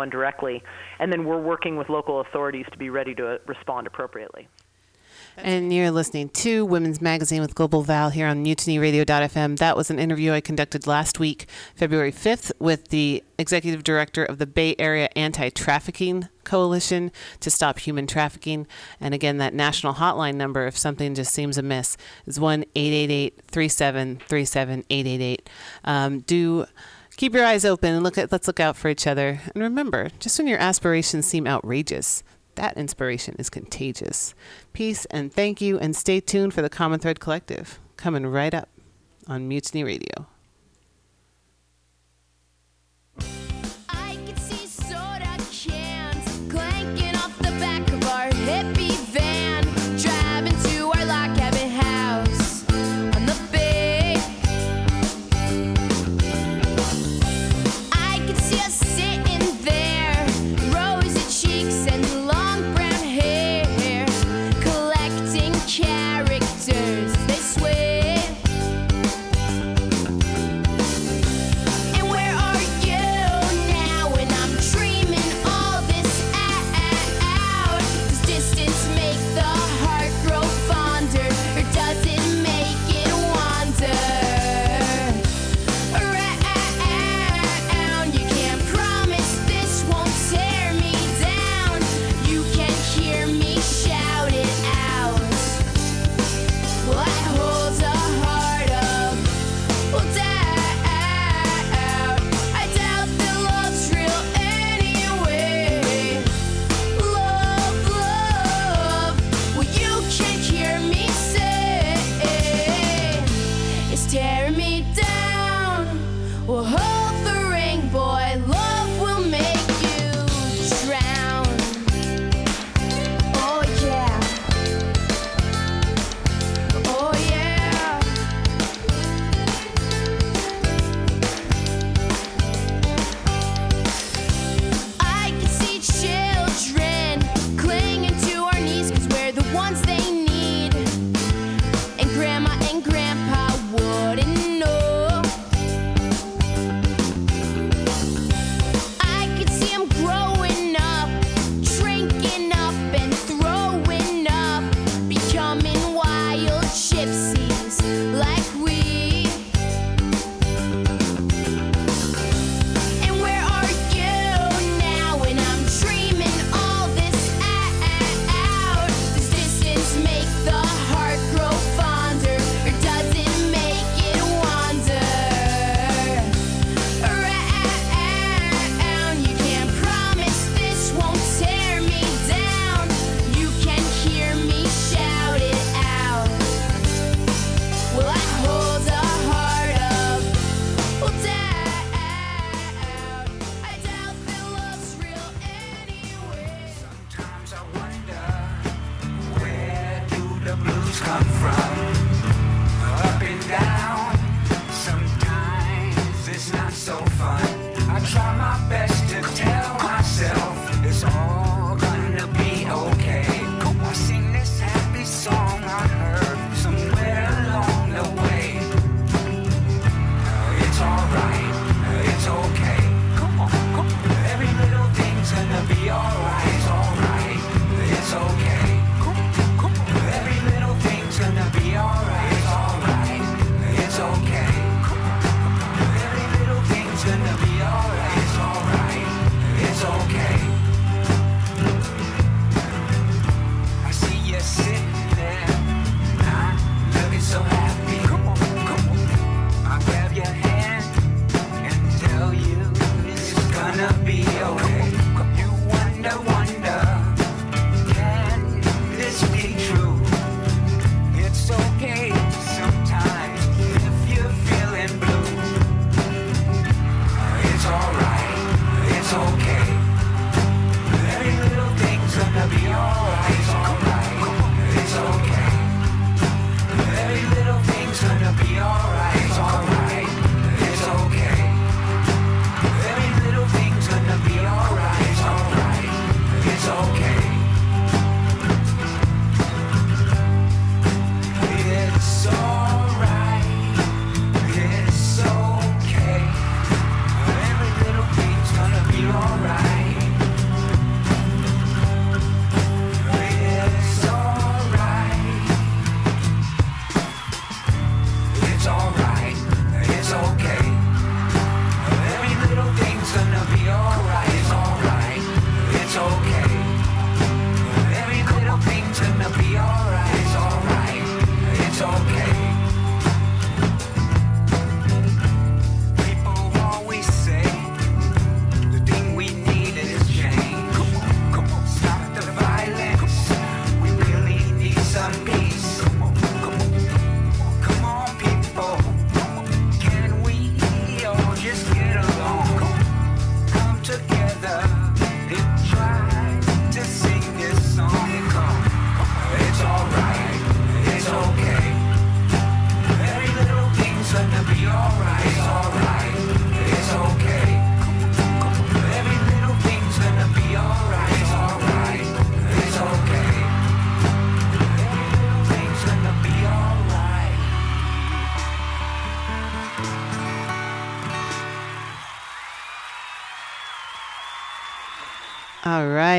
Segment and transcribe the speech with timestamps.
[0.00, 0.62] someone directly,
[0.98, 4.48] and then we're working with local authorities to be ready to uh, respond appropriately.
[5.36, 9.58] And you're listening to Women's Magazine with Global Val here on MutinyRadio.fm.
[9.58, 14.38] That was an interview I conducted last week, February 5th, with the executive director of
[14.38, 18.66] the Bay Area Anti Trafficking Coalition to Stop Human Trafficking.
[19.00, 21.96] And again, that national hotline number, if something just seems amiss,
[22.26, 25.50] is 1 888 3737 888.
[25.84, 26.66] Um, do
[27.20, 29.42] Keep your eyes open and look at, let's look out for each other.
[29.54, 32.22] And remember, just when your aspirations seem outrageous,
[32.54, 34.34] that inspiration is contagious.
[34.72, 38.70] Peace and thank you, and stay tuned for the Common Thread Collective coming right up
[39.26, 40.28] on Mutiny Radio.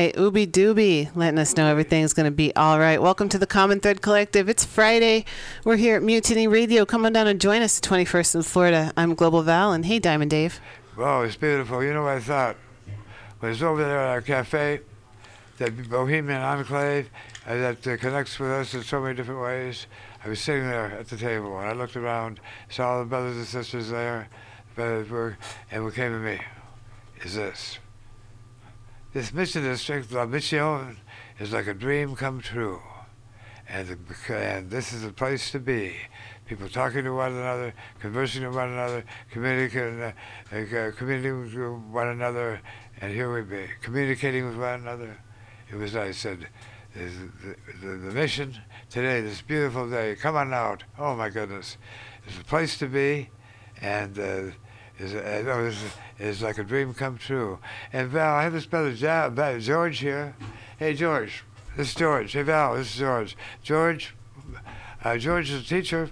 [0.02, 3.00] Right, Ooby Dooby, letting us know everything's going to be all right.
[3.00, 4.48] Welcome to the Common Thread Collective.
[4.48, 5.24] It's Friday.
[5.62, 6.84] We're here at Mutiny Radio.
[6.84, 8.92] Come on down and join us, 21st in Florida.
[8.96, 10.58] I'm Global Val, and hey, Diamond Dave.
[10.98, 11.84] Wow, it's beautiful.
[11.84, 12.56] You know what I thought?
[13.38, 14.80] When was over there at our cafe,
[15.58, 17.08] that Bohemian enclave
[17.46, 19.86] uh, that uh, connects with us in so many different ways.
[20.24, 23.36] I was sitting there at the table and I looked around, saw all the brothers
[23.36, 24.28] and sisters there,
[24.74, 25.38] brothers were,
[25.70, 26.40] and what came to me
[27.22, 27.78] is this.
[29.12, 30.96] This mission district, La Mission,
[31.38, 32.80] is like a dream come true.
[33.68, 33.98] And,
[34.30, 35.96] and this is the place to be.
[36.46, 40.12] People talking to one another, conversing with one another, communicating, uh,
[40.50, 41.54] uh, communicating with
[41.90, 42.62] one another,
[43.02, 45.18] and here we be, communicating with one another.
[45.70, 46.48] It was, I said,
[46.94, 48.56] the, the, the mission
[48.88, 50.84] today, this beautiful day, come on out.
[50.98, 51.76] Oh my goodness.
[52.26, 53.28] It's a place to be,
[53.82, 54.42] and uh,
[55.02, 55.82] is, is,
[56.18, 57.58] is like a dream come true.
[57.92, 58.94] And Val, I have this brother
[59.58, 60.34] George here.
[60.78, 61.44] Hey, George,
[61.76, 62.32] this is George.
[62.32, 63.36] Hey, Val, this is George.
[63.62, 64.14] George,
[65.04, 66.10] uh, George is a teacher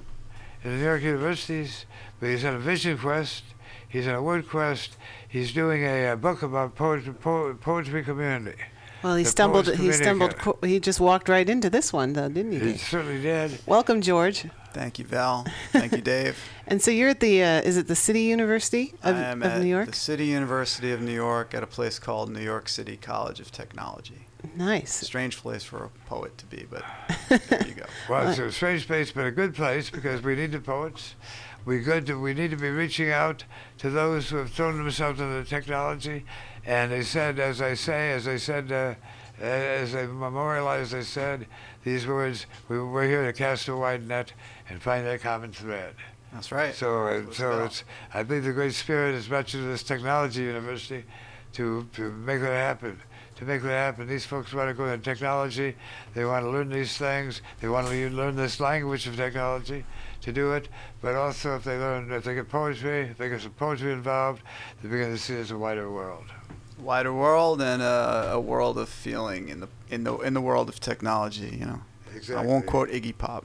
[0.64, 1.86] in the New York universities,
[2.18, 3.44] but he's on a vision quest.
[3.88, 4.96] He's on a word quest.
[5.28, 8.58] He's doing a, uh book about poetry, po- poetry community.
[9.02, 9.74] Well, he The stumbled.
[9.74, 10.34] He stumbled.
[10.62, 12.72] He just walked right into this one, though, didn't he?
[12.72, 13.58] He certainly did.
[13.66, 14.46] Welcome, George.
[14.72, 15.46] Thank you, Val.
[15.72, 16.38] Thank you, Dave.
[16.70, 17.42] And so you're at the.
[17.42, 19.88] Uh, is it the City University of, I am of at New York?
[19.88, 23.50] the City University of New York at a place called New York City College of
[23.50, 24.26] Technology.
[24.54, 24.94] Nice.
[24.94, 26.84] Strange place for a poet to be, but
[27.48, 27.86] there you go.
[28.08, 31.16] Well, it's a strange place, but a good place because we need the poets.
[31.64, 32.06] We good.
[32.06, 33.44] To, we need to be reaching out
[33.78, 36.24] to those who have thrown themselves into the technology.
[36.64, 38.94] And they said, as I say, as I said, uh,
[39.42, 41.46] as I memorialized, I said
[41.84, 44.32] these words: we, "We're here to cast a wide net
[44.70, 45.94] and find that common thread."
[46.32, 46.74] That's right.
[46.74, 47.84] So, uh, What's so it's.
[48.14, 51.04] I believe the great spirit has brought you to this technology university
[51.54, 52.98] to to make that happen.
[53.36, 55.74] To make that happen, these folks want to go into technology.
[56.12, 57.40] They want to learn these things.
[57.60, 59.86] They want to learn this language of technology
[60.20, 60.68] to do it.
[61.00, 64.42] But also, if they learn, if they get poetry, if they get some poetry involved,
[64.82, 66.26] they begin to see it as a wider world.
[66.78, 70.68] wider world and a, a world of feeling in the in the in the world
[70.68, 71.56] of technology.
[71.58, 71.80] You know,
[72.34, 73.44] I won't quote Iggy Pop.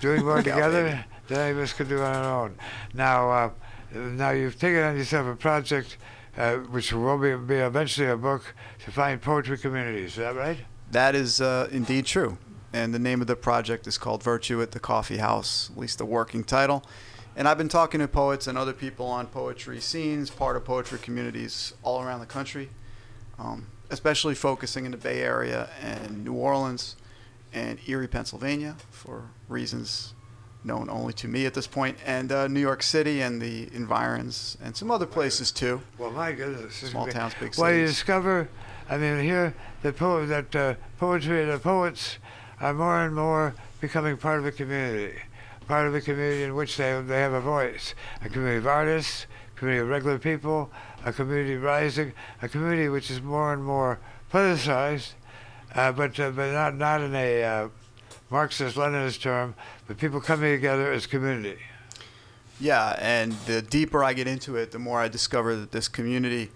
[0.00, 2.56] doing more together than any of us could do on our own.
[2.94, 3.50] Now, uh,
[3.92, 5.96] now you've taken on yourself a project
[6.36, 8.54] uh, which will be, be eventually a book
[8.84, 10.10] to find poetry communities.
[10.10, 10.58] Is that right?
[10.90, 12.38] That is uh, indeed true.
[12.72, 15.98] And the name of the project is called Virtue at the Coffee House, at least
[15.98, 16.84] the working title.
[17.34, 20.98] And I've been talking to poets and other people on poetry scenes, part of poetry
[20.98, 22.70] communities all around the country,
[23.38, 26.96] um, especially focusing in the Bay Area and New Orleans
[27.56, 30.12] and Erie, Pennsylvania, for reasons
[30.62, 34.58] known only to me at this point, and uh, New York City and the environs,
[34.62, 35.80] and some other places too.
[35.96, 36.74] Well, my goodness.
[36.74, 37.58] Small towns, big cities.
[37.58, 38.48] Well, you discover,
[38.90, 42.18] I mean, here the po- that uh, poetry, and the poets
[42.60, 45.16] are more and more becoming part of a community,
[45.68, 49.26] part of a community in which they they have a voice, a community of artists,
[49.54, 50.70] a community of regular people,
[51.04, 54.00] a community rising, a community which is more and more
[54.32, 55.12] politicized,
[55.76, 57.68] uh, but uh, but not not in a uh,
[58.30, 59.54] Marxist-Leninist term,
[59.86, 61.58] but people coming together as community.
[62.58, 66.50] Yeah, and the deeper I get into it, the more I discover that this community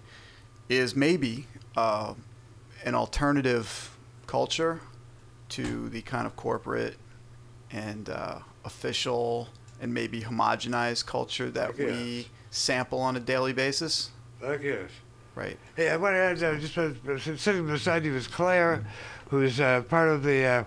[0.67, 1.45] is maybe
[1.77, 2.15] uh,
[2.83, 4.81] an alternative culture
[5.49, 6.95] to the kind of corporate
[7.71, 9.49] and uh, official
[9.79, 14.11] and maybe homogenized culture that we sample on a daily basis.
[14.41, 14.89] Like yes.
[15.33, 15.57] Right.
[15.77, 16.91] Hey, I want to add, uh, just uh,
[17.37, 18.85] sitting beside you is Claire,
[19.29, 20.65] who's uh, part of the,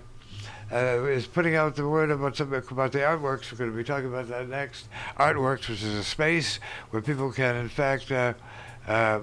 [0.73, 3.53] uh, is putting out the word about something about the artworks.
[3.53, 4.89] We're going to be talking about that next.
[5.19, 8.33] Artworks, which is a space where people can, in fact, uh,
[8.89, 9.21] uh,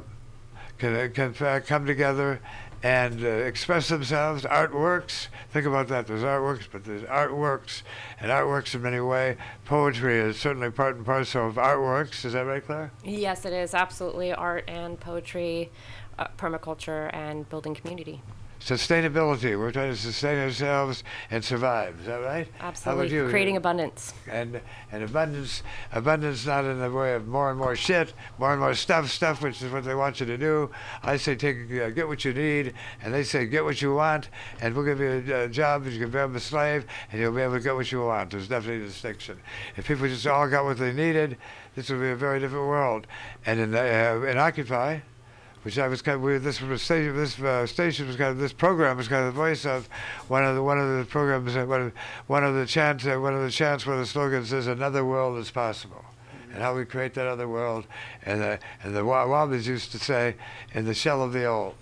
[0.78, 2.40] can, can in fact come together
[2.84, 4.44] and uh, express themselves.
[4.44, 6.08] Artworks, think about that.
[6.08, 7.84] There's artworks, but there's artworks,
[8.20, 9.38] and artworks in many ways.
[9.66, 12.26] Poetry is certainly part and parcel of artworks.
[12.26, 12.92] Is that right, Claire?
[13.04, 15.72] Yes, it is absolutely art and poetry,
[16.18, 18.22] uh, permaculture, and building community.
[18.62, 19.58] Sustainability.
[19.58, 22.00] We're trying to sustain ourselves and survive.
[22.00, 22.48] Is that right?
[22.60, 23.27] Absolutely, you?
[23.27, 24.13] creating abundance.
[24.30, 25.63] and and abundance.
[25.91, 29.41] Abundance not in the way of more and more shit, more and more stuff, stuff
[29.41, 30.70] which is what they want you to do.
[31.01, 34.30] I say take uh, get what you need, and they say get what you want,
[34.62, 35.88] and we'll give you a, uh job.
[35.88, 38.30] You can become a slave, and you'll be able to get what you want.
[38.30, 39.39] There's definitely a distinction.
[39.75, 41.36] If people just all got what they needed,
[41.74, 43.08] this would be a very different world.
[43.44, 45.00] And in the, uh, in Occupy
[45.63, 48.38] which I was kind of, we, this was station, this uh, station was kind of,
[48.38, 49.88] this program was kind of the voice of
[50.27, 51.94] one of the one of the programs, uh, one of,
[52.27, 55.38] one of the chants, uh, one of the chants where the slogans is "Another world
[55.38, 56.03] is possible,"
[56.51, 57.86] and how we create that other world.
[58.25, 60.36] And the and the Wobblies used to say,
[60.74, 61.75] "In the shell of the old."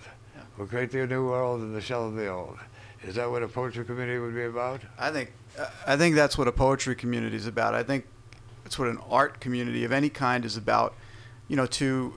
[0.60, 2.58] will create the new world in the shell of the old.
[3.02, 4.82] Is that what a poetry community would be about?
[4.98, 5.32] I think
[5.88, 7.74] I think that's what a poetry community is about.
[7.74, 8.06] I think
[8.64, 10.94] that's what an art community of any kind is about.
[11.48, 12.14] You know, to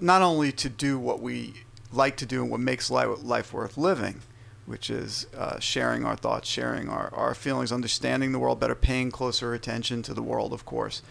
[0.00, 1.54] not only to do what we
[1.92, 4.20] like to do and what makes life, life worth living,
[4.66, 9.10] which is uh, sharing our thoughts, sharing our, our feelings, understanding the world better, paying
[9.10, 11.02] closer attention to the world, of course,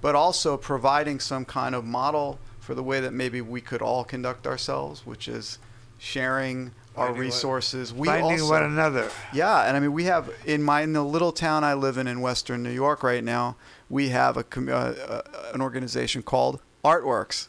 [0.00, 4.04] but also providing some kind of model for the way that maybe we could all
[4.04, 5.58] conduct ourselves, which is
[5.98, 7.92] sharing our Finding one- resources.
[7.92, 9.10] we Finding also, one another.
[9.32, 12.06] yeah, and I mean, we have in my in the little town I live in
[12.06, 13.56] in Western New York right now,
[13.90, 15.22] we have a uh, uh,
[15.52, 17.48] an organization called Artworks,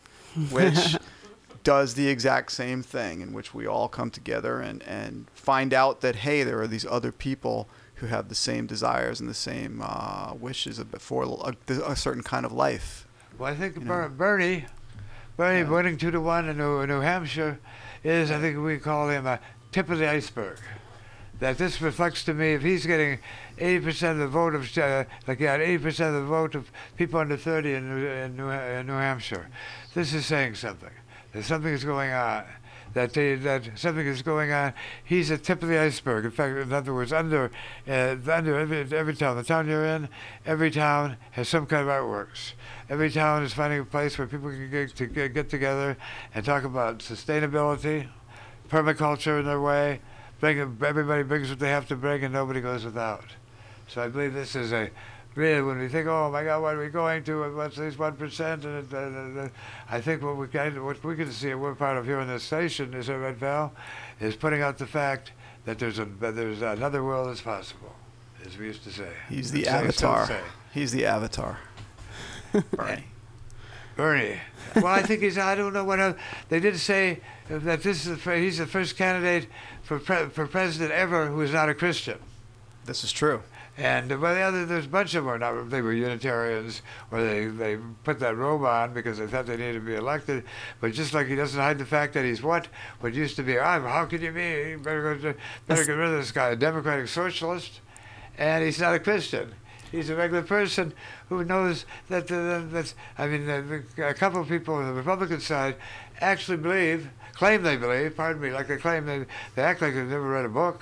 [0.51, 0.97] which
[1.63, 6.01] does the exact same thing, in which we all come together and and find out
[6.01, 9.81] that hey, there are these other people who have the same desires and the same
[9.83, 13.07] uh, wishes for a, a certain kind of life.
[13.37, 14.09] Well, I think Ber-.
[14.09, 14.65] Bernie,
[15.37, 15.69] Bernie Yeah.
[15.69, 17.59] winning two to one in New, New Hampshire,
[18.03, 19.39] is I think we call him a
[19.71, 20.59] tip of the iceberg.
[21.39, 23.19] That this reflects to me if he's getting
[23.57, 27.37] 80% of the vote of uh, like yeah 80% of the vote of people under
[27.37, 29.49] 30 in New, in New, in New Hampshire,
[29.93, 30.91] this is saying something.
[31.33, 32.45] That something is going on.
[32.93, 34.73] That they, that something is going on.
[35.03, 36.23] He's a tip of the iceberg.
[36.23, 37.51] In fact, in other words, under
[37.89, 40.07] uh, under every, every town, the town you're in,
[40.45, 42.53] every town has some kind of artworks.
[42.89, 45.97] Every town is finding a place where people can get to get, get together
[46.33, 48.07] and talk about sustainability,
[48.69, 49.99] permaculture in their way.
[50.39, 53.25] Bring everybody brings what they have to bring, and nobody goes without.
[53.87, 54.89] So I believe this is a
[55.35, 57.53] really when we think, oh my God, what are we going to?
[57.55, 58.65] What's these one percent?
[58.65, 58.93] And
[59.39, 59.49] uh,
[59.89, 62.27] I think what we of, what we can see, and we're part of here in
[62.27, 63.73] this station, is at Red Val,
[64.19, 65.33] is putting out the fact
[65.65, 67.93] that there's a there's another world that's possible,
[68.45, 69.09] as we used to say.
[69.29, 70.25] He's the avatar.
[70.25, 70.41] say.
[70.73, 71.59] He's the avatar.
[72.71, 73.05] Bernie.
[73.95, 74.39] Bernie.
[74.75, 75.37] Well, I think he's.
[75.37, 76.17] I don't know what else.
[76.49, 79.47] they did say that this is the, he's the first candidate
[79.83, 82.17] for pre, for president ever who is not a Christian.
[82.85, 83.41] This is true.
[83.77, 85.39] And well, the other there's a bunch of them.
[85.39, 89.57] Not, they were Unitarians, or they they put that robe on because they thought they
[89.57, 90.45] needed to be elected.
[90.79, 92.69] But just like he doesn't hide the fact that he's what
[93.01, 93.59] what used to be.
[93.59, 93.83] I'm.
[93.83, 94.75] How could you be?
[94.75, 95.33] Better go.
[95.33, 97.81] To, better get rid of this guy, a democratic socialist,
[98.37, 99.53] and he's not a Christian.
[99.91, 100.93] He's a regular person
[101.27, 102.95] who knows that uh, that's.
[103.17, 105.75] I mean, uh, a couple of people on the Republican side
[106.21, 108.15] actually believe, claim they believe.
[108.15, 110.81] Pardon me, like they claim they they act like they've never read a book.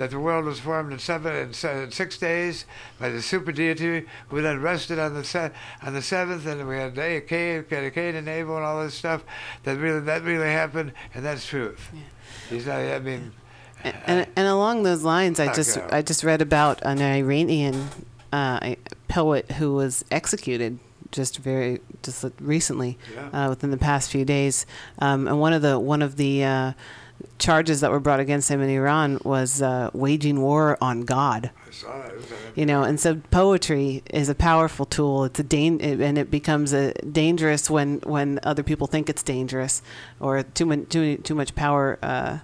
[0.00, 1.52] That the world was formed in seven in
[1.92, 2.64] six days
[2.98, 5.50] by the super deity, who then rested on the se-
[5.82, 9.22] on the seventh, and we had a Cain, Cain and Abel, and all this stuff.
[9.64, 11.90] That really that really happened, and that's truth.
[12.48, 12.76] He's not.
[12.78, 13.32] I mean,
[13.84, 15.76] And, and, and along those lines, I just.
[15.90, 17.88] I just read about an Iranian
[18.32, 18.76] uh,
[19.08, 20.78] poet who was executed
[21.12, 23.46] just very just recently, Yeah.
[23.46, 24.64] uh, within the past few days.
[24.98, 26.72] Um, and one of the one of the uh,
[27.38, 31.50] charges that were brought against him in Iran was uh, waging war on God.
[31.66, 32.12] I saw that.
[32.12, 35.24] It was, uh, You know, and so poetry is a powerful tool.
[35.24, 39.82] It's a dan- and it becomes a dangerous when when other people think it's dangerous,
[40.20, 42.38] or too much too too much power uh,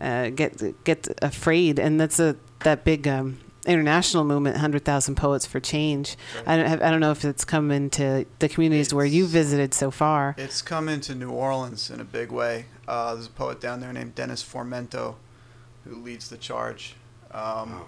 [0.00, 5.46] uh, get get afraid, and that's a that big um, international movement, hundred thousand poets
[5.46, 6.16] for change.
[6.46, 9.74] I don't have, I don't know if it's come into the communities where you visited
[9.74, 10.34] so far.
[10.38, 12.66] It's come into New Orleans in a big way.
[12.86, 15.16] Uh, there's a poet down there named Dennis Formento
[15.84, 16.94] who leads the charge.
[17.32, 17.82] Um,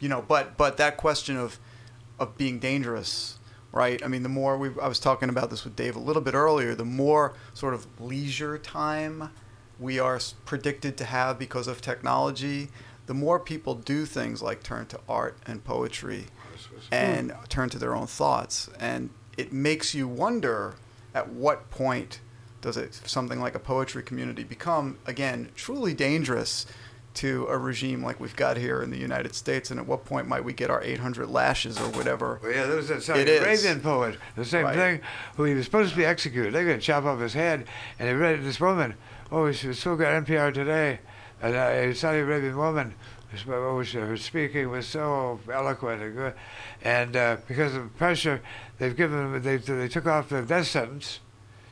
[0.00, 1.58] you know, but but that question of
[2.18, 3.38] of being dangerous,
[3.72, 4.02] right?
[4.04, 6.34] I mean, the more we I was talking about this with Dave a little bit
[6.34, 6.74] earlier.
[6.74, 9.30] The more sort of leisure time
[9.78, 12.70] we are predicted to have because of technology,
[13.06, 16.26] the more people do things like turn to art and poetry
[16.92, 18.68] and turn to their own thoughts.
[18.80, 20.74] And it makes you wonder
[21.14, 22.20] at what point
[22.60, 26.66] does it something like a poetry community become again truly dangerous
[27.14, 30.26] to a regime like we've got here in the United States and at what point
[30.26, 33.36] might we get our 800 lashes or whatever Well, yeah, there was that Saudi.
[33.36, 34.74] Arabian poet, the same Right.
[34.76, 35.00] thing,
[35.36, 36.52] who he was supposed to be executed.
[36.52, 37.66] They're going to chop off his head.
[37.98, 38.94] And he read this woman,
[39.32, 40.98] oh, she was so good, NPR today,
[41.54, 42.94] a Saudi Arabian woman,
[43.48, 46.34] oh, her speaking was so eloquent and good.
[46.82, 48.40] And uh, because of pressure,
[48.78, 51.20] they've given they, they took off the death sentence,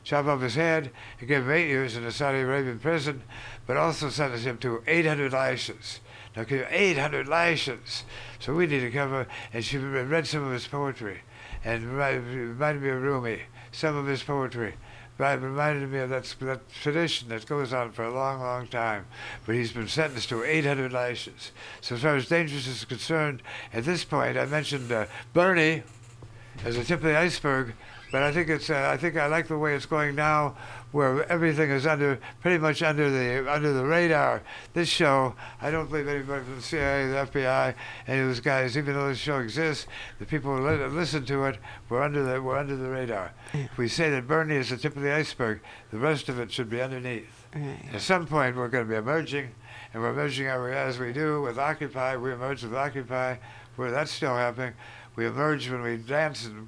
[0.03, 3.23] chopped off his head, and gave him eight years in a Saudi Arabian prison,
[3.65, 5.99] but also sentenced him to 800 lashes.
[6.35, 8.03] Now, can you- 800 lashes.
[8.39, 11.21] So we need to cover, and she read some of his poetry,
[11.63, 13.41] and reminded me of Rumi,
[13.71, 14.75] some of his poetry.
[15.17, 19.05] Right, reminded me of that, that tradition that goes on for a long, long time.
[19.45, 21.51] But he's been sentenced to 800 lashes.
[21.79, 23.41] So as far as dangerous is concerned,
[23.71, 25.83] at this point, I mentioned uh, Bernie
[26.65, 27.75] as a tip of the iceberg.
[28.11, 30.55] But I think it's uh, I think I like the way it's going now,
[30.95, 34.41] where everything is under pretty much under the under the radar.
[34.73, 37.75] This show, I don't believe anybody from the CIA, the FBI,
[38.07, 39.87] any of those guys, even though this show exists,
[40.19, 41.57] the people who li- listen to it,
[41.89, 43.33] we're under the we're under the radar.
[43.53, 45.59] If we say that Bernie is the tip of the iceberg,
[45.91, 47.45] the rest of it should be underneath.
[47.53, 47.77] Right.
[47.93, 49.49] At some point, we're going to be emerging,
[49.93, 52.15] and we're emerging as we- as we do with Occupy.
[52.15, 53.35] We emerge with Occupy,
[53.75, 54.73] where that's still happening.
[55.17, 56.67] We emerge when we dance and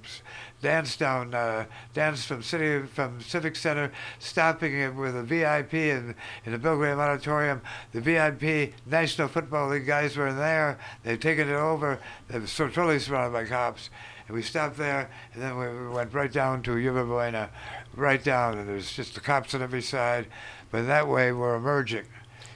[0.61, 6.15] dance down, uh, dance from city from Civic Center, stopping it with a VIP in
[6.45, 7.61] in the Bill Graham Auditorium.
[7.91, 10.79] The VIP National Football League guys were in there.
[11.03, 11.99] They've taken it over.
[12.27, 13.89] They were totally surrounded by cops.
[14.27, 17.49] And we stopped there, and then we we went right down to Yerba Buena,
[17.95, 20.27] right down, and there's just the cops on every side.
[20.69, 22.05] But that way, we're emerging.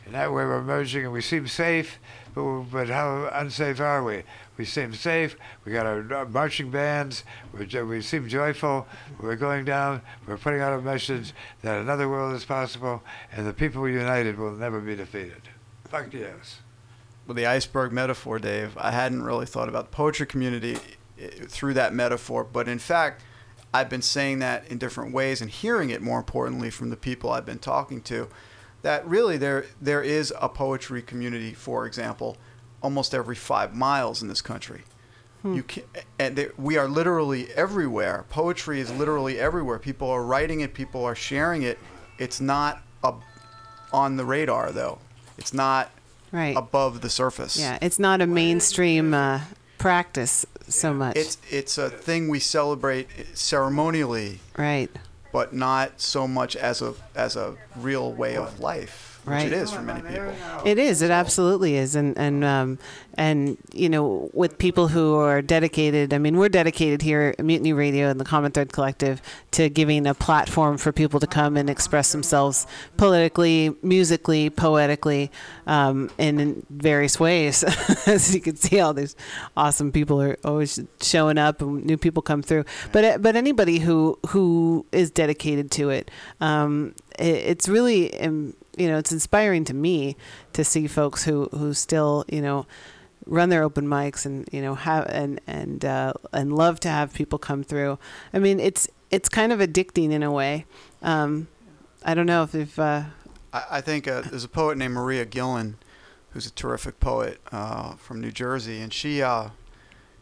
[0.06, 2.00] In that way, we're emerging, and we seem safe.
[2.34, 4.24] But, but how unsafe are we?
[4.62, 5.38] We seem safe.
[5.66, 7.24] We got our uh, marching bands.
[7.52, 8.86] We're, we seem joyful.
[9.20, 10.04] We're going down.
[10.28, 14.52] We're putting out a message that another world is possible, and the people united will
[14.52, 15.42] never be defeated.
[15.90, 16.60] Fuck yes.
[17.26, 20.78] with the iceberg metaphor, Dave, I hadn't really thought about the poetry community
[21.20, 23.24] eh, through that metaphor, but in fact,
[23.74, 27.32] I've been saying that in different ways and hearing it more importantly from the people
[27.32, 28.30] I've been talking to.
[28.84, 32.38] That really there there is a poetry community, for example,
[32.82, 34.84] almost every five miles in this country.
[35.44, 35.84] You can,
[36.20, 38.26] and we are literally everywhere.
[38.30, 39.80] Poetry is literally everywhere.
[39.80, 40.76] People are writing it.
[40.76, 41.80] People are sharing it.
[42.20, 43.16] It's not a,
[43.92, 45.00] on the radar though.
[45.40, 45.90] It's not
[46.32, 46.56] Right.
[46.56, 47.58] above the surface.
[47.60, 49.42] Yeah, it's not a mainstream uh,
[49.80, 51.18] practice so much.
[51.18, 54.90] It's it's a thing we celebrate ceremonially, right.
[55.34, 59.48] but not so much as a as a real way of life, Right.
[59.48, 60.34] it is for many people.
[60.66, 61.02] It is.
[61.02, 61.96] It absolutely is.
[61.96, 62.80] And and um,
[63.16, 66.14] and you know, with people who are dedicated.
[66.14, 70.08] I mean, we're dedicated here at Mutiny Radio and the Common Thread Collective to giving
[70.08, 72.66] a platform for people to come and express themselves
[72.98, 75.32] politically, musically, poetically,
[75.68, 77.64] um, and in various ways.
[78.08, 79.16] As you can see, all these
[79.58, 82.66] awesome people are always showing up, and new people come through.
[82.92, 88.12] But but anybody who who is dedicated to it, um, it it's really.
[88.82, 90.16] You know, it's inspiring to me
[90.54, 92.66] to see folks who who still, you know,
[93.26, 97.14] run their open mics and you know have and and uh, and love to have
[97.14, 98.00] people come through.
[98.34, 100.66] I mean, it's it's kind of addicting in a way.
[101.02, 101.48] Um,
[102.04, 103.04] I don't know if if uh,
[103.54, 105.76] I, I think uh, there's a poet named Maria Gillan,
[106.32, 109.50] who's a terrific poet uh, from New Jersey, and she uh,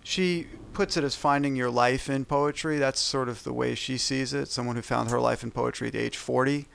[0.03, 2.77] she puts it as finding your life in poetry.
[2.77, 4.47] That's sort of the way she sees it.
[4.49, 6.67] Someone who found her life in poetry at age 40.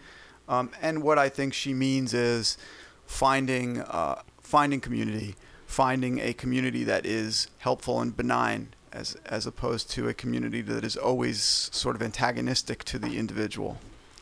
[0.48, 2.58] Um, and what I think she means is
[3.06, 9.90] finding uh, finding community, finding a community that is helpful and benign, as as opposed
[9.92, 11.40] to a community that is always
[11.72, 13.78] sort of antagonistic to the individual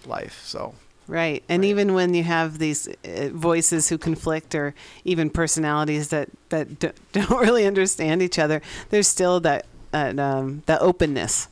[0.07, 0.43] life.
[0.45, 0.75] So
[1.09, 6.29] right, and even when you have these uh, voices who conflict, or even personalities that
[6.51, 6.79] that
[7.13, 11.49] don't really understand each other, there's still that that um, that openness.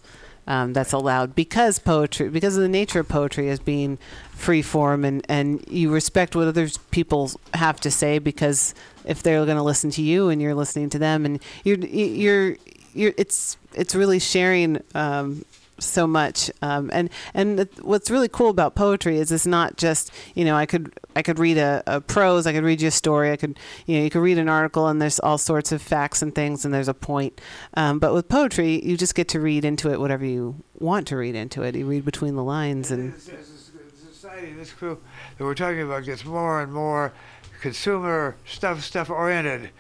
[0.51, 3.99] Um, that's allowed because poetry, because of the nature of poetry as being
[4.33, 9.45] free form, and, and you respect what other people have to say because if they're
[9.45, 12.57] going to listen to you and you're listening to them, and you're you're
[12.95, 15.45] you're it's it's really sharing um,
[15.83, 16.51] so much.
[16.63, 20.67] Um, and and what's really cool about poetry is it's not just you know I
[20.67, 23.59] could I could read a, a prose, I could read you a story, I could
[23.87, 26.65] you know you could read an article and there's all sorts of facts and things
[26.65, 27.41] and there's a point.
[27.75, 31.17] Um, but with poetry, you just get to read into it whatever you want to
[31.17, 31.75] read into it.
[31.75, 35.03] You read between the lines and a society, this group
[35.39, 37.13] that we're talking about gets more and more
[37.61, 39.71] consumer stuff stuff oriented.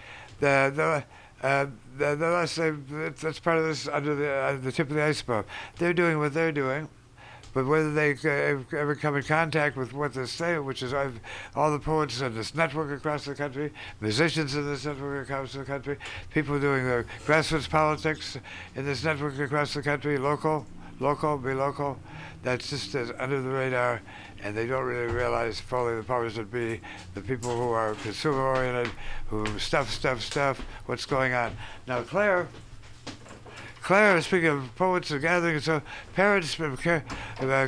[0.40, 1.66] The the uh,
[2.00, 2.58] less
[3.20, 5.46] that's part of this under the uh, the tip of the iceberg.
[5.78, 6.88] They're doing what they're doing,
[7.52, 11.20] but whether they uh, ever come in contact with what they say, which is I've,
[11.54, 15.64] all the poets in this network across the country, musicians in this network across the
[15.64, 15.98] country,
[16.32, 18.38] people doing the grassroots politics
[18.76, 20.66] in this network across the country, local,
[21.00, 21.98] local, be local.
[22.42, 24.00] That's just as under the radar,
[24.42, 26.80] and they don't really realize probably the powers that be,
[27.14, 28.92] the people who are consumer oriented,
[29.28, 31.56] who stuff, stuff, stuff, what's going on.
[31.86, 32.48] Now, Claire,
[33.82, 35.82] Claire, speaking of poets and gatherings, so
[36.14, 37.00] parents, uh,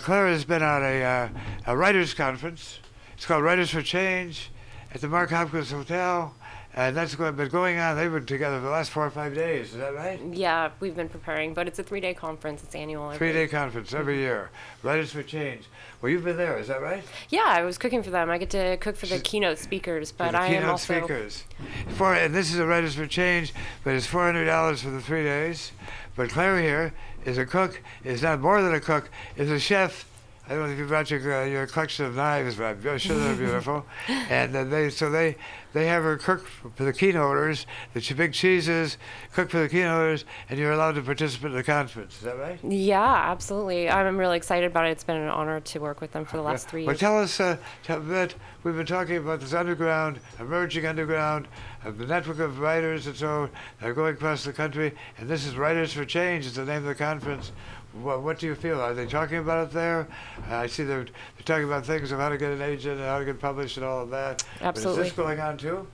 [0.02, 1.28] Claire has been on a, uh,
[1.66, 2.78] a writers' conference.
[3.14, 4.50] It's called Writers for Change
[4.92, 6.34] at the Mark Hopkins Hotel,
[6.74, 7.96] and that's going, been going on.
[7.96, 9.72] They've been together for the last four or five days.
[9.72, 10.20] Is that right?
[10.32, 12.62] Yeah, we've been preparing, but it's a three-day conference.
[12.62, 13.12] It's annual.
[13.12, 14.50] Three day conference every year.
[14.82, 15.64] Writers for Change.
[16.02, 17.04] Well, you've been there, is that right?
[17.28, 18.28] Yeah, I was cooking for them.
[18.28, 21.44] I get to cook for the keynote speakers, but I keynote am also speakers.
[21.90, 25.00] For and this is a Writers for Change, but it's four hundred dollars for the
[25.00, 25.70] three days.
[26.16, 26.92] But Claire here
[27.24, 27.80] is a cook.
[28.02, 29.10] Is not more than a cook.
[29.36, 30.04] Is a chef.
[30.46, 33.16] I don't know if you brought your uh, your collection of knives, but I'm sure
[33.16, 33.86] they're beautiful.
[34.08, 35.36] And uh, they so they
[35.72, 38.98] they have her cook for the keynoters, the big cheeses,
[39.32, 42.16] cook for the keynoters, and you're allowed to participate in the conference.
[42.16, 42.58] Is that right?
[42.64, 43.88] Yeah, absolutely.
[43.88, 44.90] I'm really excited about it.
[44.90, 47.00] It's been an honor to work with them for the last three Well, years.
[47.00, 48.34] tell us uh, tell, bit.
[48.64, 51.48] We've been talking about this underground, emerging underground,
[51.84, 53.48] uh, the network of writers and so
[53.80, 54.92] they're going across the country.
[55.18, 56.46] And this is Writers for Change.
[56.46, 57.52] Is the name of the conference.
[58.00, 58.80] What, what do you feel?
[58.80, 60.08] Are they talking about it there?
[60.50, 63.04] Uh, I see they're, they're talking about things of how to get an agent and
[63.04, 64.44] how to get published and all of that.
[64.58, 65.02] But Absolutely.
[65.02, 65.86] is this going on too?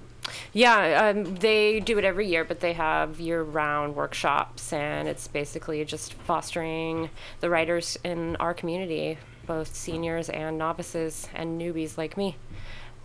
[0.52, 5.84] Yeah, um, they do it every year, but they have year-round workshops, and it's basically
[5.84, 7.08] just fostering
[7.40, 12.37] the writers in our community, both seniors and novices and newbies like me.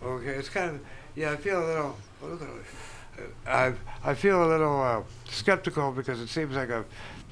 [0.02, 0.80] Okay, it's kind of
[1.14, 1.32] yeah.
[1.32, 1.96] I feel a little.
[2.22, 2.48] Oh, look at.
[3.46, 3.72] I
[4.04, 6.84] I feel a little uh, skeptical because it seems like a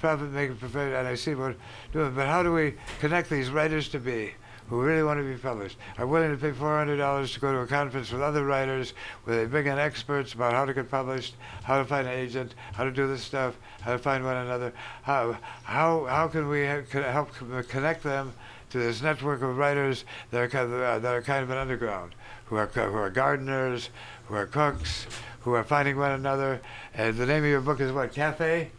[0.02, 1.56] profit-making profession, and I see what
[1.92, 2.14] doing.
[2.14, 4.32] But how do we connect these writers to be
[4.68, 7.52] who really want to be published, are willing to pay four hundred dollars to go
[7.52, 10.90] to a conference with other writers, where they bring in experts about how to get
[10.90, 14.36] published, how to find an agent, how to do this stuff, how to find one
[14.36, 14.72] another.
[15.02, 17.30] How how how can we help
[17.68, 18.32] connect them
[18.70, 21.58] to this network of writers that are kind of, uh, that are kind of an
[21.58, 22.14] underground,
[22.46, 23.90] who are who are gardeners,
[24.26, 25.06] who are cooks,
[25.40, 26.60] who are finding one another.
[26.94, 28.12] And the name of your book is what?
[28.12, 28.70] Cafe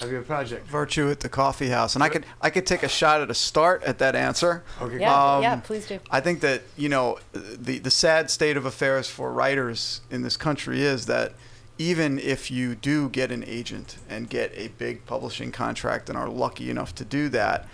[0.00, 0.66] of your project.
[0.66, 3.34] Virtue at the Coffee House, and I could I could take a shot at a
[3.34, 4.62] start at that answer.
[4.80, 5.00] Okay.
[5.00, 5.98] Yeah, Um, yeah, please do.
[6.10, 10.36] I think that you know the the sad state of affairs for writers in this
[10.36, 11.32] country is that
[11.78, 16.28] even if you do get an agent and get a big publishing contract and are
[16.28, 17.68] lucky enough to do that,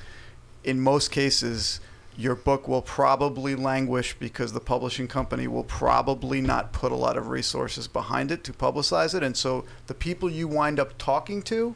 [0.63, 1.81] in most cases
[2.17, 7.17] your book will probably languish because the publishing company will probably not put a lot
[7.17, 11.43] of resources behind it to publicize it and so the people you wind up talking
[11.43, 11.75] to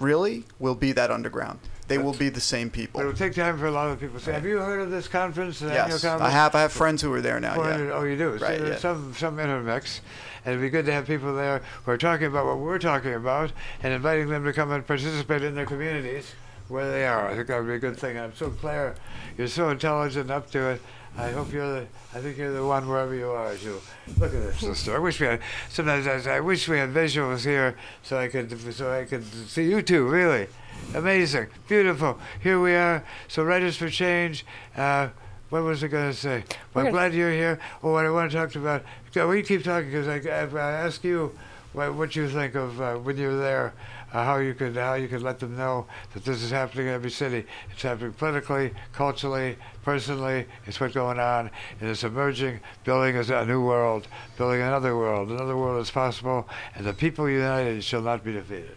[0.00, 1.60] really will be that underground.
[1.88, 3.00] They will be the same people.
[3.00, 4.92] But it'll take time for a lot of people to say, have you heard of
[4.92, 5.60] this conference?
[5.60, 6.54] Yes, I have.
[6.54, 7.54] I have friends who are there now.
[7.54, 7.92] 400 Yeah.
[7.92, 8.30] Oh, you do.
[8.30, 8.76] Right, so there's yeah.
[8.76, 10.00] some some intermix,
[10.44, 13.14] and it'd be good to have people there who are talking about what we're talking
[13.14, 16.32] about, and inviting them to come and participate in their communities
[16.68, 17.28] where they are.
[17.28, 18.16] I think that would be a good thing.
[18.16, 18.94] I'm so Claire,
[19.36, 20.82] you're so intelligent, up to it.
[21.20, 21.86] I hope you're the.
[22.14, 23.54] I think you're the one wherever you are.
[23.54, 23.80] You
[24.18, 24.96] look at this sister.
[24.96, 25.40] I wish we had.
[25.68, 29.64] Sometimes I, I wish we had visuals here so I could so I could see
[29.64, 30.08] you two.
[30.08, 30.46] Really,
[30.94, 32.18] amazing, beautiful.
[32.42, 33.04] Here we are.
[33.28, 34.46] So Writers for Change.
[34.74, 35.10] Uh,
[35.50, 36.44] what was I going to say?
[36.72, 37.58] Well, I'm glad you're here.
[37.82, 38.82] Oh, what I want to talk about.
[39.28, 41.36] We keep talking because I, I, I ask you
[41.74, 43.74] what, what you think of uh, when you're there,
[44.12, 46.92] uh, how you could how you could let them know that this is happening in
[46.94, 47.46] every city.
[47.70, 50.46] It's happening politically, culturally, personally.
[50.66, 55.30] It's what's going on, and it's emerging, building a new world, building another world.
[55.30, 58.76] Another world is possible, and the people united shall not be defeated.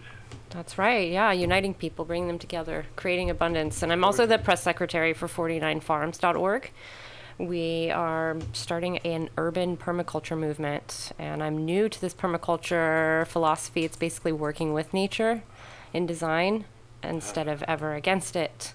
[0.53, 1.11] That's right.
[1.11, 3.81] Yeah, uniting people, bringing them together, creating abundance.
[3.81, 6.71] And I'm also the press secretary for 49farms.org.
[7.39, 13.83] We are starting an urban permaculture movement, and I'm new to this permaculture philosophy.
[13.83, 15.41] It's basically working with nature
[15.93, 16.65] in design
[17.01, 18.73] instead of ever against it.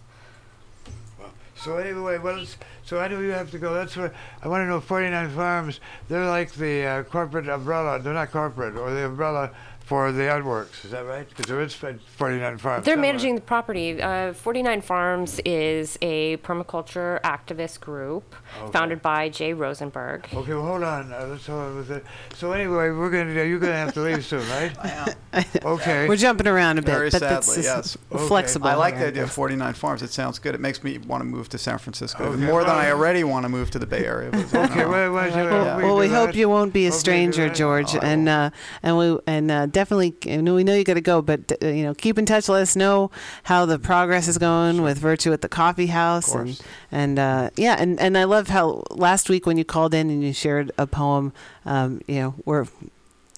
[1.55, 3.75] So anyway, well, it's, so I know you have to go.
[3.75, 4.81] That's what I want to know.
[4.81, 8.01] Forty Nine Farms, they're like the uh, corporate umbrella.
[8.01, 9.51] They're not corporate, or the umbrella
[9.89, 10.85] for the artworks.
[10.85, 11.27] Is that right?
[11.27, 12.85] Because there is Forty Nine Farms.
[12.85, 13.13] They're somewhere.
[13.13, 14.03] managing the property.
[14.03, 18.71] Uh, 49 Farms is a permaculture activist group Okay.
[18.73, 20.29] founded by Jay Rosenberg.
[20.35, 21.11] Okay, well, hold on.
[21.11, 22.05] Uh, let's hold on with it.
[22.35, 23.33] So anyway, we're gonna.
[23.33, 24.73] You're gonna have to leave soon, right?
[24.83, 25.45] I am.
[25.65, 26.07] Okay.
[26.09, 27.99] We're jumping around a bit, Very but that's sadly, just yes.
[28.13, 28.27] Okay.
[28.29, 28.69] flexible.
[28.69, 30.03] I like the idea of 49 farms.
[30.03, 30.55] It sounds good.
[30.55, 32.37] It makes me want to move to San Francisco Okay.
[32.45, 34.31] more than I already want to move to the Bay Area.
[34.31, 36.93] but, Okay, well, why don't Well, we well, we hope you won't be a Hope
[36.93, 37.57] we do stranger, that.
[37.57, 38.51] George, Oh, and uh,
[38.83, 40.13] and we and uh, definitely
[40.43, 42.49] know, we know you got to go, but uh, you know keep in touch.
[42.49, 43.11] Let us know
[43.45, 46.61] how the progress is going with Virtue at the Coffee House, and
[46.91, 50.23] and uh, yeah, and and I love how last week when you called in and
[50.23, 51.33] you shared a poem,
[51.65, 52.67] um, you know, we're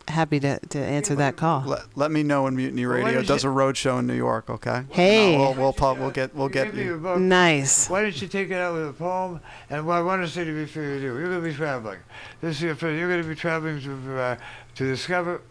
[0.09, 1.63] happy to, to answer that call.
[1.67, 4.17] let, let me know when Mutiny Radio don't does you- a road show in New
[4.17, 4.49] York.
[4.51, 4.83] Okay.
[4.91, 5.37] Hey.
[5.37, 7.03] we'll we'll, pub, we'll get we'll get Give me your you.
[7.03, 7.19] book.
[7.21, 7.89] Nice.
[7.91, 9.41] Why don't you take it out with a poem?
[9.69, 11.55] And what I want to say to be fair to you, you're going to be
[11.55, 11.99] traveling.
[12.41, 14.37] This is your first, you're going to be traveling to uh,
[14.77, 15.43] to discover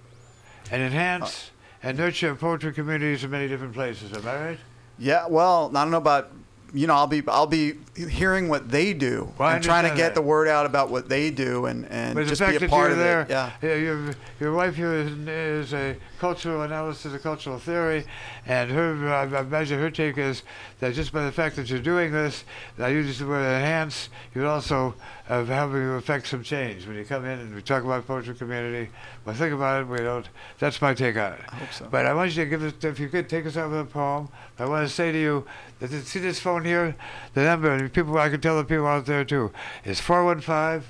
[0.72, 1.52] and enhance
[1.84, 4.12] and nurture poetry communities in many different places.
[4.14, 4.60] Am I right?
[4.98, 5.28] Yeah.
[5.28, 6.32] Well, I don't know about
[6.72, 10.10] you know, I'll be I'll be hearing what they do Well, and trying to get
[10.10, 10.16] that.
[10.16, 12.98] the word out about what they do and and But just be a part of
[13.00, 13.30] there, it.
[13.30, 13.52] Yeah.
[13.76, 18.06] your, your wife here is, is a cultural analysis of cultural theory,
[18.50, 20.42] and her, I imagine her take is
[20.80, 22.44] that just by the fact that you're doing this,
[22.80, 24.96] I use the word enhance, you're also
[25.30, 26.88] uh, helping to affect some change.
[26.88, 28.90] When you come in and we talk about poetry community,
[29.24, 31.42] well, think about it, we don't, that's my take on it.
[31.48, 31.88] I hope so.
[31.92, 33.86] But I want you to give us, if you could, take us out with a
[33.86, 34.30] poem.
[34.58, 35.46] I want to say to you
[35.80, 36.96] that this- see this phone here,
[37.36, 39.52] the number, and people, I can tell the people out there too,
[39.86, 40.90] is 415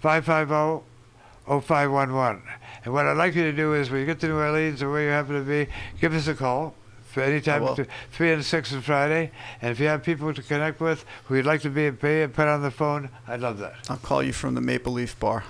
[0.00, 0.86] 550
[1.46, 2.42] 0511.
[2.86, 4.90] And what I'd like you to do is when you get to New Orleans or
[4.90, 5.70] where you happen to be,
[6.00, 6.74] give us a call
[7.12, 7.70] for any time will.
[7.74, 9.30] between 3 and 6 on Friday.
[9.62, 12.22] And if you have people to connect with who you'd like to be and pay
[12.22, 13.74] and put on the phone, I'd love that.
[13.88, 15.44] I'll call you from the Maple Leaf Bar.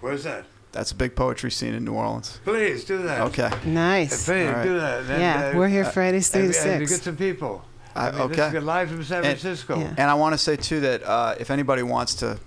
[0.00, 0.44] Where's that?
[0.72, 2.38] That's a big poetry scene in New Orleans.
[2.44, 3.22] Please do that.
[3.22, 3.50] Okay.
[3.66, 4.24] Nice.
[4.24, 4.62] Please All right.
[4.64, 5.00] do that.
[5.10, 7.00] And, Yeah, uh, we're here Fridays three and, to and you six.
[7.00, 7.64] get some people.
[7.96, 8.56] I- I mean, This okay.
[8.58, 9.78] is live from San And- Francisco.
[9.80, 9.94] Yeah.
[9.98, 12.38] And I want to say too that uh, if anybody wants to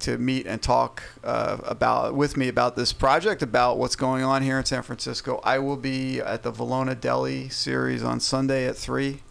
[0.00, 4.42] to meet and talk uh, about with me about this project, about what's going on
[4.42, 8.76] here in San Francisco, I will be at the Valona Deli series on Sunday at
[8.76, 9.22] three,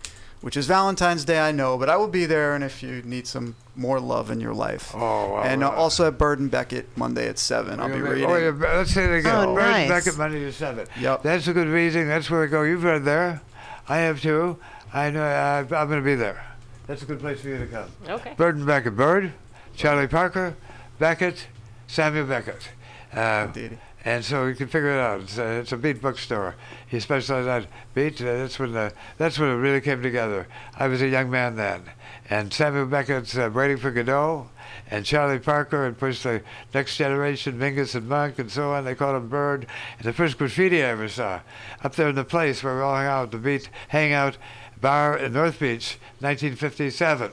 [0.42, 2.56] which is Valentine's Day, I know, but I will be there.
[2.56, 5.00] And if you need some more love in your life, Oh,
[5.34, 5.42] wow.
[5.44, 5.76] and uh, wow.
[5.76, 8.30] also at Bird and Beckett Monday at seven, I'll be Oh, reading.
[8.30, 9.36] yeah, let's say it again.
[9.36, 9.90] Oh, Birds nice.
[9.90, 10.88] back at Monday to 7.
[11.00, 11.24] Yep.
[11.24, 12.08] That's a good reading.
[12.08, 12.64] That's where we go.
[12.64, 13.42] You've read there.
[13.88, 14.58] I have too.
[14.94, 15.24] I know.
[15.24, 16.44] I, I'm going to be there.
[16.88, 17.90] That's a good place for you to come.
[18.08, 18.34] Okay.
[18.38, 18.96] Bird and Beckett.
[18.96, 19.34] Bird,
[19.76, 20.56] Charlie Parker,
[21.00, 21.48] Beckett,
[21.88, 22.70] Samuel Beckett.
[23.14, 23.78] Uh, Indeed.
[24.04, 25.22] and so you can figure it out.
[25.22, 26.56] It's a, it's a beat bookstore.
[26.88, 28.22] He specialized on beat.
[28.22, 30.48] Uh, that's when the, that's when it really came together.
[30.78, 31.84] I was a young man then,
[32.30, 34.50] and Samuel Beckett's uh, waiting for Godot,
[34.90, 36.42] and Charlie Parker, and pushed the
[36.74, 38.86] next generation, Mingus and Monk, and so on.
[38.86, 39.68] They called him Bird.
[39.98, 41.42] And the first graffiti I ever saw,
[41.84, 44.38] up there in the place where we all hang out, the beat hangout
[44.80, 47.32] bar in North Beach, 1957.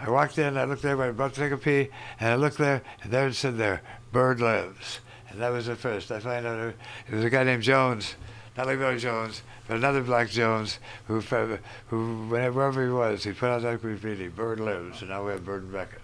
[0.00, 2.34] I walked in, I looked there, I was about to take a pee, and I
[2.36, 3.82] looked there, and there it said there,
[4.12, 5.00] Bird Lives.
[5.28, 6.10] And that was the first.
[6.10, 6.76] I find out it
[7.08, 8.14] it was a guy named Jones,
[8.56, 11.58] not like Billy Jones, but another black Jones, who, fe-
[11.88, 15.44] who wherever he was, he put out that graffiti, Bird Lives, and now we have
[15.44, 16.00] Bird and Beckett.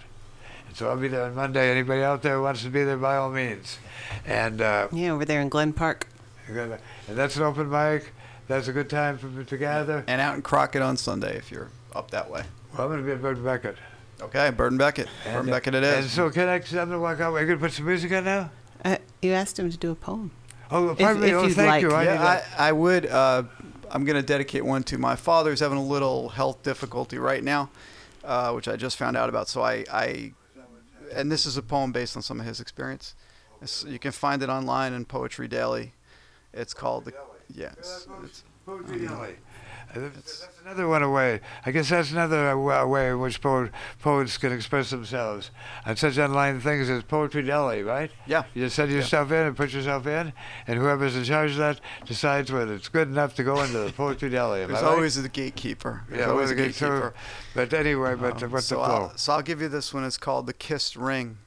[0.69, 1.71] And so I'll be there on Monday.
[1.71, 3.79] Anybody out there wants to be there, by all means.
[4.27, 6.07] And, uh, Yeah, over there in Glen Park.
[6.49, 6.79] and
[7.09, 8.13] that's an open mic.
[8.47, 10.05] That's a good time for to gather.
[10.07, 12.45] And out in Crockett on Sunday if you're up that way.
[12.77, 13.77] Well, I'm going to be at Bird Beckett.
[14.21, 15.09] Okay, Bird and Beckett.
[15.25, 17.33] Bird and And, uh, Beckett it And so can I, I'm going to walk out.
[17.33, 18.51] Are you going to put some music on now?
[18.85, 20.31] Uh, you asked him to do a poem.
[20.71, 21.29] Oh, pardon me.
[21.29, 21.83] if oh, you'd thank like.
[21.83, 21.93] you.
[21.93, 22.43] I yeah.
[22.59, 23.07] I, I would.
[23.07, 23.45] Uh,
[23.91, 27.43] I'm going to dedicate one to my father who's having a little health difficulty right
[27.43, 27.71] now,
[28.25, 29.49] uh, which I just found out about.
[29.49, 30.33] So I, I,
[31.15, 33.15] and this is a poem based on some of his experience.
[33.62, 35.95] It's, you can find it online in Poetry Daily.
[36.53, 37.15] It's called the,
[37.55, 38.07] yes.
[38.23, 39.37] It's, Poetry Daily.
[40.01, 41.41] That's another one away.
[41.65, 45.51] I guess that's another way in which poet, poets can express themselves
[45.85, 48.11] on such online things as Poetry Deli, right?
[48.27, 48.45] yeah.
[48.55, 50.33] You just send yourself in and put yourself in,
[50.67, 53.93] and whoever's in charge of that decides whether it's good enough to go into the
[53.93, 54.63] Poetry Deli.
[54.63, 54.95] Am There's I right?
[54.95, 56.05] always a gatekeeper.
[56.09, 57.15] There's yeah, always a gatekeeper.
[57.55, 58.95] But anyway, but Um, what's so the flow?
[59.11, 60.05] I'll, so I'll give you this one.
[60.05, 61.39] It's called The Kissed Ring.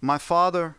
[0.00, 0.76] My father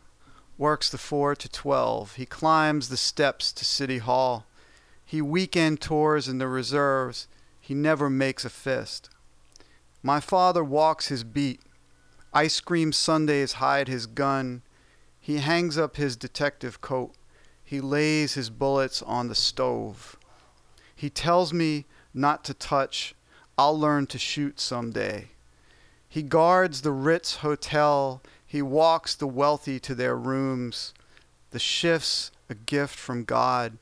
[0.57, 2.15] works the 4 to 12.
[2.15, 4.45] He climbs the steps to City Hall.
[5.11, 7.27] He weekend tours in the reserves.
[7.59, 9.09] He never makes a fist.
[10.01, 11.59] My father walks his beat.
[12.33, 14.61] Ice cream Sundays hide his gun.
[15.19, 17.11] He hangs up his detective coat.
[17.61, 20.15] He lays his bullets on the stove.
[20.95, 23.13] He tells me not to touch.
[23.57, 25.31] I'll learn to shoot someday.
[26.07, 28.21] He guards the Ritz Hotel.
[28.47, 30.93] He walks the wealthy to their rooms.
[31.49, 33.77] The shift's a gift from God.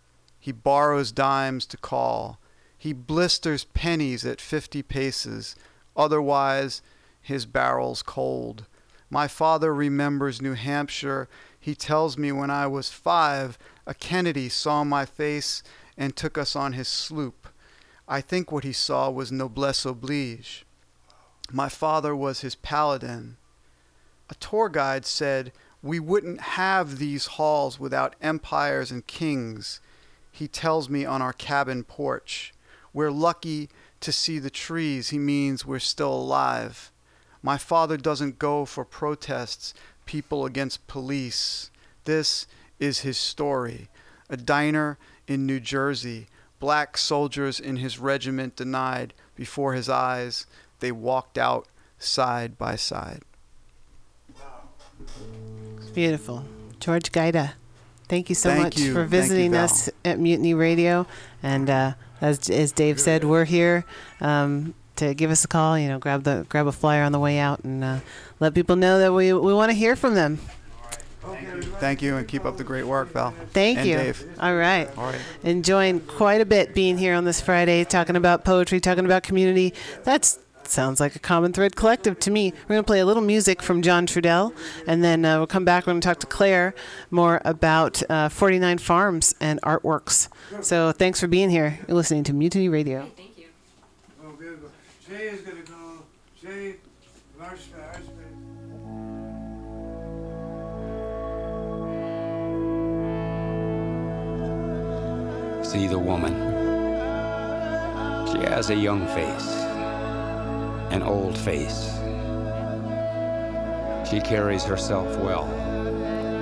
[0.49, 2.39] He borrows dimes to call.
[2.75, 5.55] He blisters pennies at 50 paces.
[5.95, 6.81] Otherwise,
[7.21, 8.65] his barrel's cold.
[9.11, 11.29] My father remembers New Hampshire.
[11.59, 15.61] He tells me when I was five, a Kennedy saw my face
[15.95, 17.47] and took us on his sloop.
[18.07, 20.65] I think what he saw was noblesse oblige.
[21.51, 23.37] My father was his paladin.
[24.31, 25.51] A tour guide said
[25.83, 29.79] we wouldn't have these halls without empires and kings.
[30.39, 32.53] He tells me on our cabin porch.
[32.93, 33.67] We're lucky
[33.99, 35.09] to see the trees.
[35.09, 36.93] He means we're still alive.
[37.43, 39.73] My father doesn't go for protests,
[40.05, 41.71] people against police.
[42.05, 42.47] This
[42.79, 43.89] is his story.
[44.29, 44.97] A diner
[45.27, 46.27] in New Jersey.
[46.61, 50.45] Black soldiers in his regiment denied before his eyes.
[50.79, 53.23] They walked out side by side.
[55.93, 56.45] Beautiful.
[56.79, 57.55] George Gaida.
[58.09, 58.91] Thank you so Thank much you.
[58.91, 61.05] for Thank you, visiting us at Mutiny Radio.
[61.43, 63.85] And uh, as as Dave said, we're here
[64.19, 65.77] um, to give us a call.
[65.77, 67.99] You know, grab the grab a flyer on the way out and uh,
[68.39, 70.39] let people know that we we want to hear from them.
[71.79, 73.31] Thank you, and keep up the great work, Val.
[73.51, 73.97] Thank and you.
[73.97, 74.25] Dave.
[74.39, 74.89] All right.
[74.97, 75.21] All right.
[75.43, 79.73] Enjoying quite a bit being here on this Friday, talking about poetry, talking about community.
[80.03, 80.39] That's
[80.69, 82.51] sounds like a common thread collective to me.
[82.63, 84.53] We're going to play a little music from John Trudell,
[84.87, 85.85] and then uh, we'll come back.
[85.85, 86.73] We're going to talk to Claire
[87.11, 90.29] more about uh, 49 Farms and artworks.
[90.61, 91.79] So thanks for being here.
[91.87, 93.01] You're listening to Mutiny Radio.
[93.01, 93.45] Hey, Thank you.
[94.23, 94.69] Oh, beautiful.
[95.07, 96.03] Jay is gonna go.
[96.41, 96.75] Jay,
[97.37, 98.03] March, March,
[105.65, 106.33] See the woman.
[108.31, 109.68] She has a young face,
[110.91, 111.99] an old face.
[114.09, 115.45] She carries herself well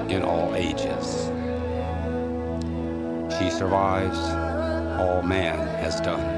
[0.09, 1.31] in all ages.
[3.37, 4.17] She survives
[4.99, 6.37] all man has done.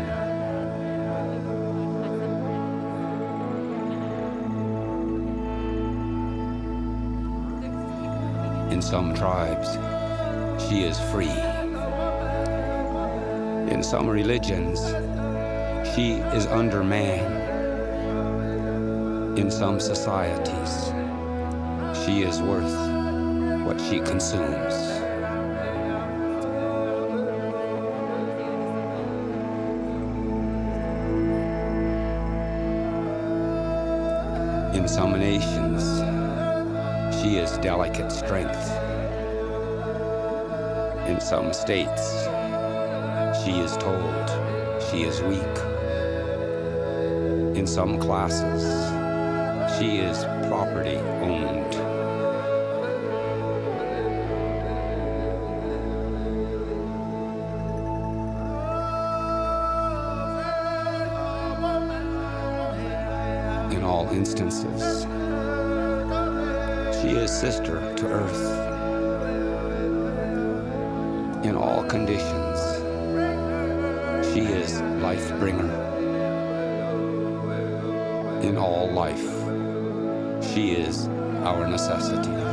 [8.71, 9.77] In some tribes,
[10.67, 11.27] she is free.
[13.71, 14.79] In some religions,
[15.93, 17.48] she is under man.
[19.39, 20.91] In some societies,
[22.03, 22.75] she is worth
[23.65, 24.75] what she consumes.
[34.75, 35.83] In some nations,
[37.21, 38.69] she is delicate strength.
[41.07, 42.25] In some states,
[43.41, 44.29] she is told
[44.91, 45.57] she is weak.
[47.57, 48.78] In some classes,
[49.79, 51.73] she is property owned.
[63.73, 65.03] In all instances,
[67.01, 68.43] she is sister to earth.
[71.45, 72.59] In all conditions,
[74.33, 75.71] she is life bringer.
[78.41, 79.48] In all life,
[80.59, 81.07] she is
[81.45, 82.48] our necessity.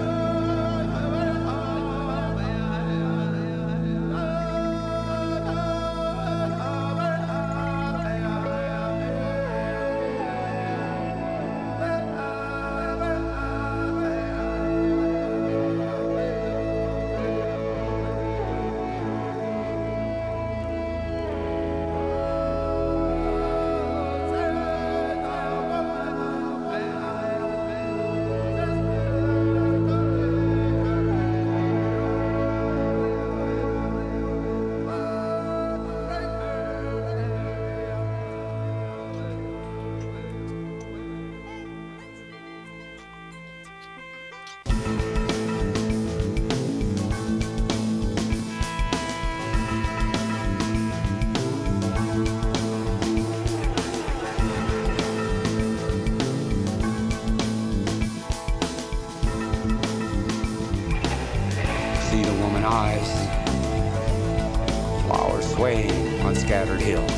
[66.68, 67.15] On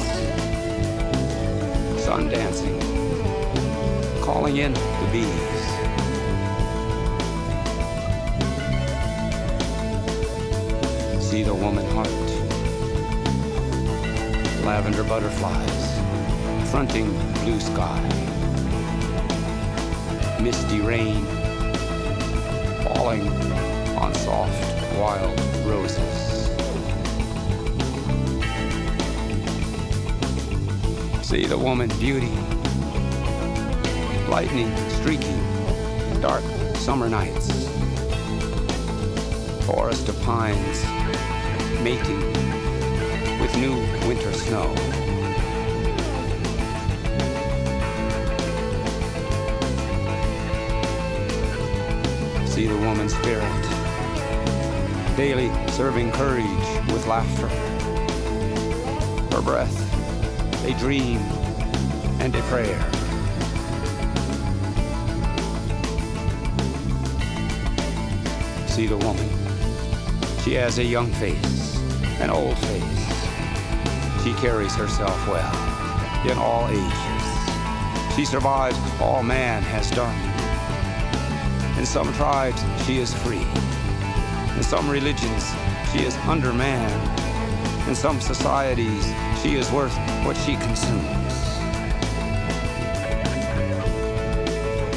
[31.49, 32.31] the woman beauty,
[34.29, 35.41] lightning streaking
[36.21, 36.43] dark
[36.77, 37.49] summer nights,
[39.65, 40.85] forest of pines
[41.83, 42.21] mating
[43.41, 43.77] with new
[44.07, 44.75] winter snow.
[52.45, 53.63] See the woman spirit,
[55.17, 56.45] daily serving courage
[56.93, 57.49] with laughter.
[59.35, 59.88] Her breath,
[60.69, 61.17] a dream
[62.21, 62.79] and a prayer.
[68.69, 69.27] See the woman.
[70.43, 71.79] She has a young face,
[72.21, 74.23] an old face.
[74.23, 75.55] She carries herself well
[76.31, 78.15] in all ages.
[78.15, 80.19] She survives all man has done.
[81.79, 83.47] In some tribes, she is free.
[84.55, 85.51] In some religions,
[85.93, 86.91] she is under man.
[87.89, 89.07] In some societies,
[89.43, 91.35] she is worth what she consumes.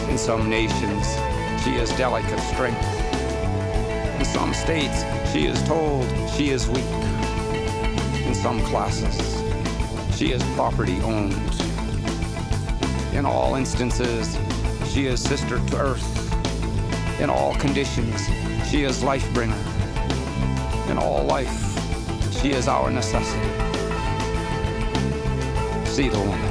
[0.09, 1.05] In some nations,
[1.63, 2.83] she is delicate strength.
[4.19, 6.83] In some states, she is told she is weak.
[8.25, 9.15] In some classes,
[10.17, 11.33] she is property owned.
[13.13, 14.37] In all instances,
[14.91, 17.19] she is sister to earth.
[17.21, 18.25] In all conditions,
[18.67, 19.63] she is life bringer.
[20.89, 21.53] In all life,
[22.41, 23.70] she is our necessity.
[26.01, 26.41] See the woman.
[26.41, 26.50] Give us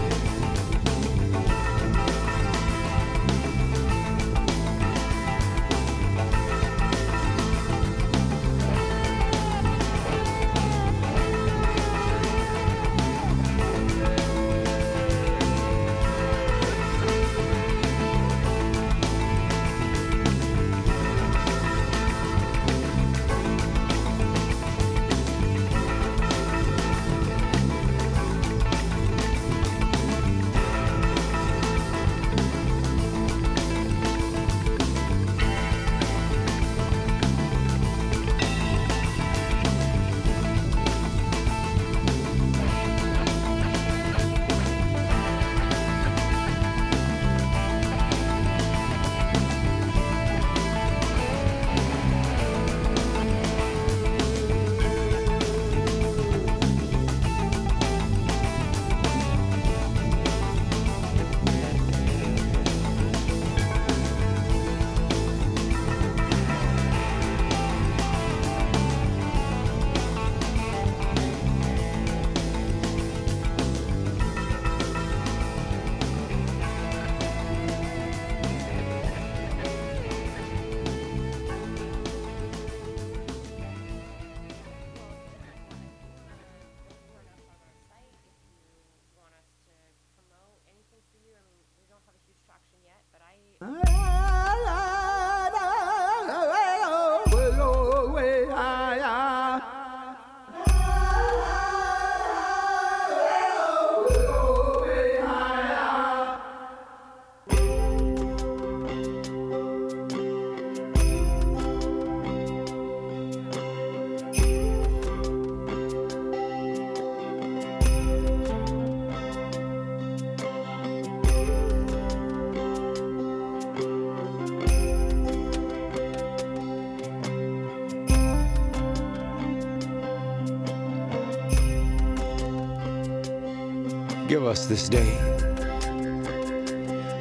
[134.70, 135.18] this day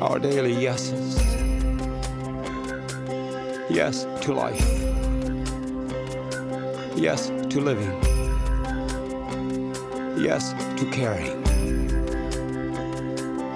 [0.02, 1.16] our daily yeses.
[3.72, 4.70] Yes to life.
[6.96, 7.92] Yes to living.
[10.24, 11.44] Yes to caring.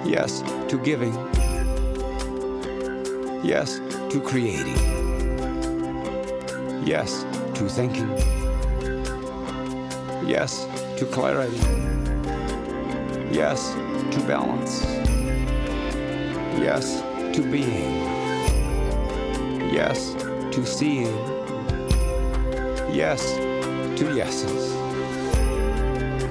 [0.04, 1.14] Yes to giving.
[3.44, 3.78] Yes
[4.10, 4.76] to creating.
[6.84, 7.24] Yes
[7.54, 8.10] to thinking.
[10.26, 10.66] Yes
[10.98, 11.60] to clarity.
[13.30, 13.74] Yes
[14.24, 14.84] to balance.
[16.58, 17.02] Yes
[17.36, 18.00] to being.
[19.72, 20.14] Yes
[20.52, 21.16] to seeing.
[22.92, 23.34] Yes
[23.98, 24.72] to yeses.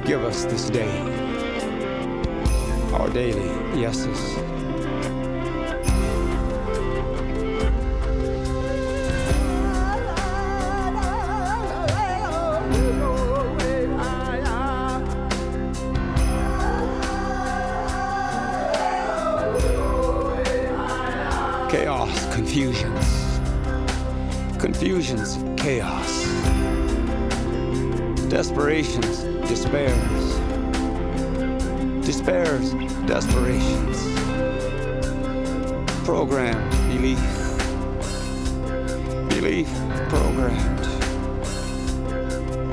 [0.06, 1.00] Give us this day
[2.94, 4.53] our daily yeses.
[21.74, 23.40] Chaos, confusions.
[24.60, 26.28] Confusions, chaos.
[28.30, 30.40] Desperations, despairs.
[32.06, 32.74] Despairs,
[33.08, 33.98] desperations.
[36.06, 37.18] Programmed belief.
[39.30, 39.68] Belief
[40.10, 40.88] programmed.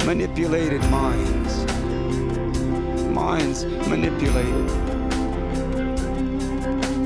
[0.04, 1.64] Manipulated minds.
[3.06, 4.66] Minds manipulated.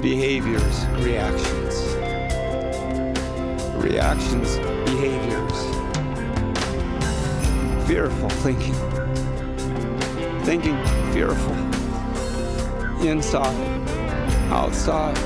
[0.03, 1.64] Behaviors, reactions.
[3.85, 4.57] Reactions,
[4.87, 5.59] behaviors.
[7.87, 8.73] Fearful thinking.
[10.45, 10.83] Thinking
[11.13, 11.55] fearful.
[13.07, 13.55] Inside,
[14.51, 15.19] outside,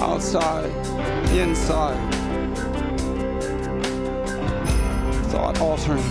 [0.00, 0.68] outside,
[1.30, 2.14] inside.
[5.26, 6.02] Thought altering,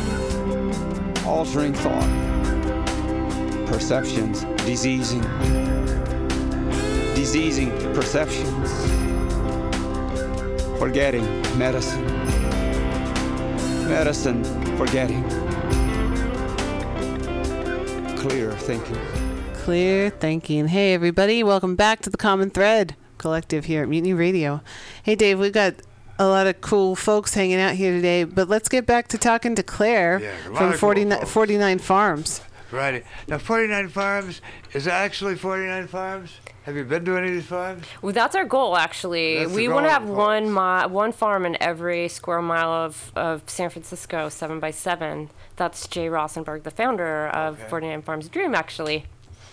[1.25, 2.07] altering thought.
[3.67, 5.23] Perceptions diseasing,
[7.15, 8.96] diseasing perceptions.
[10.87, 11.25] Forgetting
[11.57, 12.01] medicine,
[13.89, 14.41] medicine
[14.77, 15.21] forgetting.
[18.15, 18.97] Clear thinking.
[19.53, 20.69] Clear thinking.
[20.69, 21.43] Hey, everybody.
[21.43, 24.61] Welcome back to the Common Thread Collective here at Mutiny Radio.
[25.03, 25.73] Hey, Dave, we've got
[26.19, 29.55] a lot of cool folks hanging out here today, but let's get back to talking
[29.55, 32.39] to Claire Yeah, from of cool 49, 49 Farms.
[32.71, 33.03] Righty.
[33.27, 34.41] Now, 49 farms,
[34.73, 36.31] is it actually 49 farms?
[36.63, 37.85] Have you been to any of these farms?
[38.01, 39.39] Well, that's our goal, actually.
[39.39, 43.43] That's we want to have one mi- one farm in every square mile of, of
[43.49, 45.29] San Francisco, seven by seven.
[45.55, 47.69] That's Jay Rosenberg, the founder of Okay.
[47.69, 49.05] 49 Farms Dream, actually.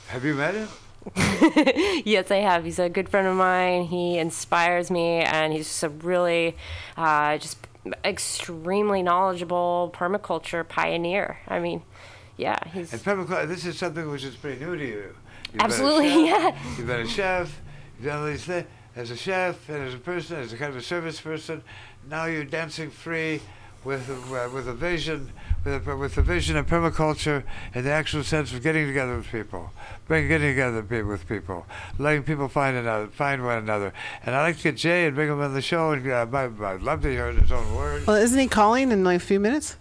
[0.09, 0.69] Have you met him?
[2.05, 2.65] Yes, I have.
[2.65, 3.85] He's a good friend of mine.
[3.85, 6.57] He inspires me, and he's just a really,
[6.97, 7.59] uh, just
[8.05, 11.39] extremely knowledgeable permaculture pioneer.
[11.47, 11.83] I mean,
[12.37, 15.15] yeah, he's And permaculture, this is something which is pretty new to you.
[15.53, 16.59] You've Absolutely, chef, yeah.
[16.77, 17.61] You've been a chef.
[17.99, 18.67] You've done all these things.
[18.97, 21.63] As a chef and as a person, as a kind of a service person,
[22.09, 23.41] now you're dancing free
[23.85, 25.31] with a, uh, with a vision,
[25.65, 29.27] with a, with the vision of permaculture and the actual sense of getting together with
[29.27, 29.71] people,
[30.07, 31.67] bring getting together pe- with people,
[31.99, 33.93] letting people find another, find one another.
[34.25, 36.63] And I'd like to get Jay and bring him on the show, and uh, I'd,
[36.63, 38.07] I'd love to hear his own words.
[38.07, 39.77] Well, isn't he calling in like a few minutes?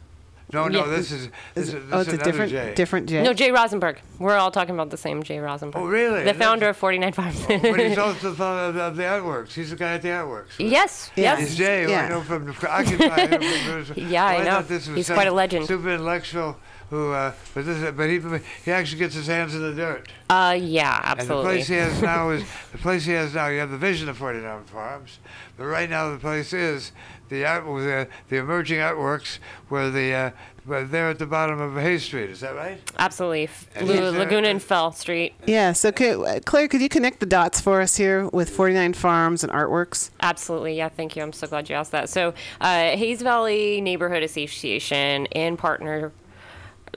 [0.53, 0.91] No, no, Yeah.
[0.91, 2.73] this is this is, this oh, it's is a different, Jay.
[2.75, 3.23] different Jay.
[3.23, 3.99] no Jay Rosenberg.
[4.19, 5.81] We're all talking about the same Jay Rosenberg.
[5.81, 6.23] Oh, really?
[6.23, 7.45] The And founder of 49 Farms.
[7.47, 9.53] but he's also the founder of, of the Artworks.
[9.53, 10.51] He's the guy at the Artworks.
[10.59, 11.39] yes, yes.
[11.39, 11.55] He's yes.
[11.57, 12.05] Jay, who Yeah.
[12.05, 13.21] I know from the Occupy.
[13.23, 14.51] you know, from- Yeah, I well, know.
[14.51, 15.65] thought this was He's quite a legend.
[15.65, 16.57] Super intellectual
[16.89, 18.19] who, uh, but this, but he,
[18.65, 20.07] he actually gets his hands in the dirt.
[20.29, 21.35] Uh, yeah, absolutely.
[21.37, 23.47] And the place he has now is the place he has now.
[23.47, 25.17] You have the vision of 49 Farms,
[25.57, 26.91] but right now the place is
[27.29, 30.31] the art, the, the emerging artworks were the uh,
[30.65, 32.29] where they're at the bottom of Hayes Street.
[32.29, 32.79] Is that right?
[32.97, 33.49] Absolutely.
[33.75, 35.33] And Lu- he's, uh, Laguna and Fell Street.
[35.45, 39.43] Yeah, so could, Claire, could you connect the dots for us here with 49 Farms
[39.43, 40.11] and Artworks?
[40.21, 40.77] Absolutely.
[40.77, 41.23] Yeah, thank you.
[41.23, 42.09] I'm so glad you asked that.
[42.09, 46.13] So, uh, Hayes Valley Neighborhood Association, in partner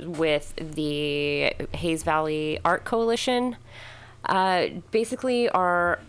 [0.01, 3.57] with the Hayes Valley Art Coalition,
[4.27, 6.01] uh, basically are uh,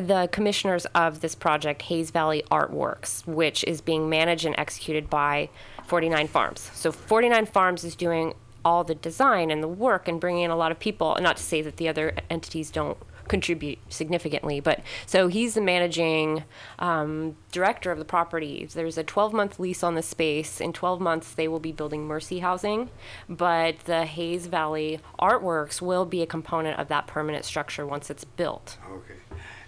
[0.00, 5.50] the commissioners of this project, Hayes Valley Artworks, which is being managed and executed by
[5.86, 6.70] 49 Farms.
[6.72, 8.34] So 49 Farms is doing
[8.64, 11.16] all the design and the work and bringing in a lot of people.
[11.20, 12.96] Not to say that the other entities don't
[13.28, 16.44] contribute significantly, but so he's the managing
[16.78, 18.66] um, director of the property.
[18.72, 20.60] There's a 12 month lease on the space.
[20.60, 22.90] In 12 months, they will be building Mercy Housing,
[23.28, 28.24] but the Hayes Valley Artworks will be a component of that permanent structure once it's
[28.24, 28.76] built.
[28.90, 29.14] Okay.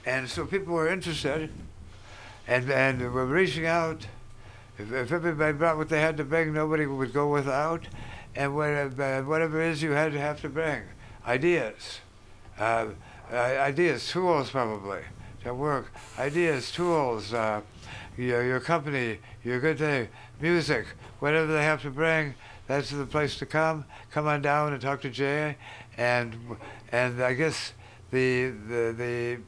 [0.07, 1.51] And so people were interested,
[2.47, 4.07] and and were reaching out.
[4.79, 7.87] If, if everybody brought what they had to bring, nobody would go without.
[8.35, 10.83] And whatever, whatever it is you had to have to bring,
[11.25, 12.01] ideas,
[12.59, 12.87] uh,
[13.33, 15.03] uh, ideas, tools probably
[15.45, 17.61] to work, ideas, tools, uh,
[18.17, 20.09] your, your company, your good thing,
[20.41, 20.87] music,
[21.21, 22.35] whatever they have to bring,
[22.67, 23.85] that's the place to come.
[24.11, 25.57] Come on down and talk to Jay,
[25.97, 26.37] and
[26.91, 27.73] and I guess
[28.11, 29.39] the the the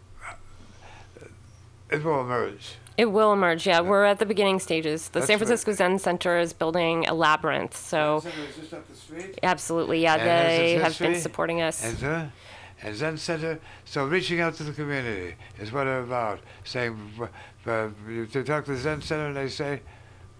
[1.90, 2.74] it will emerge.
[2.96, 3.80] It will emerge, yeah.
[3.80, 5.08] We're at the beginning stages.
[5.08, 5.46] The That's San right.
[5.46, 9.38] Francisco Zen Center is building a labyrinth, so It's just up the street.
[9.42, 11.84] absolutely, yeah, And they its have been supporting us.
[11.84, 12.26] And, uh,
[12.82, 16.40] and Zen Center, so reaching out to the community is what I'm about.
[16.64, 16.96] Saying,
[17.66, 17.88] uh,
[18.32, 19.82] to talk to the Zen Center, and they say,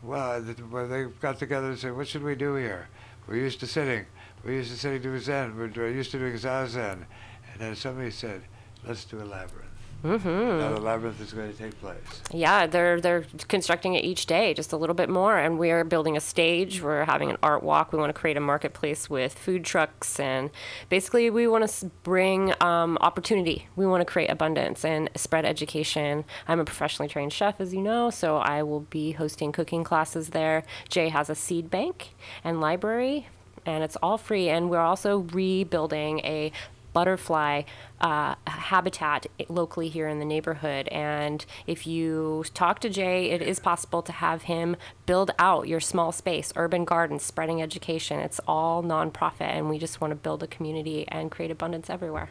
[0.03, 2.89] well, well, they got together and said, what should we do here?
[3.27, 4.07] We're used to sitting.
[4.45, 5.57] We're used to sitting doing Zen.
[5.57, 7.05] We're, we're used to doing Zazen.
[7.53, 8.43] And then somebody said,
[8.87, 9.66] let's do a labyrinth.
[10.07, 10.59] Mm-hmm.
[10.59, 11.99] Now the labyrinth is going to take place.
[12.33, 15.83] Yeah, they're they're constructing it each day, just a little bit more, and we are
[15.85, 16.81] building a stage.
[16.81, 17.93] We're having an art walk.
[17.93, 20.51] We want to create a marketplace with food trucks, and
[20.89, 23.69] basically, we want to bring um, opportunity.
[23.75, 26.25] We want to create abundance and spread education.
[26.47, 30.31] I'm a professionally trained chef, as you know, so I will be hosting cooking classes
[30.31, 30.63] there.
[30.89, 33.29] Jay has a seed bank and library,
[33.65, 34.49] and it's all free.
[34.49, 36.53] And we're also rebuilding a
[36.97, 37.61] butterfly
[38.01, 40.89] uh, habitat locally here in the neighborhood.
[40.89, 45.79] And if you talk to Jay, it is possible to have him build out your
[45.79, 48.19] small space, urban gardens, spreading education.
[48.21, 52.31] It's all nonprofit, and we just want to build a community and create abundance everywhere.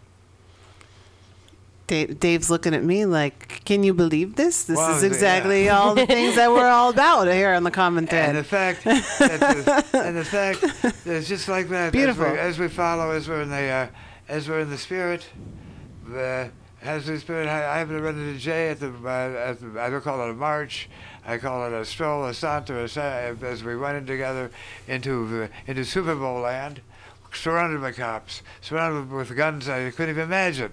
[1.85, 4.63] Dave, Dave's looking at me like, can you believe this?
[4.63, 5.07] This Well, is yeah.
[5.07, 8.43] exactly all the things that we're all about here on the Common thread." And the
[8.43, 8.77] Thread.
[8.77, 9.39] fact, that
[9.91, 10.63] the, and the fact
[11.05, 11.93] it's just like that.
[11.93, 12.25] Beautiful.
[12.25, 13.87] As we, as we follow, as we're in the, uh,
[14.27, 15.27] as we're in the spirit,
[16.07, 16.51] the
[16.81, 17.47] as the spirit.
[17.47, 20.21] I, I happen to run into Jay at the, uh, at the, I don't call
[20.21, 20.89] it a march.
[21.25, 24.51] I call it a stroll, a saunter, a as we went in together
[24.87, 26.81] into uh, into Super Bowl land,
[27.33, 30.71] surrounded by cops, surrounded with guns I couldn't even imagine.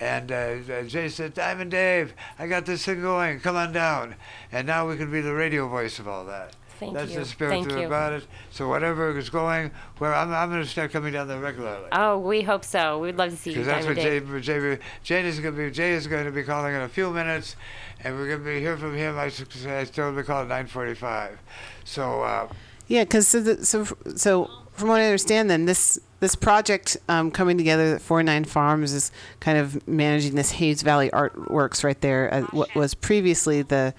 [0.00, 3.38] And uh, uh, Jay said, Diamond Dave, I got this thing going.
[3.40, 4.14] Come on down.
[4.50, 6.56] And now we can be the radio voice of all that.
[6.80, 7.18] Thank That's you.
[7.18, 7.86] the spirit Thank you.
[7.86, 8.26] about it.
[8.50, 11.88] So whatever is going, well, I'm, I'm going to start coming down there regularly.
[11.92, 12.98] Oh, we hope so.
[12.98, 15.70] We'd love to see you, Because that's what Jay, Jay, Jay is going to be.
[15.70, 17.56] Jay is going to be calling in a few minutes,
[18.02, 19.18] and we're going to be hear from him.
[19.18, 21.36] I, told him to call at 9:45.
[21.84, 22.48] So uh,
[22.88, 23.84] Yeah, because so, the, so
[24.16, 28.94] so from what I understand, then this this project um, coming together at 49 Farms
[28.94, 33.92] is kind of managing this Hayes Valley Artworks right there, uh, what was previously the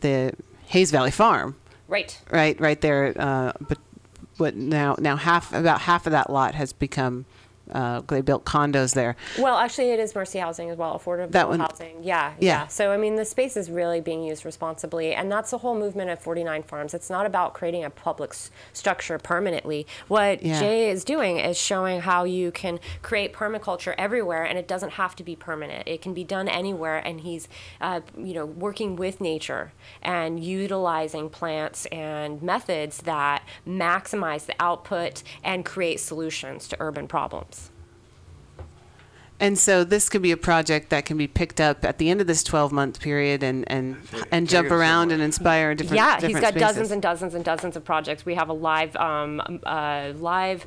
[0.00, 0.34] the
[0.66, 1.56] Hayes Valley Farm,
[1.88, 2.20] Right.
[2.30, 3.14] right right there.
[3.16, 3.78] Uh, but
[4.36, 7.24] what now now half about half of that lot has become
[7.72, 9.16] uh, they built condos there.
[9.38, 12.02] Well, actually, it is Mercy Housing as well, affordable That one- housing.
[12.02, 12.62] Yeah, Yeah.
[12.62, 15.74] yeah, So, I mean, the space is really being used responsibly, and that's the whole
[15.74, 16.94] movement of 49 Farms.
[16.94, 19.86] It's not about creating a public s- structure permanently.
[20.08, 20.60] What Yeah.
[20.60, 25.16] Jay is doing is showing how you can create permaculture everywhere, and it doesn't have
[25.16, 25.86] to be permanent.
[25.88, 27.48] It can be done anywhere, and he's,
[27.80, 35.22] uh, you know, working with nature and utilizing plants and methods that maximize the output
[35.42, 37.55] and create solutions to urban problems.
[39.38, 42.20] And so this could be a project that can be picked up at the end
[42.20, 43.96] of this 12 month period and and
[44.30, 45.96] and jump around and inspire different.
[45.96, 46.68] yeah, different he's got spaces.
[46.68, 48.24] dozens and dozens and dozens of projects.
[48.24, 50.66] We have a live um, uh, live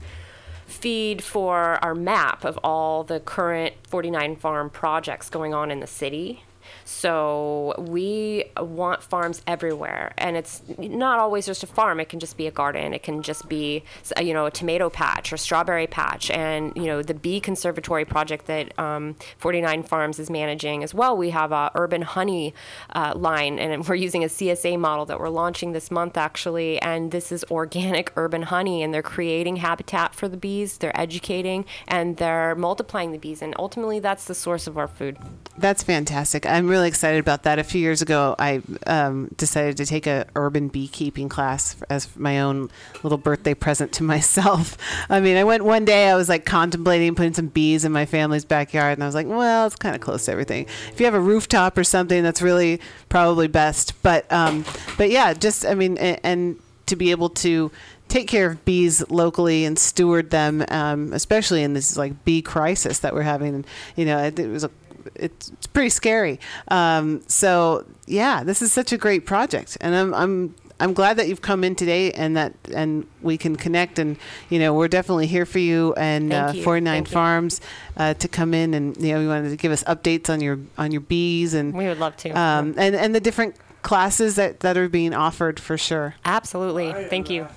[0.67, 5.87] feed for our map of all the current 49 farm projects going on in the
[5.87, 6.43] city.
[6.89, 11.99] So we want farms everywhere, and it's not always just a farm.
[11.99, 12.93] It can just be a garden.
[12.95, 16.85] It can just be, s- you know, a tomato patch or strawberry patch, and you
[16.87, 21.15] know, the bee conservatory project that um, 49 Farms is managing as well.
[21.15, 22.55] We have a urban honey
[22.95, 26.81] uh, line, and we're using a CSA model that we're launching this month actually.
[26.81, 30.77] And this is organic urban honey, and they're creating habitat for the bees.
[30.79, 35.17] They're educating and they're multiplying the bees, and ultimately, that's the source of our food.
[35.57, 36.45] That's fantastic.
[36.47, 37.59] I'm really excited about that.
[37.59, 42.39] A few years ago, I um, decided to take a urban beekeeping class as my
[42.39, 42.69] own
[43.03, 44.77] little birthday present to myself.
[45.09, 46.09] I mean, I went one day.
[46.09, 49.27] I was like contemplating putting some bees in my family's backyard, and I was like,
[49.27, 50.65] well, it's kind of close to everything.
[50.91, 54.01] If you have a rooftop or something, that's really probably best.
[54.01, 54.65] But um,
[54.97, 57.71] but yeah, just I mean, and, and to be able to
[58.09, 62.99] take care of bees locally and steward them, um, especially in this like bee crisis
[62.99, 63.55] that we're having.
[63.55, 64.71] And, you know, it, it was a
[65.15, 66.39] it's, it's pretty scary.
[66.69, 71.27] Um, so yeah, this is such a great project, and I'm I'm I'm glad that
[71.27, 73.99] you've come in today and that and we can connect.
[73.99, 74.17] And
[74.49, 76.63] you know, we're definitely here for you and Thank uh, you.
[76.63, 77.07] 49 Thank.
[77.09, 77.61] Farms
[77.97, 80.59] uh, to come in and you know you wanted to give us updates on your
[80.77, 82.29] on your bees and We would love to.
[82.31, 86.15] um, and and the different classes that that are being offered for sure.
[86.25, 86.93] Absolutely.
[87.09, 87.47] Thank you.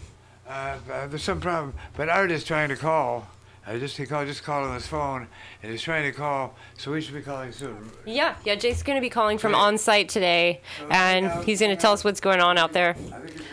[0.49, 3.27] Uh, uh, there's some problem, but Art is trying to call.
[3.67, 5.29] I just he called, just called on his phone,
[5.63, 6.55] and he's trying to call.
[6.77, 7.91] So we should be calling soon.
[8.05, 8.57] Yeah, yeah.
[8.57, 10.61] Jake's going to be calling from on site today,
[10.91, 12.97] and he's going to tell us what's going on out there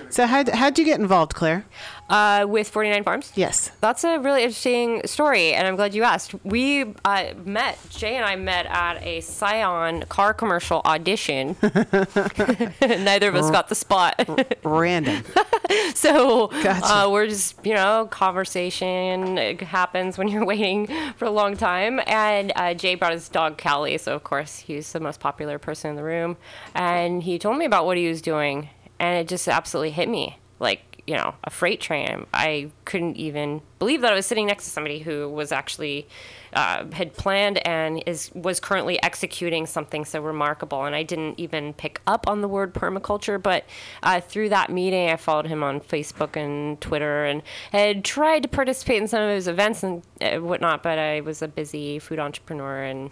[0.09, 1.65] So how how'd you get involved, Claire?
[2.09, 3.31] Uh, with 49 Farms.
[3.35, 3.71] Yes.
[3.81, 6.33] That's a really interesting story, and I'm glad you asked.
[6.43, 11.55] We uh, met, Jay and I met at a Scion car commercial audition.
[12.81, 14.27] Neither of us got the spot.
[14.63, 15.23] Random.
[15.93, 16.85] so Gotcha.
[16.85, 20.87] uh, we're just, you know, conversation happens when you're waiting
[21.17, 21.99] for a long time.
[22.07, 25.91] And uh, Jay brought his dog Callie, so of course he's the most popular person
[25.91, 26.37] in the room.
[26.73, 30.37] And he told me about what he was doing, and it just absolutely hit me.
[30.59, 32.27] Like, you know, a freight train.
[32.35, 36.07] I couldn't even believe that I was sitting next to somebody who was actually
[36.53, 40.85] uh, had planned and is was currently executing something so remarkable.
[40.85, 43.65] And I didn't even pick up on the word permaculture, but
[44.03, 47.41] uh, through that meeting, I followed him on Facebook and Twitter, and
[47.71, 50.83] had tried to participate in some of his events and uh, whatnot.
[50.83, 53.09] But I was a busy food entrepreneur and.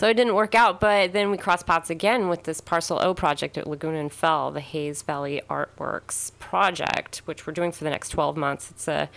[0.00, 3.12] So it didn't work out, but then we crossed paths again with this Parcel O
[3.12, 7.90] project at Laguna and Fell, the Hayes Valley Artworks project, which we're doing for the
[7.90, 8.70] next 12 months.
[8.70, 9.10] It's a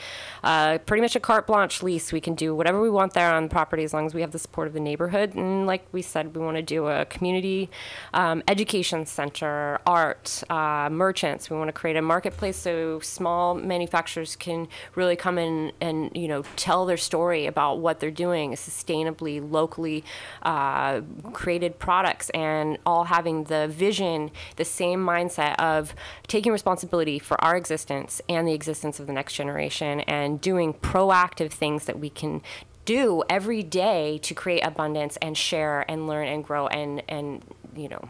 [0.43, 2.11] uh, pretty much a carte blanche lease.
[2.11, 4.31] We can do whatever we want there on the property as long as we have
[4.31, 5.35] the support of the neighborhood.
[5.35, 7.69] And like we said, we want to do a community
[8.13, 11.49] um, education center, art, uh, merchants.
[11.49, 16.27] We want to create a marketplace so small manufacturers can really come in and you
[16.27, 20.03] know tell their story about what they're doing sustainably, locally
[20.41, 21.01] uh, Uh,
[21.33, 25.93] created products, and all having the vision, the same mindset of
[26.25, 31.51] taking responsibility for our existence and the existence of the next generation, and doing proactive
[31.51, 32.41] things that we can
[32.85, 37.43] do every day to create abundance and share and learn and grow and and
[37.75, 38.09] you know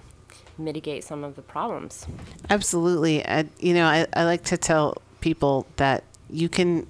[0.58, 2.08] mitigate some of the problems.
[2.50, 3.26] Absolutely.
[3.26, 6.88] I, you know, I, I like to tell people that you can,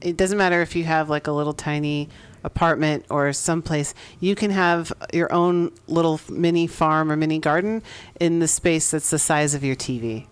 [0.00, 2.08] it doesn't matter if you have like a little tiny
[2.44, 7.82] apartment or someplace, you can have your own little mini farm or mini garden
[8.20, 10.26] in the space that's the size of your TV.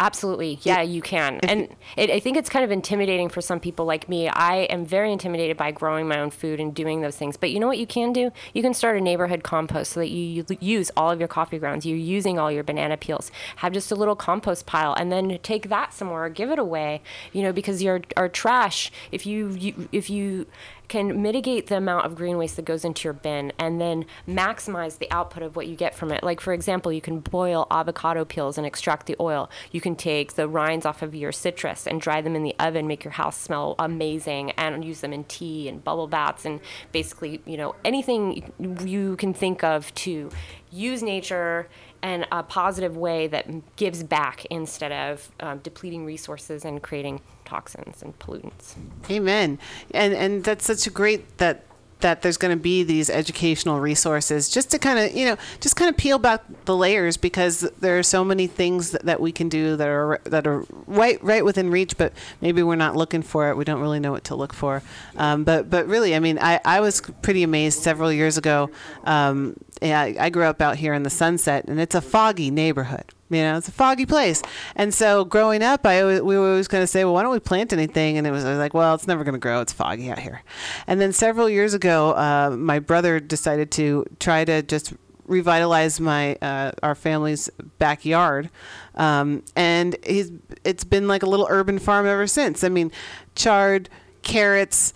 [0.00, 0.58] Absolutely.
[0.62, 1.40] Yeah, you can.
[1.42, 4.28] And it, I think it's kind of intimidating for some people like me.
[4.28, 7.36] I am very intimidated by growing my own food and doing those things.
[7.36, 8.30] But you know what you can do?
[8.54, 11.58] You can start a neighborhood compost so that you, you use all of your coffee
[11.58, 11.84] grounds.
[11.84, 13.30] You're using all your banana peels.
[13.56, 17.02] Have just a little compost pile and then take that somewhere or give it away.
[17.34, 20.46] You know, because your our trash, if you, you if you
[20.90, 24.98] can mitigate the amount of green waste that goes into your bin and then maximize
[24.98, 26.22] the output of what you get from it.
[26.22, 29.48] Like, for example, you can boil avocado peels and extract the oil.
[29.70, 32.88] You can take the rinds off of your citrus and dry them in the oven,
[32.88, 36.60] make your house smell amazing, and use them in tea and bubble baths and
[36.90, 38.52] basically, you know, anything
[38.84, 40.28] you can think of to
[40.72, 41.68] use nature
[42.02, 47.20] in a positive way that gives back instead of um, depleting resources and creating
[47.50, 48.76] toxins and pollutants.
[49.10, 49.58] Amen.
[49.92, 51.64] And and that's such a great that
[52.00, 55.76] that there's going to be these educational resources just to kind of you know just
[55.76, 59.32] kind of peel back the layers because there are so many things that, that we
[59.32, 63.20] can do that are that are right right within reach but maybe we're not looking
[63.20, 64.82] for it we don't really know what to look for
[65.16, 68.70] um, but but really I mean I, I was pretty amazed several years ago
[69.04, 72.50] um, yeah, I, I grew up out here in the Sunset and it's a foggy
[72.50, 74.42] neighborhood you know, it's a foggy place.
[74.76, 77.32] And so growing up, I always, we were always going to say, well, why don't
[77.32, 78.18] we plant anything?
[78.18, 79.60] And it was, was like, well, it's never going to grow.
[79.60, 80.42] It's foggy out here.
[80.86, 84.92] And then several years ago, uh, my brother decided to try to just
[85.30, 88.50] revitalize my uh, our family's backyard,
[88.96, 90.32] um, and he's
[90.64, 92.64] it's been like a little urban farm ever since.
[92.64, 92.90] I mean,
[93.36, 93.88] chard,
[94.22, 94.92] carrots,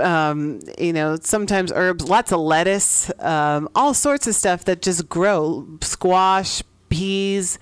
[0.00, 5.08] um, you know, sometimes herbs, lots of lettuce, um, all sorts of stuff that just
[5.08, 5.66] grow.
[5.80, 6.62] Squash,
[6.96, 7.58] peas,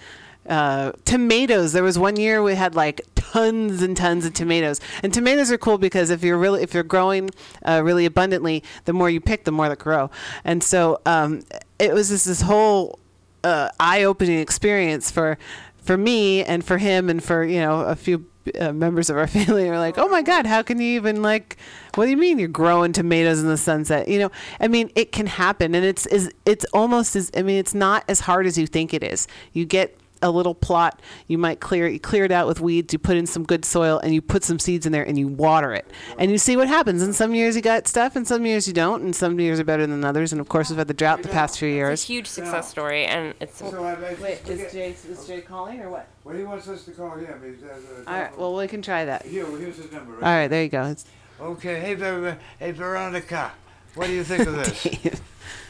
[0.49, 1.73] uh, tomatoes.
[1.73, 4.81] There was one year we had like tons and tons of tomatoes.
[5.03, 7.31] And tomatoes are cool because if you're really if you're growing
[7.65, 10.11] uh, really abundantly, the more you pick, the more that grow.
[10.45, 11.43] And so um,
[11.79, 12.99] it was just this whole
[13.43, 15.39] uh, eye-opening experience for
[15.83, 18.27] for me and for him and for you know a few
[18.59, 21.57] uh, members of our family are like, "Oh my God, how can you even like?
[21.95, 24.09] What do you mean you're growing tomatoes in the sunset?
[24.09, 24.31] You know,
[24.61, 28.05] I mean, it can happen, and it's is it's almost as I mean, it's not
[28.09, 29.27] as hard as you think it is.
[29.53, 32.99] You get a little plot, you might clear you clear it out with weeds, you
[32.99, 35.73] put in some good soil, and you put some seeds in there, and you water
[35.73, 37.03] it, and you see what happens.
[37.03, 39.65] And some years you got stuff, and some years you don't, and some years are
[39.65, 40.33] better than others.
[40.33, 42.01] And of course, we've had the drought the past few years.
[42.01, 42.17] It's a years.
[42.19, 45.91] huge success story, and it's So I make- Wait, is Jay is Jay calling or
[45.91, 46.09] what?
[46.25, 47.41] Well, he wants us to call him.
[47.45, 49.27] He's, uh, uh, All right, well we can try that.
[49.27, 50.15] Here, well, here's his number.
[50.15, 50.85] All right, there you go.
[50.85, 51.05] It's
[51.41, 53.53] Okay, hey, Ver- hey, Veronica,
[53.95, 54.83] what do you think of this?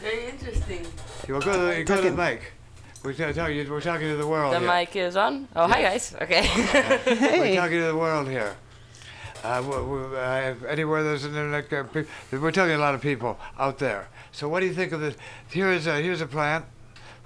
[0.00, 0.86] Very interesting.
[1.26, 2.52] you will go to, you go to the mic.
[3.05, 4.68] We're, ta- talking, we're talking to the world The here.
[4.68, 5.46] mic is on.
[5.55, 6.14] Oh, hi guys.
[6.22, 6.40] Okay.
[7.38, 8.57] We're talking to the world here.
[9.42, 12.94] Uh, w- w- uh, anywhere there's an internet, uh, pe- we're talking to a lot
[12.94, 14.09] of people out there.
[14.32, 15.16] So what do you think of this?
[15.50, 16.64] Here's a, here's a plan.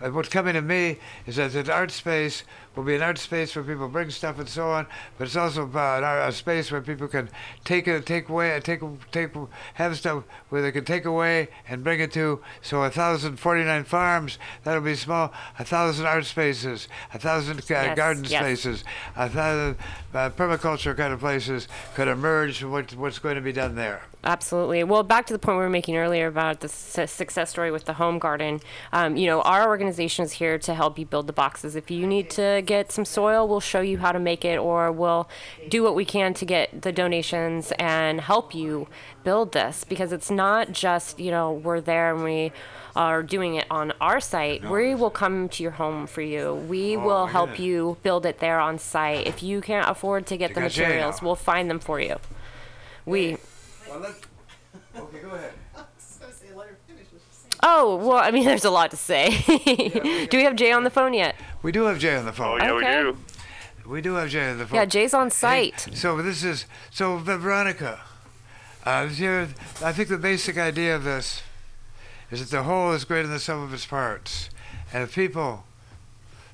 [0.03, 0.99] Uh, what's coming to me
[1.29, 2.43] is that an art space
[2.75, 5.65] will be an art space where people bring stuff and so on, but it's also
[5.65, 7.29] an art, a space where people can
[7.65, 8.81] take it, take away, take,
[9.13, 9.31] take,
[9.75, 12.41] have stuff where they can take away and bring it to.
[12.63, 15.33] So a thousand forty-nine farms that'll be small.
[15.59, 18.41] A thousand art spaces, a thousand Yes, garden yes.
[18.41, 18.85] spaces,
[19.17, 19.77] a thousand
[20.15, 24.03] uh, permaculture kind of places could emerge from what, what's going to be done there.
[24.25, 24.83] Absolutely.
[24.85, 27.85] Well, back to the point we were making earlier about the su- success story with
[27.85, 28.61] the home garden.
[28.93, 31.77] Um, you know, our organization is here to help you build the boxes.
[31.77, 34.91] If you need to get some soil, we'll show you how to make it, or
[34.93, 35.29] we'll
[35.69, 38.89] do what we can to get the donations and help you
[39.25, 39.85] build this.
[39.85, 42.53] Because it's not just you know we're there and we
[42.97, 44.69] are doing it on our site.
[44.69, 46.55] We will come to your home for you.
[46.55, 47.67] We Oh, will help goodness.
[47.67, 49.27] you build it there on site.
[49.27, 52.17] If you can't afford to get the materials, we'll find them for you.
[53.07, 53.37] We.
[53.89, 54.05] Well,
[54.97, 55.53] okay, go ahead.
[57.63, 59.31] Oh, well, I mean, there's a lot to say.
[60.31, 61.35] do we have Jay on the phone yet?
[61.63, 62.61] We do have Jay on the phone.
[62.61, 63.17] yeah, we do.
[63.87, 64.77] We do have Jay on the phone.
[64.77, 65.31] Yeah, Jay's on Hey,
[65.73, 65.89] site.
[65.95, 68.01] so this is so Ve- Veronica.
[68.85, 69.49] Uh, here,
[69.83, 71.43] I think the basic idea of this
[72.31, 74.51] is that the whole is greater than the sum of its parts,
[74.93, 75.65] and if people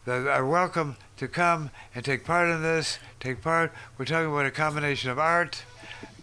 [0.05, 3.73] that are welcome to come and take part in this, take part.
[3.99, 5.65] We're talking about a combination of art,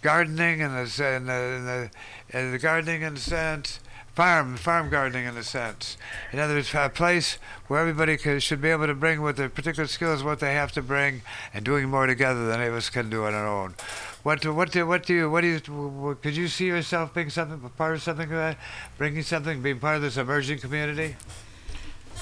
[0.02, 1.90] gardening, and the and the, and the,
[2.32, 3.81] and the gardening in a sense,
[4.14, 5.98] farm farm gardening in a sense.
[6.32, 7.38] In other words, a place
[7.68, 10.82] where everybody should be able to bring with their particular skills what they have to
[10.82, 11.22] bring,
[11.54, 13.76] and doing more together than any of us can do on our own.
[14.24, 17.60] What what do what do you what do you could you see yourself being something
[17.78, 18.58] part of something that,
[18.98, 21.16] bringing something, being part of this emerging community?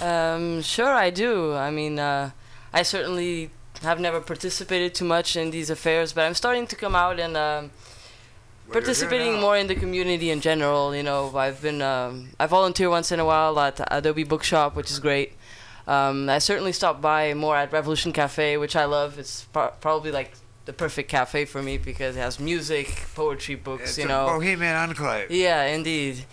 [0.02, 1.56] Um, sure, I do.
[1.56, 2.32] I mean, uh,
[2.72, 3.50] I certainly
[3.82, 7.36] have never participated too much in these affairs, but I'm starting to come out and
[7.36, 7.72] um,
[8.72, 10.96] participating more in the community in general.
[10.96, 14.90] You know, I've been um, I volunteer once in a while at Adobe Bookshop, which
[14.92, 15.34] is great.
[15.88, 19.18] Um, I certainly stop by more at Revolution Cafe, which I love.
[19.18, 20.34] It's pro- probably like
[20.66, 24.28] the perfect cafe for me because it has music, poetry, books, It's you know.
[24.28, 25.32] bohemian enclave.
[25.32, 26.26] Yeah, indeed.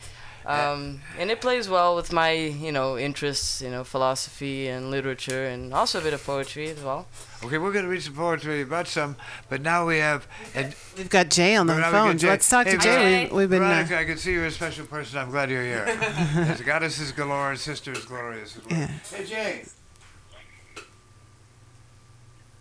[0.45, 5.45] Um, and it plays well with my, you know, interests, you know, philosophy and literature,
[5.47, 7.09] and also a bit of poetry as well.
[7.45, 9.15] Okay, we're going to read some poetry about some,
[9.49, 10.27] but now we have.
[10.55, 12.17] And We've got Jay on the phone.
[12.19, 12.29] Jay.
[12.29, 13.27] Let's talk to Jay.
[13.29, 13.63] Veronica- We, we've been.
[13.63, 15.19] Uh, I can see you're a special person.
[15.19, 15.85] I'm glad you're here.
[15.87, 18.79] As goddesses galore and sisters glorious as well.
[18.81, 18.87] Yeah.
[19.13, 19.65] Hey, Jay.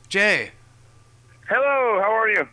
[0.09, 0.51] Jay,
[1.49, 2.47] Hello, how are you?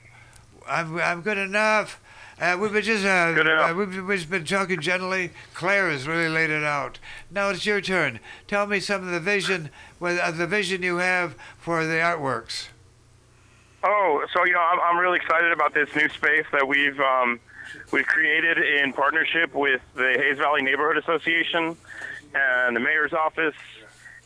[0.68, 2.00] I'm, I'm good enough.
[2.42, 5.30] Uh, we've been just uh, uh, we've, we've just been talking generally.
[5.54, 6.98] Claire has really laid it out.
[7.30, 8.18] Now it's your turn.
[8.48, 9.70] Tell me some of the vision,
[10.00, 12.66] uh, the vision you have for the artworks.
[13.84, 17.38] Oh, so you know, I'm, I'm really excited about this new space that we've um,
[17.92, 21.76] we've created in partnership with the Hayes Valley Neighborhood Association
[22.34, 23.54] and the mayor's office,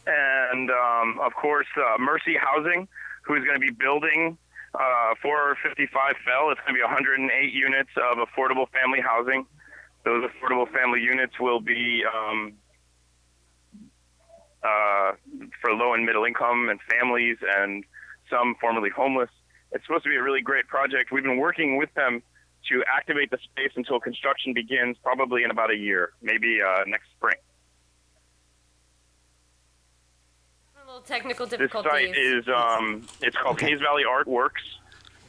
[0.07, 2.89] and um, of course uh, Mercy Housing,
[3.21, 4.39] who is going to be building
[4.77, 5.89] uh, 455
[6.25, 6.51] Fell.
[6.51, 9.47] It's going to be 108 units of affordable family housing.
[10.05, 12.53] Those affordable family units will be um,
[14.63, 15.13] uh,
[15.61, 17.85] for low and middle income and families and
[18.31, 19.31] some formerly homeless.
[19.73, 21.11] It's supposed to be a really great project.
[21.11, 22.23] We've been working with them
[22.71, 27.07] to activate the space until construction begins, probably in about a year, maybe uh, next
[27.17, 27.37] spring.
[30.97, 34.65] Little technical This site is um, it's called Hayes Valley Artworks.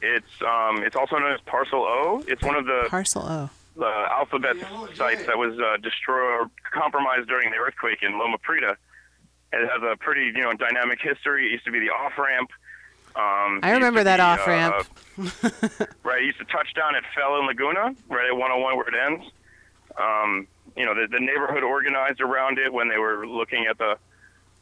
[0.01, 2.23] It's um, it's also known as Parcel O.
[2.27, 3.49] It's one of the Parcel O.
[3.75, 4.55] the alphabet
[4.95, 8.77] sites that was uh, destroyed or compromised during the earthquake in Loma Prieta.
[9.51, 11.47] It has a pretty you know dynamic history.
[11.47, 12.49] It used to be the off ramp.
[13.15, 14.85] Um, I remember that off-ramp.
[15.17, 15.49] uh,
[16.03, 18.93] right, it used to touch down at Fell in Laguna, right at 101 where it
[18.93, 19.25] ends.
[19.97, 23.97] Um, you know, the, the neighborhood organized around it when they were looking at the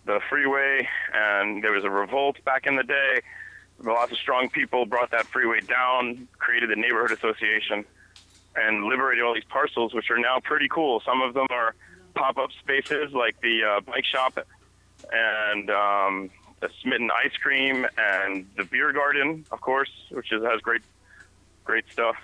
[0.06, 3.22] the freeway, and there was a revolt back in the day.
[3.84, 7.84] Lots of strong people brought that freeway down, created the neighborhood association,
[8.56, 11.01] and liberated all these parcels, which are now pretty cool.
[11.06, 11.76] Some of them are
[12.14, 14.39] pop-up spaces, like the uh, bike shop
[15.12, 16.30] and um,
[16.62, 20.82] the Smitten ice cream and the beer garden, of course, which is, has great,
[21.66, 22.16] great stuff.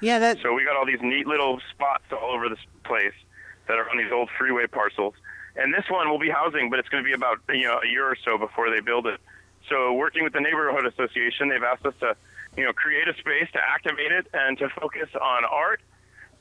[0.00, 0.38] Yeah, that.
[0.42, 3.12] So we got all these neat little spots all over this place
[3.66, 5.14] that are on these old freeway parcels.
[5.56, 7.88] And this one will be housing, but it's going to be about you know a
[7.88, 9.20] year or so before they build it.
[9.68, 12.16] So working with the neighborhood association, they've asked us to
[12.56, 15.80] you know create a space to activate it and to focus on art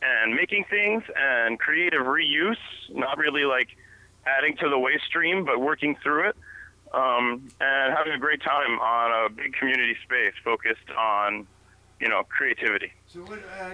[0.02, 2.58] and making things and creative reuse,
[2.90, 3.70] not really like
[4.26, 6.36] adding to the waste stream, but working through it
[6.94, 11.48] um, and having a great time on a big community space focused on
[12.00, 12.92] you know creativity.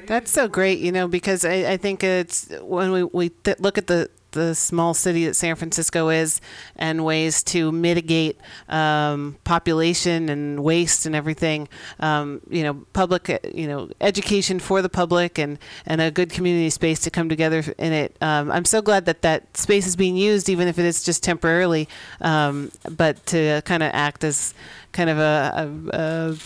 [0.06, 3.78] That's so great, you know, because I, I think it's when we, we th- look
[3.78, 6.40] at the, the small city that San Francisco is
[6.76, 11.68] and ways to mitigate um, population and waste and everything,
[12.00, 16.70] um, you know, public, you know, education for the public and, and a good community
[16.70, 18.16] space to come together in it.
[18.22, 21.24] Um, I'm so glad that that space is being used, even if it is just
[21.24, 21.90] temporarily,
[22.22, 24.54] um, but to kind of act as
[24.92, 26.38] kind of a, a, a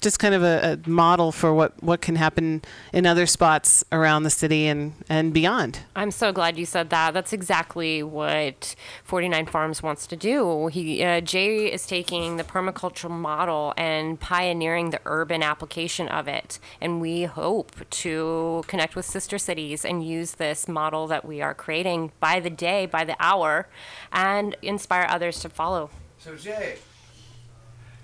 [0.00, 4.22] just kind of a, a model for what, what can happen in other spots around
[4.22, 5.80] the city and, and beyond.
[5.96, 7.14] I'm so glad you said that.
[7.14, 10.68] That's exactly what 49 Farms wants to do.
[10.68, 16.58] He uh, Jay is taking the permaculture model and pioneering the urban application of it,
[16.80, 21.54] and we hope to connect with sister cities and use this model that we are
[21.54, 23.68] creating by the day, by the hour,
[24.12, 25.90] and inspire others to follow.
[26.18, 26.78] So Jay,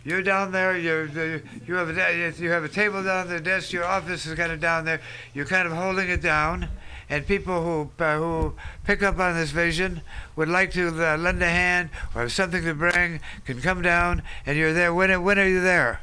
[0.05, 0.77] you're down there.
[0.77, 3.73] You're, you you have a you have a table down the desk.
[3.73, 5.01] Your office is kind of down there.
[5.33, 6.69] You're kind of holding it down,
[7.09, 10.03] and people who uh, who pick up on this vision
[10.37, 14.23] would like to uh, lend a hand or have something to bring can come down,
[14.47, 14.93] and you're there.
[14.93, 16.01] When when are you there?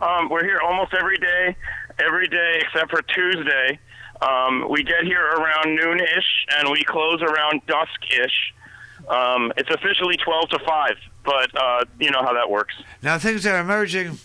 [0.00, 1.56] Um, we're here almost every day,
[2.04, 3.78] every day except for Tuesday.
[4.20, 8.54] Um, we get here around noon-ish, and we close around dusk-ish.
[9.08, 12.74] Um, it's officially 12 to 5, but uh, you know how that works.
[13.02, 14.18] Now things are emerging.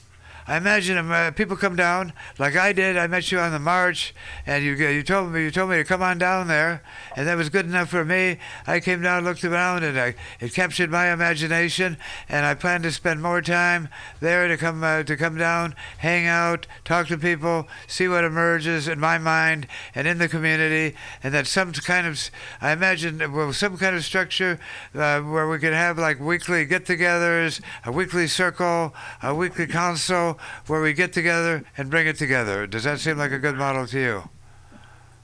[0.50, 2.98] I imagine uh, people come down like I did.
[2.98, 4.16] I met you on the march,
[4.48, 6.82] and you you told me you told me to come on down there,
[7.16, 8.40] and that was good enough for me.
[8.66, 11.98] I came down, looked around, and I, it captured my imagination.
[12.28, 13.90] And I plan to spend more time
[14.22, 18.88] there to come uh, to come down, hang out, talk to people, see what emerges
[18.88, 22.20] in my mind and in the community, and that some kind of
[22.60, 24.60] I imagine well, some kind of structure
[24.96, 30.82] uh, where we could have like weekly get-togethers, a weekly circle, a weekly council where
[30.82, 32.68] we get together and bring it together.
[32.68, 34.30] Does that seem like a good model to you?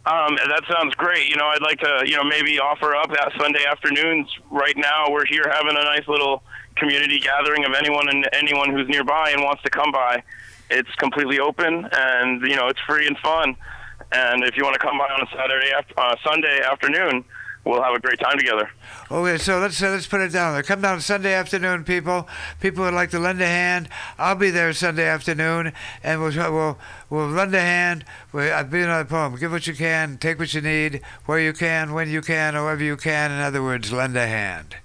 [0.05, 1.29] Um, that sounds great.
[1.29, 4.27] You know, I'd like to, you know, maybe offer up that Sunday afternoons.
[4.51, 6.43] Right now, we're here having a nice little
[6.75, 10.21] community gathering of anyone and anyone who's nearby and wants to come by.
[10.69, 13.55] It's completely open, and you know, it's free and fun.
[14.11, 17.25] And if you want to come by on a Saturday, after, uh, Sunday afternoon,
[17.65, 18.69] we'll have a great time together.
[19.11, 20.63] Okay, so let's uh, let's put it down there.
[20.63, 22.27] Come down Sunday afternoon, people.
[22.61, 23.89] People would like to lend a hand.
[24.17, 26.77] I'll be there Sunday afternoon, and we'll we'll
[27.09, 28.05] we'll lend a hand.
[28.31, 29.35] We, I've been on the poem.
[29.35, 32.83] Give what you can, take what you need, where you can, when you can, however
[32.83, 33.31] you can.
[33.31, 34.77] In other words, lend a hand.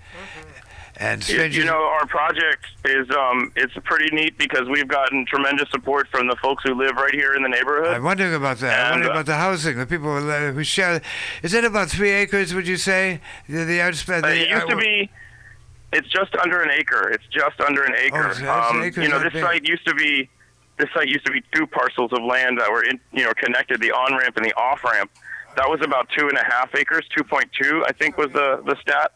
[1.00, 5.70] And You, you know, our project is um, it's pretty neat because we've gotten tremendous
[5.70, 7.94] support from the folks who live right here in the neighborhood.
[7.94, 8.84] I'm wondering about that.
[8.84, 9.78] I'm wondering uh, about the housing.
[9.78, 11.00] The people who, uh, share.
[11.42, 12.52] Is it about three acres?
[12.52, 13.88] Would you say the, the Uh,
[14.28, 15.10] it used to be.
[15.94, 17.08] It's just under an acre.
[17.08, 18.28] It's just under an acre.
[18.28, 19.42] Oh, so that's- um, acre's you know, this big.
[19.42, 20.28] site used to be.
[20.76, 23.80] This site used to be two parcels of land that were, in, you know, connected.
[23.80, 25.10] The on ramp and the off ramp.
[25.56, 27.06] That was about two and a half acres.
[27.16, 29.12] Two point two, I think, was the the stat.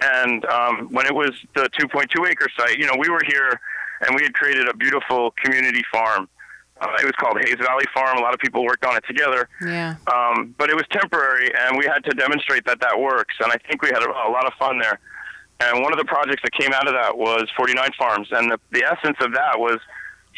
[0.00, 3.60] And um, when it was the 2.2 acre site, you know, we were here
[4.00, 6.28] and we had created a beautiful community farm.
[6.80, 8.18] Uh, it was called Hayes Valley Farm.
[8.18, 9.48] A lot of people worked on it together.
[9.60, 9.96] Yeah.
[10.12, 13.34] Um, but it was temporary, and we had to demonstrate that that works.
[13.40, 15.00] And I think we had a, a lot of fun there.
[15.58, 18.28] And one of the projects that came out of that was 49 Farms.
[18.30, 19.80] And the, the essence of that was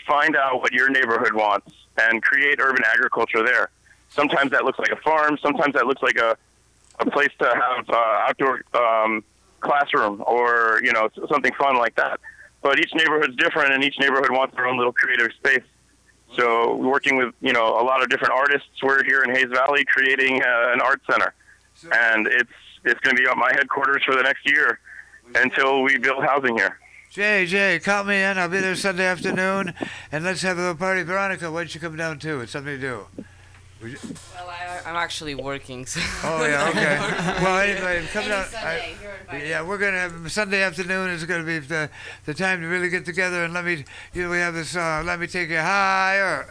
[0.06, 3.68] find out what your neighborhood wants and create urban agriculture there.
[4.08, 5.38] Sometimes that looks like a farm.
[5.42, 6.36] Sometimes that looks like a,
[7.00, 9.22] a place to have uh, outdoor um,
[9.60, 12.20] classroom or you know something fun like that.
[12.62, 15.64] But each neighborhood's different, and each neighborhood wants their own little creative space.
[16.36, 19.84] So working with you know a lot of different artists, we're here in Hayes Valley
[19.84, 21.34] creating uh, an art center,
[21.92, 22.50] and it's
[22.84, 24.78] it's going to be at my headquarters for the next year
[25.34, 26.78] until we build housing here.
[27.10, 28.38] Jay, Jay, call me in.
[28.38, 29.74] I'll be there Sunday afternoon,
[30.12, 31.02] and let's have a little party.
[31.02, 32.40] Veronica, why don't you come down too?
[32.40, 33.24] It's something to do.
[33.82, 33.98] Would you-
[34.34, 35.86] Well, I, I'm actually working.
[35.86, 36.00] So.
[36.22, 37.42] Oh yeah, okay.
[37.44, 38.44] well, anyway, come down.
[38.54, 38.94] I-
[39.32, 41.88] yeah, we're gonna have Sunday afternoon is gonna be the
[42.26, 43.84] the time to really get together and let me.
[44.12, 45.06] You know, we have this song.
[45.06, 46.46] Let me take you higher.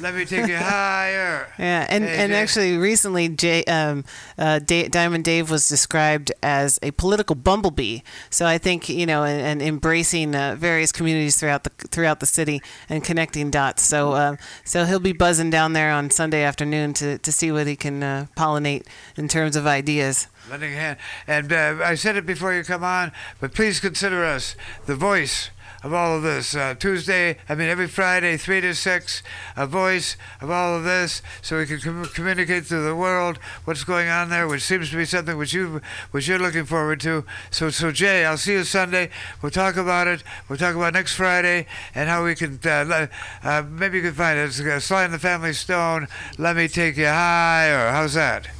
[0.00, 1.48] Let me take you higher.
[1.58, 2.38] Yeah, and, Hey, and Jay.
[2.38, 4.04] actually, recently, Jay, um,
[4.36, 8.00] uh, Da- Diamond Dave was described as a political bumblebee.
[8.30, 12.26] So I think you know, and, and embracing uh, various communities throughout the throughout the
[12.26, 13.82] city and connecting dots.
[13.82, 17.66] So uh, so he'll be buzzing down there on Sunday afternoon to, to see what
[17.66, 18.86] he can uh, pollinate
[19.16, 20.26] in terms of ideas.
[20.50, 20.98] Lending a hand.
[21.26, 25.50] And uh, I said it before you come on, but please consider us the voice
[25.84, 26.56] of all of this.
[26.56, 29.22] Uh, Tuesday, I mean every Friday, three to six,
[29.54, 33.84] a voice of all of this, so we can com- communicate to the world what's
[33.84, 37.26] going on there, which seems to be something which you, which you're looking forward to.
[37.50, 39.10] So, so Jay, I'll see you Sunday.
[39.42, 40.24] We'll talk about it.
[40.48, 42.58] We'll talk about next Friday and how we can.
[42.64, 43.08] Uh,
[43.42, 44.44] uh, maybe you can find it.
[44.44, 46.08] It's uh, the Family Stone.
[46.38, 47.90] Let me take you higher.
[47.90, 48.48] How's that?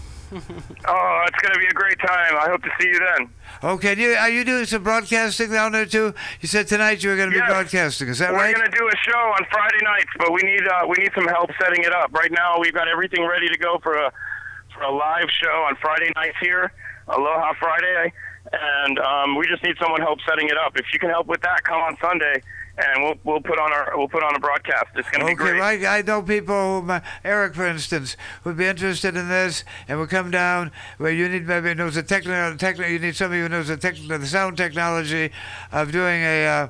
[0.87, 2.37] Oh, it's going to be a great time.
[2.37, 3.29] I hope to see you then.
[3.64, 6.12] Okay, and you, are you doing some broadcasting down there too?
[6.42, 7.48] You said tonight you were going to Yes.
[7.48, 8.08] be broadcasting.
[8.08, 8.52] Is that right?
[8.54, 11.12] We're going to do a show on Friday nights, but we need uh, we need
[11.14, 12.12] some help setting it up.
[12.12, 14.12] Right now, we've got everything ready to go for a
[14.74, 16.72] for a live show on Friday nights here,
[17.08, 18.12] Aloha Friday,
[18.52, 20.76] and um, we just need someone help setting it up.
[20.76, 22.42] If you can help with that, come on Sunday,
[22.77, 24.87] and we'll we'll put on our we'll put on a broadcast.
[24.97, 25.83] It's going to be Okay, great.
[25.83, 29.99] well, I, I know people, uh, Eric, for instance, would be interested in this and
[30.01, 33.49] would come down where you need maybe knows the technical, technical you need somebody who
[33.49, 35.31] knows the, tech, the sound technology
[35.72, 36.68] of doing a uh,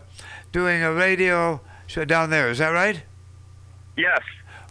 [0.52, 2.50] doing a radio show down there.
[2.50, 3.02] Is that right?
[3.96, 4.20] Yes.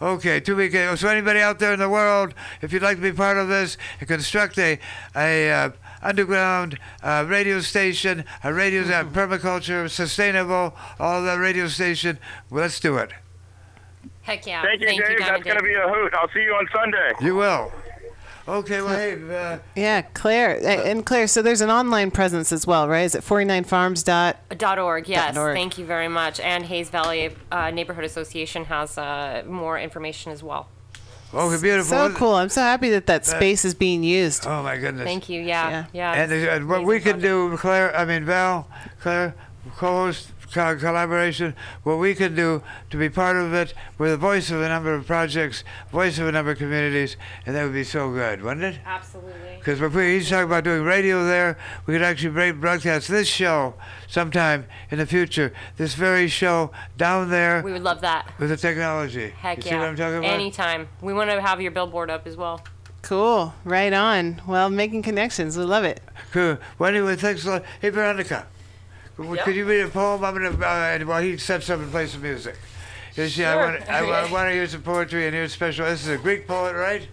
[0.02, 0.72] Okay, two week.
[0.72, 3.76] So anybody out there in the world, if you'd like to be part of this
[4.00, 4.78] and construct a
[5.16, 5.70] a uh,
[6.04, 12.18] underground uh, radio station, a radio uh, permaculture, sustainable, all of that radio station,
[12.50, 13.10] well, let's do it.
[14.22, 14.62] Heck yeah.
[14.62, 15.18] Thank you, Dave.
[15.18, 16.14] That's going to be a hoot.
[16.14, 17.12] I'll see you on Sunday.
[17.20, 17.72] You will.
[18.46, 21.26] Okay, well, hey, uh, Yeah, Claire, and Claire.
[21.28, 23.04] So there's an online presence as well, right?
[23.04, 24.36] Is it 49farms dot?
[24.58, 25.34] Dot org, yes.
[25.34, 25.56] org.
[25.56, 26.40] Thank you very much.
[26.40, 30.68] And Hayes Valley uh, Neighborhood Association has uh, more information as well.
[31.34, 31.90] Okay, beautiful.
[31.90, 32.34] So cool.
[32.34, 34.46] I'm so happy that that space is being used.
[34.46, 35.04] Oh my goodness.
[35.04, 35.40] Thank you.
[35.40, 35.86] Yeah.
[35.92, 36.12] Yeah.
[36.12, 37.22] And, it's uh, and what we can project.
[37.22, 38.68] do, Claire, I mean Val,
[39.00, 39.34] Claire,
[39.76, 41.54] co-host, co- collaboration.
[41.82, 44.94] What we can do to be part of it, we're the voice of a number
[44.94, 48.64] of projects, voice of a number of communities, and that would be so good, wouldn't
[48.64, 48.80] it?
[48.86, 49.56] Absolutely.
[49.58, 53.26] Because if we each talk about doing radio there, we could actually bra- broadcast this
[53.28, 53.74] show
[54.06, 55.52] sometime in the future.
[55.76, 58.30] This very show down there We would love that.
[58.38, 59.30] with the technology.
[59.30, 59.80] Heck you see yeah.
[59.80, 60.30] what I'm talking about?
[60.30, 60.88] Anytime.
[61.02, 62.62] We want to have your billboard up as well.
[63.02, 63.52] Cool.
[63.64, 64.40] Right on.
[64.46, 65.58] Well, making connections.
[65.58, 66.00] We love it.
[66.32, 66.58] Cool.
[66.78, 67.64] Well, anyway, thanks a lot.
[67.80, 68.46] Hey, Veronica,
[69.16, 70.24] could could you read a poem?
[70.24, 72.56] I'm gonna uh, while he sets up and plays some music.
[73.16, 73.56] Yeah, I Sure.
[73.56, 75.86] want I, I want to hear some poetry and hear special.
[75.86, 77.06] This is a Greek poet, right?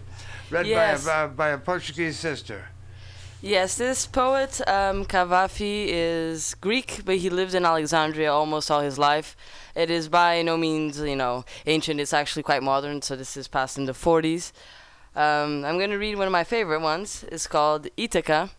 [0.50, 1.06] read Yes.
[1.06, 2.68] by, a, by a Portuguese sister.
[3.40, 8.98] Yes, this poet, um, Cavafy, is Greek, but he lived in Alexandria almost all his
[8.98, 9.34] life.
[9.74, 11.98] It is by no means, you know, ancient.
[12.00, 14.52] It's actually quite modern, so this is passed in the 40s.
[15.16, 17.24] Um, I'm going to read one of my favorite ones.
[17.32, 18.50] It's called Ithaca.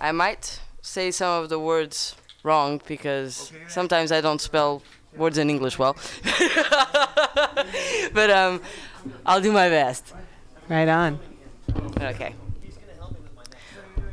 [0.00, 2.14] I might say some of the words
[2.44, 4.82] wrong because sometimes I don't spell
[5.16, 5.96] words in English well.
[8.12, 8.60] but um,
[9.26, 10.14] I'll do my best.
[10.68, 11.18] Right on.
[12.00, 12.34] Okay.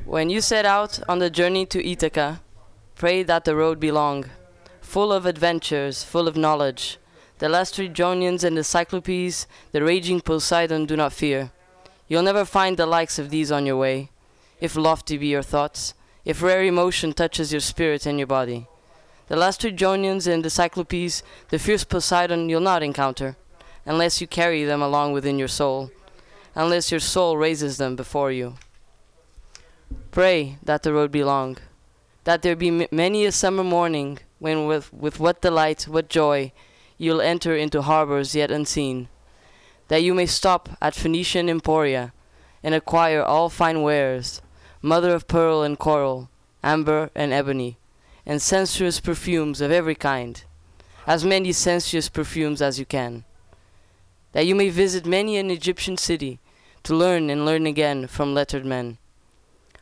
[0.06, 2.42] When you set out on the journey to Ithaca,
[2.96, 4.26] pray that the road be long,
[4.82, 6.98] full of adventures, full of knowledge.
[7.40, 11.52] The Lastrygonians and the Cyclopes, the raging Poseidon do not fear.
[12.08, 14.10] You'll never find the likes of these on your way,
[14.60, 15.94] if lofty be your thoughts,
[16.26, 18.68] if rare emotion touches your spirit and your body.
[19.28, 23.38] The Lastrygonians and the Cyclopes, the fierce Poseidon you'll not encounter,
[23.86, 25.92] unless you carry them along within your soul,
[26.54, 28.56] unless your soul raises them before you.
[30.12, 31.58] Pray that the road be long,
[32.26, 36.52] that there be m- many a summer morning when, with, with what delight, what joy,
[36.98, 39.08] you'll enter into harbors yet unseen,
[39.88, 42.14] that you may stop at Phoenician emporia
[42.62, 44.42] and acquire all fine wares,
[44.82, 46.30] mother of pearl and coral,
[46.64, 47.78] amber and ebony,
[48.26, 50.44] and sensuous perfumes of every kind,
[51.06, 53.24] as many sensuous perfumes as you can,
[54.32, 56.40] that you may visit many an Egyptian city
[56.84, 58.98] to learn and learn again from lettered men.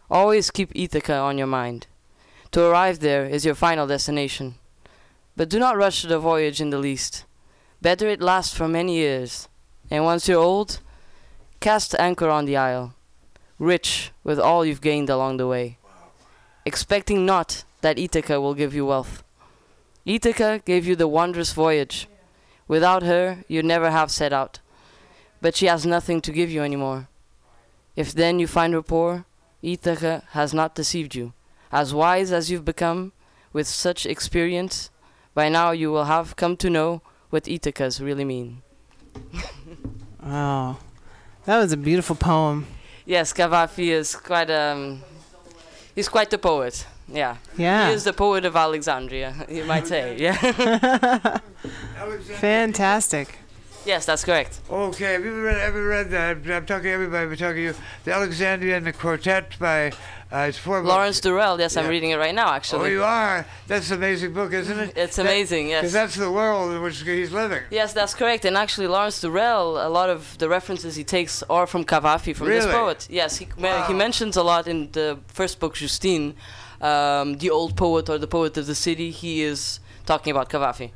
[0.10, 1.88] Always keep Ithaca on your mind.
[2.52, 4.56] To arrive there is your final destination.
[5.36, 7.26] But do not rush the voyage in the least.
[7.82, 9.48] Better it last for many years,
[9.90, 10.80] and once you're old,
[11.60, 12.94] cast anchor on the isle,
[13.60, 15.78] rich with all you've gained along the way,
[16.66, 19.24] expecting not that Ithaca will give you wealth.
[20.06, 22.08] Ithaca gave you the wondrous voyage.
[22.68, 24.60] Without her, you'd never have set out.
[25.42, 27.08] But she has nothing to give you anymore.
[27.96, 29.26] If then you find her poor,
[29.62, 31.34] Ithaca has not deceived you.
[31.72, 33.12] As wise as you've become,
[33.52, 34.90] with such experience,
[35.34, 38.62] by now you will have come to know what Ithacas really mean.
[40.24, 40.78] wow.
[41.46, 42.66] that was a beautiful poem.
[43.10, 45.02] Yes, Cavafy is quite um,
[45.96, 46.86] he's quite the poet.
[47.08, 47.38] Yeah.
[47.58, 47.88] Yeah.
[47.88, 50.16] He is the poet of Alexandria, you might say.
[50.16, 50.36] Yeah.
[52.40, 53.40] Fantastic.
[53.86, 54.60] Yes, that's correct.
[54.70, 56.38] Okay, have you ever read, ever read that?
[56.38, 57.74] I'm, I'm talking to everybody, I'm talking to you.
[58.04, 59.92] The Alexandrian Quartet by
[60.32, 60.90] uh, it's four books.
[60.90, 61.60] Lawrence Durrell.
[61.60, 62.54] Yes, I'm reading it right now.
[62.54, 62.90] Actually.
[62.90, 63.46] Oh, you are?
[63.68, 64.94] That's an amazing book, isn't it?
[64.96, 65.68] It's amazing.
[65.68, 65.94] Because Yes.
[65.94, 67.64] that's the world in which he's living.
[67.72, 68.46] Yes, that's correct.
[68.46, 72.48] And actually, Lawrence Durrell, a lot of the references he takes are from Cavafy, from
[72.48, 72.78] this Really?
[72.78, 73.08] poet.
[73.10, 76.36] Yes, he, me- he mentions a lot in the first book, Justine,
[76.82, 79.10] um, the old poet or the poet of the city.
[79.10, 80.92] He is talking about Cavafy.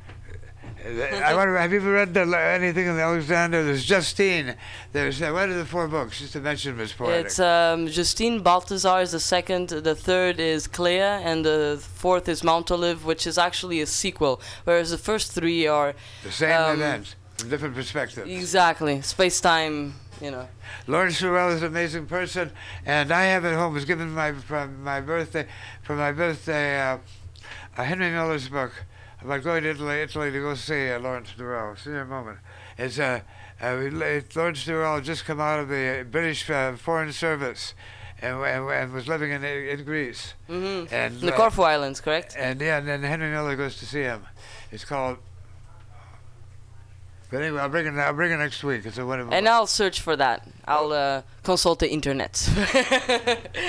[0.85, 3.63] I wonder, have you ever read the, anything in the Alexander?
[3.63, 4.55] There's Justine.
[4.91, 6.19] There's uh, what are the four books?
[6.19, 7.27] Just to mention Miss Poetic.
[7.27, 12.41] It's um, Justine Balthazar is the second, the third is Clea, and the fourth is
[12.41, 15.93] Mountolive, which is actually a sequel, whereas the first three are
[16.23, 18.29] the same um, event from different perspectives.
[18.29, 20.49] exactly space time, you know.
[20.87, 22.51] Lawrence Durrell is an amazing person,
[22.85, 25.47] and I have at home was given my from my birthday
[25.83, 26.97] for my birthday uh,
[27.77, 28.73] uh, Henry Miller's book
[29.23, 31.75] about going to Italy, Italy to go see uh, Lawrence Durrell.
[31.75, 32.39] See you in a moment.
[32.77, 33.21] It's uh,
[33.61, 33.89] uh, we-
[34.35, 37.73] Lawrence Durrell just come out of the uh, British uh, Foreign Service,
[38.21, 40.33] and, and, and was living in in Greece.
[40.47, 42.35] hmm And The uh, Corfu Islands, correct?
[42.37, 44.25] and yeah, and then Henry Miller goes to see him.
[44.71, 45.17] It's called.
[47.31, 47.93] But anyway, I'll bring it.
[47.97, 48.85] I'll bring it next week.
[48.85, 49.33] It's a wonderful.
[49.33, 50.47] And I'll search for that.
[50.67, 52.33] I'll uh, consult the internet.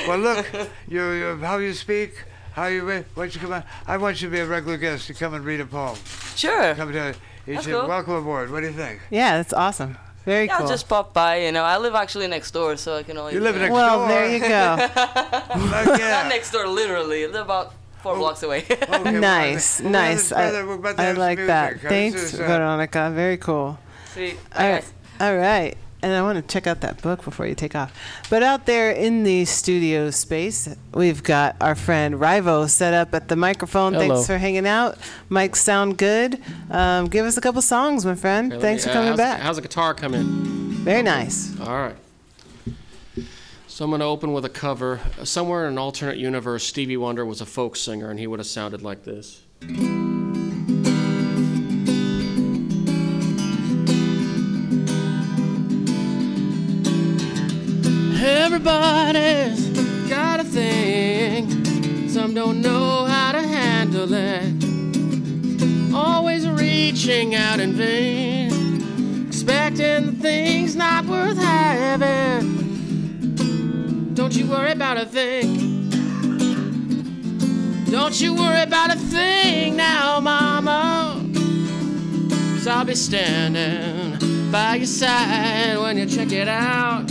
[0.07, 0.47] Well, look,
[0.87, 2.25] you, you how you speak,
[2.55, 3.05] how you read.
[3.15, 3.65] Why don't you come on?
[3.87, 5.97] I want you to be a regular guest to come and read a poem.
[6.37, 6.75] Sure.
[6.75, 7.15] Come to.
[7.47, 7.89] You That's should cool.
[7.89, 8.51] welcome aboard.
[8.51, 9.01] What do you think?
[9.11, 9.99] Yeah, that's awesome.
[10.25, 10.67] Very Yeah, cool.
[10.67, 11.41] I'll just pop by.
[11.45, 13.35] You know, I live actually next door, so I can always.
[13.35, 14.09] You live next well, door.
[14.09, 14.77] there you go.
[14.95, 17.25] Fuck Not next door, literally.
[17.25, 18.65] I live about four oh, blocks away.
[18.71, 20.31] Okay, nice, well, nice.
[20.31, 21.73] brother, I, brother, we're about to I like that.
[21.73, 21.89] music.
[21.89, 23.11] Thanks, this is, Veronica.
[23.15, 23.79] Very cool.
[24.13, 24.39] Sweet.
[24.57, 24.85] All right.
[25.21, 25.77] All right.
[26.05, 27.91] And I want to check out that book before you take off.
[28.29, 33.29] But out there in the studio space, we've got our friend Rivo set up at
[33.29, 33.95] the microphone.
[33.95, 34.09] Hello.
[34.09, 34.99] Thanks for hanging out.
[35.31, 36.39] Mics sound good.
[36.71, 38.53] Um, give us a couple songs, my friend.
[38.61, 39.41] Thanks for uh, coming how's, back.
[39.41, 40.27] How's the guitar come in?
[40.85, 41.59] Very nice.
[41.59, 41.97] All right.
[43.67, 45.01] So I'm going to open with a cover.
[45.23, 48.47] Somewhere in an alternate universe, Stevie Wonder was a folk singer, and he would have
[48.47, 49.41] sounded like this.
[58.25, 59.69] Everybody's
[60.09, 62.09] got a thing.
[62.09, 65.95] Some don't know how to handle it.
[65.95, 68.35] Always reaching out in vain
[69.47, 72.65] expecting things not worth having.
[74.15, 75.91] Don't you worry about a thing.
[77.91, 81.21] Don't you worry about a thing now, mama.
[82.55, 87.11] Cause I'll be standing by your side when you check it out.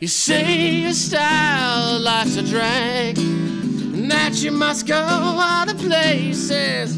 [0.00, 6.96] You say your style life's a drag, and that you must go other places.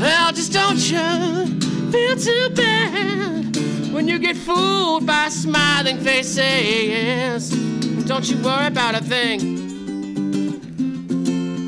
[0.00, 1.60] Well, just don't you
[1.92, 7.50] feel too bad when you get fooled by smiling faces.
[8.06, 9.38] Don't you worry about a thing.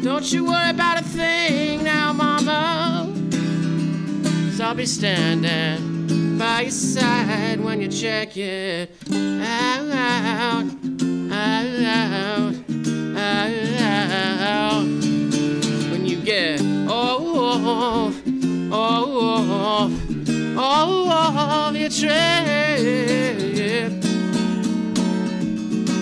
[0.03, 3.13] Don't you worry about a thing now, mama.
[4.23, 5.98] Cause I'll be standing
[6.39, 9.91] by your side when you check it out,
[11.33, 11.65] out,
[14.41, 14.85] out.
[15.91, 18.15] When you get off,
[18.73, 19.93] off,
[20.57, 22.09] off your trip.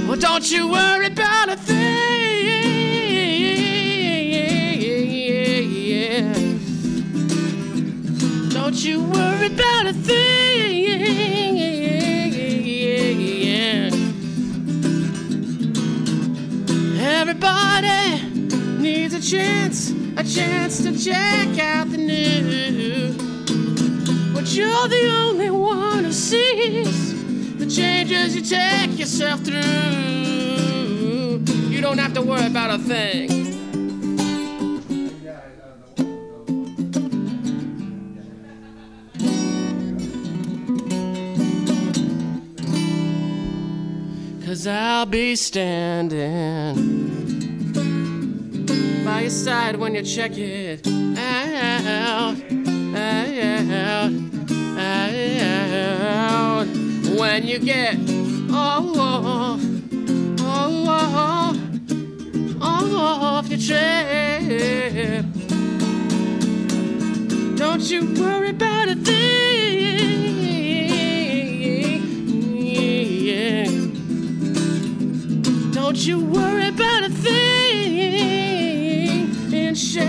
[0.06, 2.15] Well, don't you worry about a thing.
[8.77, 11.57] Don't you worry about a thing.
[17.01, 18.20] Everybody
[18.78, 23.15] needs a chance, a chance to check out the new.
[24.35, 27.15] But you're the only one who sees
[27.57, 29.62] the changes you take yourself through.
[31.70, 33.56] You don't have to worry about a thing.
[44.57, 46.73] Cause I'll be standing
[49.05, 52.37] by your side when you check it out,
[52.97, 54.12] out,
[56.09, 56.66] out.
[57.19, 57.97] When you get
[58.51, 59.61] off, off,
[62.62, 65.27] off your trip.
[67.57, 69.27] Don't you worry about a thing.
[73.27, 73.85] Yeah.
[75.86, 78.42] Don't you worry about a thing
[79.52, 80.08] in Chevrolet.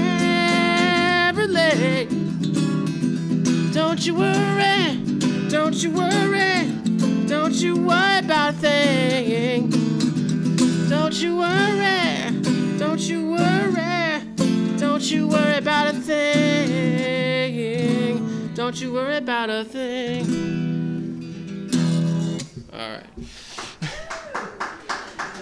[3.75, 4.95] Don't you worry,
[5.51, 6.65] don't you worry,
[7.27, 9.69] don't you worry about a thing.
[10.89, 12.31] Don't you worry,
[12.79, 14.21] don't you worry,
[14.79, 17.35] don't you worry about a thing.
[18.55, 20.25] Don't you worry about a thing.
[22.73, 23.03] All right.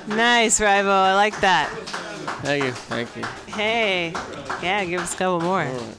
[0.08, 0.90] Nice, Rivo.
[0.90, 1.70] I like that.
[2.42, 2.72] Thank you.
[2.72, 3.24] Thank you.
[3.52, 4.12] Hey.
[4.62, 5.60] Yeah, give us a couple more.
[5.60, 5.96] Right.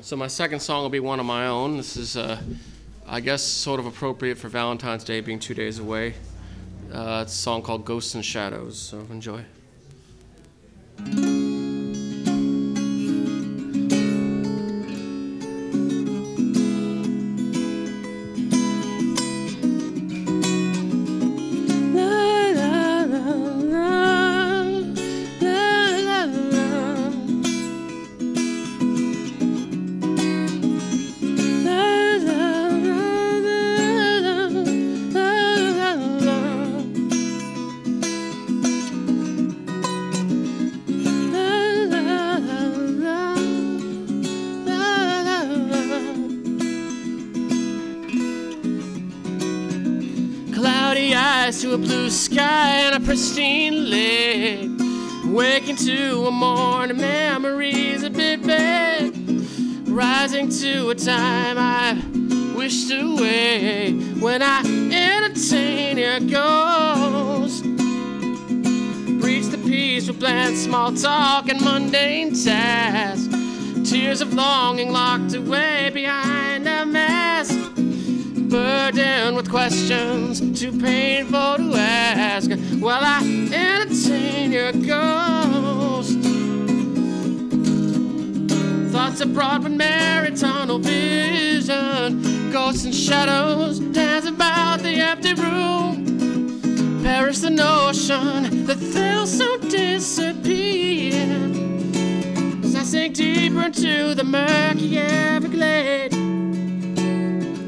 [0.00, 1.76] So my second song will be one of my own.
[1.76, 2.40] This is, uh,
[3.06, 6.14] I guess, sort of appropriate for Valentine's Day being two days away.
[6.92, 8.78] Uh, it's a song called Ghosts and Shadows.
[8.78, 9.44] So enjoy.
[55.86, 59.14] To a morning, memories a bit vague.
[59.88, 61.94] Rising to a time I
[62.54, 67.64] wished away when I entertain your ghost.
[69.22, 73.28] Breach the peace with bland small talk and mundane tasks.
[73.90, 77.58] Tears of longing locked away behind a mask
[78.50, 82.50] burdened with questions too painful to ask
[82.80, 83.20] while I
[83.52, 85.59] entertain your ghost.
[89.10, 97.02] Thoughts abroad with tunnel vision, ghosts and shadows dance about the empty room.
[97.02, 101.24] Perish the notion that they'll soon disappear
[102.62, 106.12] as I sink deeper into the murky Everglade.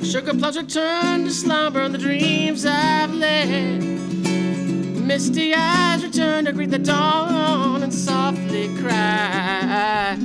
[0.06, 3.82] Sugar plums return to slumber and the dreams I've led.
[3.82, 10.16] Misty eyes return to greet the dawn and softly cry.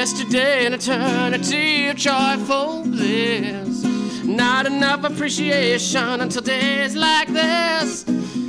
[0.00, 3.84] Yesterday, an eternity of joyful bliss.
[4.24, 8.04] Not enough appreciation until days like this.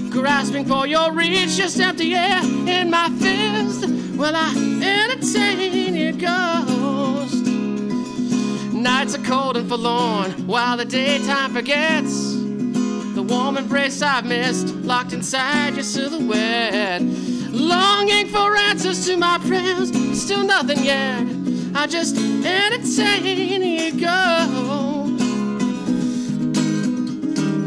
[0.09, 3.85] Grasping for your reach, just empty air in my fist.
[4.15, 7.45] Will I entertain your ghost?
[8.73, 12.31] Nights are cold and forlorn while the daytime forgets.
[13.13, 17.01] The warm embrace I've missed, locked inside your silhouette.
[17.51, 21.30] Longing for answers to my prayers, still nothing yet.
[21.81, 25.23] I just entertain ghost.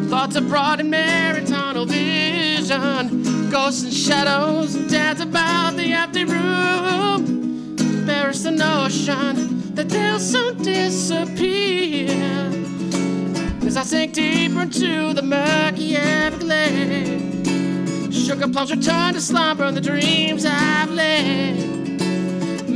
[0.08, 1.40] Thoughts of broad and merry
[1.84, 3.50] vision.
[3.50, 7.74] Ghosts and shadows dance about the empty room.
[8.06, 12.06] Bears the notion that they'll soon disappear.
[13.66, 17.48] As I sink deeper into the murky Everglades.
[18.16, 21.73] Sugar plums return to slumber the dreams I've led.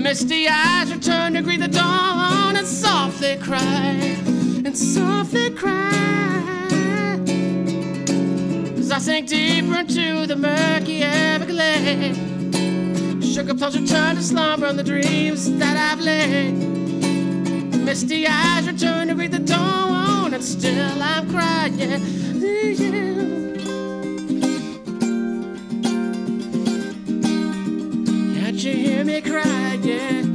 [0.08, 4.16] Misty eyes return to greet the dawn and softly cry,
[4.64, 5.92] and softly cry.
[8.78, 12.16] As I sink deeper into the murky Everglades.
[13.34, 16.54] Sugar plums return to slumber and the dreams that I've led.
[17.84, 22.00] Misty eyes return to greet the dawn, and still I'm crying.
[28.40, 29.57] Can't you hear me crying?
[29.82, 30.27] Hear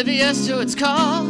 [0.00, 1.26] oblivious to its call.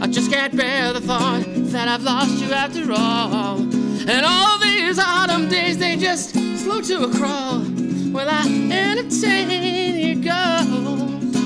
[0.00, 1.42] I just can't bear the thought
[1.72, 3.58] that I've lost you after all.
[3.58, 6.30] And all these autumn days, they just
[6.62, 7.64] slow to a crawl.
[8.12, 9.50] Well, I entertain
[9.98, 11.36] your ghost.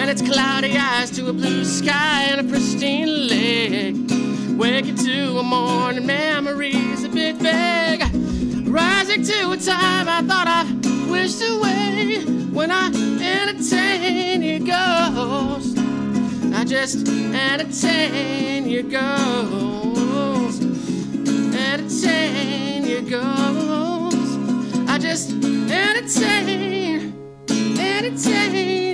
[0.00, 3.96] And it's cloudy eyes to a blue sky and a pristine lake.
[4.58, 8.00] Waking to a morning memories a bit vague.
[8.66, 11.89] Rising to a time I thought I wished away
[12.52, 15.78] when I entertain your ghost.
[16.52, 20.62] I just entertain your ghost.
[21.54, 24.38] Entertain your ghost.
[24.88, 27.14] I just entertain,
[27.78, 28.89] entertain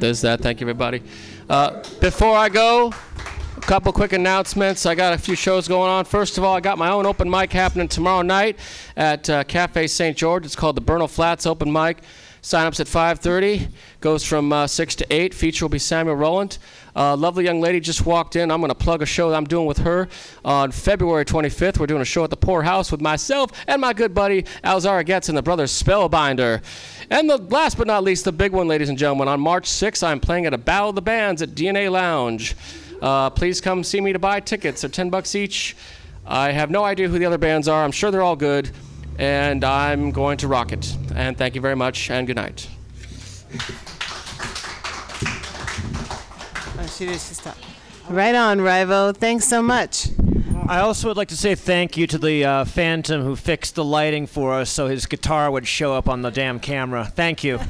[0.00, 0.40] there's that.
[0.40, 1.02] Thank you, everybody.
[1.48, 2.92] Uh, before I go,
[3.56, 4.86] a couple quick announcements.
[4.86, 6.06] I got a few shows going on.
[6.06, 8.58] First of all, I got my own open mic happening tomorrow night
[8.96, 10.16] at uh, Cafe St.
[10.16, 10.46] George.
[10.46, 11.98] It's called the Bernal Flats Open Mic.
[12.42, 13.68] Sign-ups at 5:30.
[14.00, 15.34] Goes from uh, 6 to 8.
[15.34, 16.58] Feature will be Samuel Rowland.
[16.96, 18.50] Uh, lovely young lady just walked in.
[18.50, 20.08] I'm going to plug a show that I'm doing with her
[20.44, 21.78] on February 25th.
[21.78, 25.04] We're doing a show at the Poor House with myself and my good buddy Alzara
[25.04, 26.62] Zaragetz and the brothers Spellbinder.
[27.10, 30.02] And the last but not least, the big one, ladies and gentlemen, on March 6th,
[30.02, 32.56] I'm playing at a Battle of the Bands at DNA Lounge.
[33.00, 34.82] Uh, please come see me to buy tickets.
[34.82, 35.76] They're 10 bucks each.
[36.26, 37.82] I have no idea who the other bands are.
[37.82, 38.70] I'm sure they're all good.
[39.20, 40.96] And I'm going to rock it.
[41.14, 42.66] And thank you very much, and good night.
[48.08, 49.14] Right on, Rivo.
[49.14, 50.08] Thanks so much.
[50.70, 53.82] I also would like to say thank you to the uh, Phantom who fixed the
[53.82, 57.04] lighting for us so his guitar would show up on the damn camera.
[57.04, 57.58] Thank you.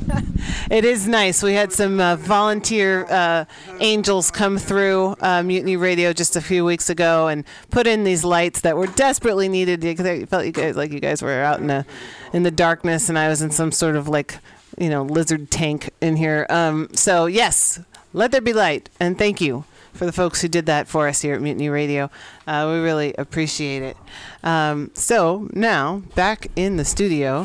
[0.70, 1.42] It is nice.
[1.42, 3.44] We had some uh, volunteer uh,
[3.80, 8.22] angels come through uh, Mutiny Radio just a few weeks ago and put in these
[8.22, 11.58] lights that were desperately needed because I felt you guys like you guys were out
[11.58, 11.84] in the
[12.32, 14.38] in the darkness and I was in some sort of like
[14.78, 16.46] you know lizard tank in here.
[16.48, 17.80] Um, so yes,
[18.12, 21.20] let there be light, and thank you for the folks who did that for us
[21.20, 22.10] here at Mutiny Radio.
[22.46, 23.96] Uh, we really appreciate it.
[24.42, 27.44] Um, so now back in the studio.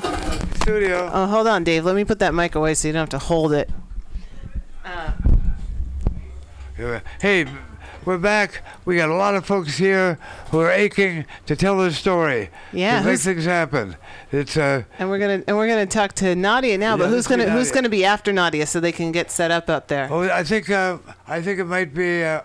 [0.55, 1.09] Studio.
[1.13, 1.85] Oh, hold on, Dave.
[1.85, 3.69] Let me put that mic away so you don't have to hold it.
[6.77, 6.99] Yeah.
[7.21, 7.45] Hey,
[8.05, 8.61] we're back.
[8.85, 10.19] We got a lot of folks here
[10.51, 12.49] who are aching to tell their story.
[12.71, 13.95] Yeah, To make things happen.
[14.31, 14.83] It's uh.
[14.99, 16.91] And we're gonna and we're gonna talk to Nadia now.
[16.91, 19.69] Yeah, but who's gonna who's gonna be after Nadia so they can get set up
[19.69, 20.07] up there?
[20.11, 22.23] Oh, I think uh, I think it might be.
[22.23, 22.41] Uh,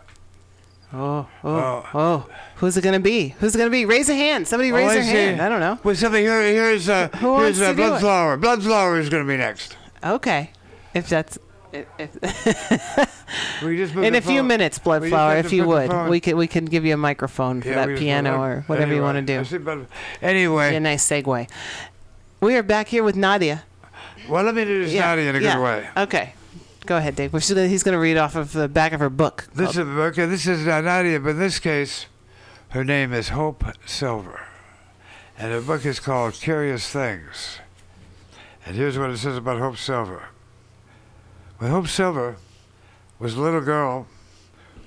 [0.92, 2.26] Oh, oh, oh.
[2.56, 3.28] Who's it gonna be?
[3.38, 3.84] Who's it gonna be?
[3.84, 4.48] Raise a hand.
[4.48, 5.10] Somebody raise oh, their see.
[5.10, 5.40] hand.
[5.40, 5.78] I don't know.
[5.84, 6.42] Well, something here.
[6.42, 7.86] Here's uh, Who here's uh, to do it?
[7.86, 8.40] Bloodflower.
[8.40, 9.76] Bloodflower is going to be next.
[10.02, 10.50] Okay.
[10.92, 11.38] If that's
[11.72, 13.24] if, if
[13.64, 16.70] We just moved in a few minutes, Bloodflower, if you would, we can we could
[16.70, 19.86] give you a microphone for Yeah, that piano or whatever you want to do.
[20.22, 21.48] anyway, a nice segue.
[22.40, 23.64] We are back here with Nadia.
[24.28, 25.88] well, let me introduce Yeah, Nadia in a good way.
[25.96, 26.34] Okay.
[26.86, 27.30] Go ahead, Dave.
[27.30, 29.46] Gonna, he's going to read off of the back of her book.
[29.54, 30.24] This is okay.
[30.26, 32.06] This is uh, Nadia, but in this case,
[32.70, 34.40] her name is Hope Silver,
[35.38, 37.58] and her book is called Curious Things.
[38.64, 40.28] And here's what it says about Hope Silver.
[41.60, 42.36] When Hope Silver
[43.18, 44.06] was a little girl,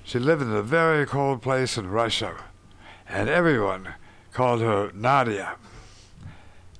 [0.02, 2.34] she lived in a very cold place in Russia,
[3.08, 3.94] and everyone
[4.32, 5.54] called her Nadia.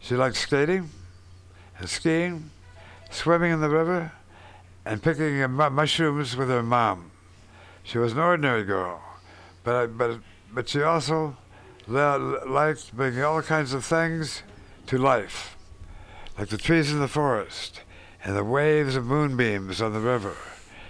[0.01, 0.91] She liked skating
[1.79, 2.51] and skiing,
[3.09, 4.11] swimming in the river,
[4.85, 7.12] and picking mushrooms with her mom.
[7.85, 9.01] She was an ordinary girl,
[9.62, 10.19] but but
[10.53, 11.37] but she also
[11.87, 14.43] liked bringing all kinds of things
[14.89, 15.57] to life,
[16.37, 17.84] like the trees in the forest
[18.25, 20.37] and the waves of moonbeams on the river.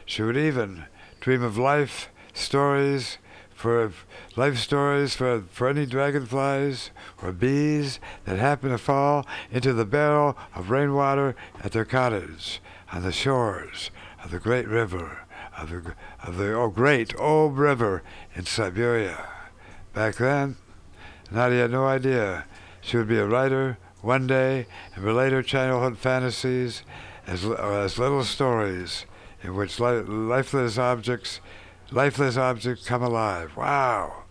[0.06, 0.84] She would even
[1.20, 3.18] dream of life stories
[3.54, 3.92] for
[4.36, 6.90] life stories for, for any dragonflies
[7.22, 12.60] or bees that happen to fall into the barrel of rainwater at their cottage
[12.92, 13.90] on the shores
[14.22, 18.02] of the great river of the of the oh great old river
[18.34, 19.28] in Siberia.
[19.92, 20.56] Back then,
[21.30, 22.44] Nadia had no idea
[22.80, 26.82] she would be a writer one day and relate her childhood fantasies
[27.26, 29.06] as as little stories
[29.42, 31.40] in which li- lifeless objects
[31.90, 33.56] lifeless objects come alive.
[33.56, 34.24] Wow.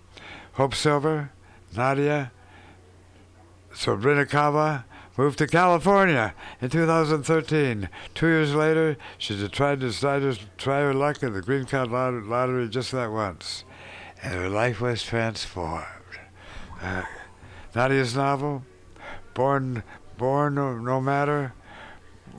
[0.53, 1.31] Hope Silver,
[1.75, 2.31] Nadia,
[3.73, 4.83] Serebrennikova
[5.17, 7.89] moved to California in 2013.
[8.13, 12.69] Two years later, she tried to to try her luck in the green card lottery
[12.69, 13.63] just that once,
[14.21, 15.85] and her life was transformed.
[16.81, 17.03] Uh,
[17.75, 18.63] Nadia's novel,
[19.33, 19.83] Born,
[20.17, 21.53] Born no matter.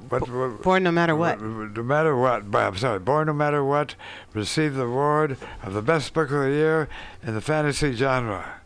[0.08, 1.40] What, what, Born no matter what.
[1.40, 3.94] no matter what, I'm sorry, Born No Matter What
[4.32, 6.88] received the award of the best book of the year
[7.22, 8.60] in the fantasy genre,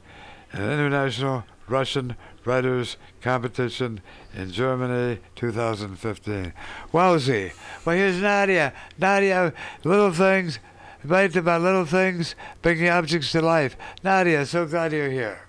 [0.53, 4.01] an international Russian writers competition
[4.35, 6.53] in Germany 2015.
[6.93, 7.53] Wowsy.
[7.85, 8.73] Well, here's Nadia.
[8.99, 9.53] Nadia,
[9.85, 10.59] little things,
[11.05, 13.77] write about little things, bringing objects to life.
[14.03, 15.41] Nadia, so glad you're here.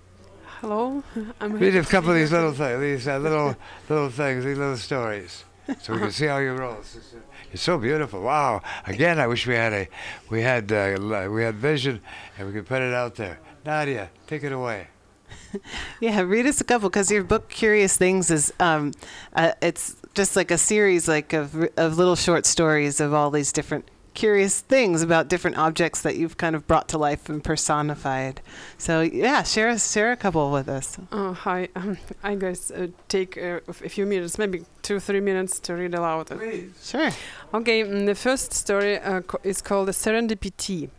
[0.61, 1.01] Hello,
[1.39, 3.55] I'm Read a couple of these little things, these uh, little
[3.87, 5.45] little things, these little stories,
[5.81, 6.75] so we can see how you roll.
[6.79, 7.15] It's, it's-
[7.51, 8.21] it's so beautiful.
[8.21, 8.61] Wow.
[8.85, 9.87] Again, I wish we had a,
[10.29, 11.99] we had uh, we had vision,
[12.37, 13.39] and we could put it out there.
[13.65, 14.87] Nadia, take it away.
[15.99, 18.91] Yeah, read us a couple because your book "Curious Things" is um,
[19.33, 23.51] uh, it's just like a series like of of little short stories of all these
[23.51, 28.41] different curious things about different objects that you've kind of brought to life and personified.
[28.77, 30.97] So yeah, share share a couple with us.
[31.11, 31.69] Oh, hi.
[31.75, 35.93] Um, I guess uh, take uh, a few minutes, maybe two, three minutes to read
[35.93, 36.27] aloud.
[36.27, 36.71] Please.
[36.83, 37.11] Sure.
[37.53, 40.89] Okay, mm, the first story uh, co- is called the Serendipity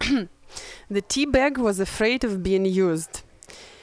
[0.90, 3.22] the tea bag was afraid of being used.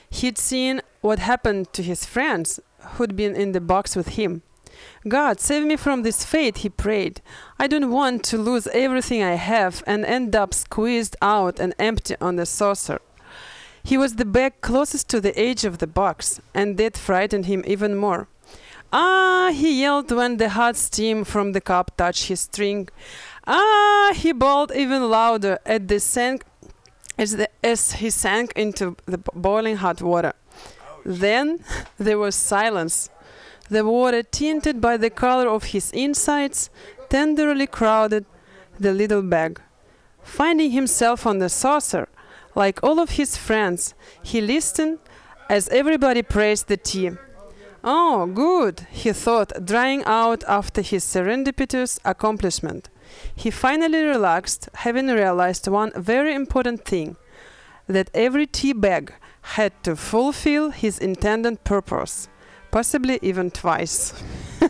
[0.09, 2.59] He'd seen what happened to his friends
[2.93, 4.41] who'd been in the box with him.
[5.07, 7.21] God, save me from this fate, he prayed.
[7.57, 12.15] I don't want to lose everything I have and end up squeezed out and empty
[12.21, 12.99] on the saucer.
[13.83, 17.63] He was the bag closest to the edge of the box, and that frightened him
[17.65, 18.27] even more.
[18.93, 22.89] Ah, he yelled when the hot steam from the cup touched his string.
[23.47, 26.43] Ah, he bawled even louder at the sank,
[27.17, 30.33] as, the, as he sank into the boiling hot water.
[31.03, 31.63] Then
[31.97, 33.09] there was silence.
[33.71, 36.69] The water, tinted by the color of his insides,
[37.09, 38.25] tenderly crowded
[38.77, 39.61] the little bag.
[40.21, 42.09] Finding himself on the saucer,
[42.53, 44.99] like all of his friends, he listened
[45.49, 47.11] as everybody praised the tea.
[47.81, 52.89] Oh, good, he thought, drying out after his serendipitous accomplishment.
[53.33, 57.15] He finally relaxed, having realized one very important thing
[57.87, 59.13] that every tea bag
[59.55, 62.27] had to fulfill his intended purpose,
[62.71, 64.13] possibly even twice.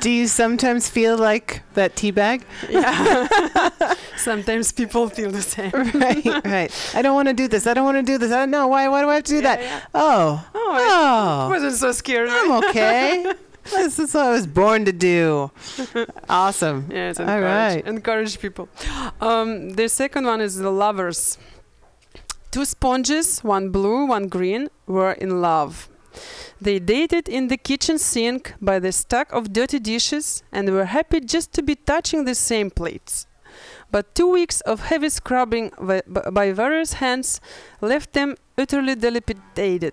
[0.00, 2.44] Do you sometimes feel like that tea bag?
[2.68, 3.94] Yeah.
[4.16, 5.70] Sometimes people feel the same.
[5.94, 6.90] right, right.
[6.94, 7.66] I don't want to do this.
[7.66, 8.32] I don't want to do this.
[8.32, 8.88] I don't know why.
[8.88, 9.88] Why do I have to do that?
[9.94, 11.46] Oh, Oh, oh.
[11.46, 12.28] I wasn't so scared.
[12.30, 13.32] I'm okay.
[13.70, 15.50] this is what I was born to do.
[16.28, 16.88] Awesome.
[16.90, 17.86] Yes, All encourage, right.
[17.86, 18.68] encourage people.
[19.20, 21.38] Um, the second one is the lovers.
[22.56, 25.90] Two sponges, one blue, one green, were in love.
[26.58, 31.20] They dated in the kitchen sink by the stack of dirty dishes and were happy
[31.20, 33.26] just to be touching the same plates.
[33.90, 35.70] But two weeks of heavy scrubbing
[36.06, 37.42] by various hands
[37.82, 39.92] left them utterly dilapidated.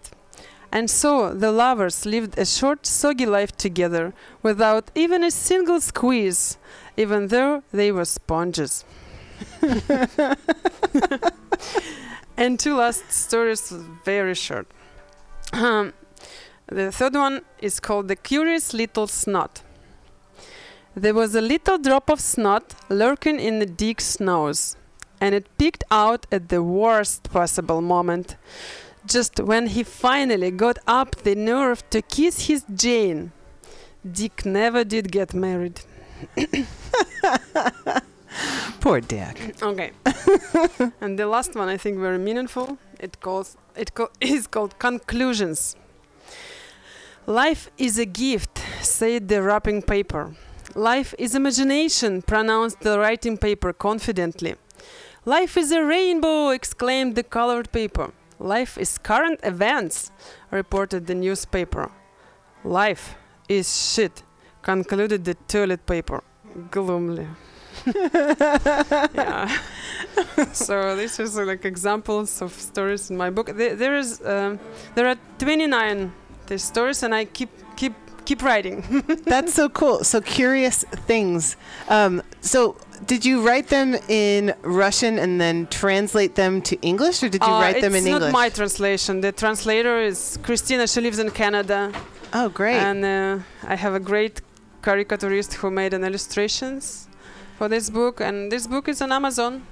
[0.72, 6.58] And so the lovers lived a short, soggy life together without even a single squeeze,
[6.96, 8.86] even though they were sponges.
[12.38, 13.72] and two last stories,
[14.04, 14.68] very short.
[15.52, 15.94] Um,
[16.68, 19.62] the third one is called The Curious Little Snot.
[20.96, 24.76] There was a little drop of snot lurking in the Dick's nose,
[25.20, 28.36] and it peeked out at the worst possible moment,
[29.06, 33.32] just when he finally got up the nerve to kiss his Jane.
[34.10, 35.82] Dick never did get married.
[38.80, 39.56] Poor Dick.
[39.62, 39.92] Okay.
[41.02, 42.78] and the last one I think very meaningful.
[43.00, 45.76] It calls it co- is called conclusions.
[47.26, 50.36] Life is a gift, said the wrapping paper.
[50.76, 54.56] Life is imagination, pronounced the writing paper confidently.
[55.26, 58.12] Life is a rainbow, exclaimed the colored paper.
[58.40, 60.12] Life is current events,
[60.52, 61.92] reported the newspaper.
[62.66, 63.16] Life
[63.48, 64.24] is shit,
[64.62, 66.24] concluded the toilet paper
[66.72, 67.28] gloomily.
[69.16, 69.58] yeah.
[70.54, 73.52] so this is like examples of stories in my book.
[73.56, 74.60] There, there is um,
[74.96, 76.12] there are 29
[76.48, 77.94] these stories, and I keep keep
[78.26, 78.84] keep writing.
[79.26, 80.04] That's so cool.
[80.04, 81.58] So curious things.
[81.90, 87.30] Um, so did you write them in Russian and then translate them to English, or
[87.30, 88.24] did you Uh, write them in English?
[88.24, 89.22] it's not my translation.
[89.22, 90.88] The translator is Christina.
[90.88, 91.92] She lives in Canada.
[92.34, 92.78] Oh, great!
[92.78, 94.42] And uh, I have a great
[94.82, 97.08] caricaturist who made an illustrations
[97.58, 99.66] for this book, and this book is on Amazon.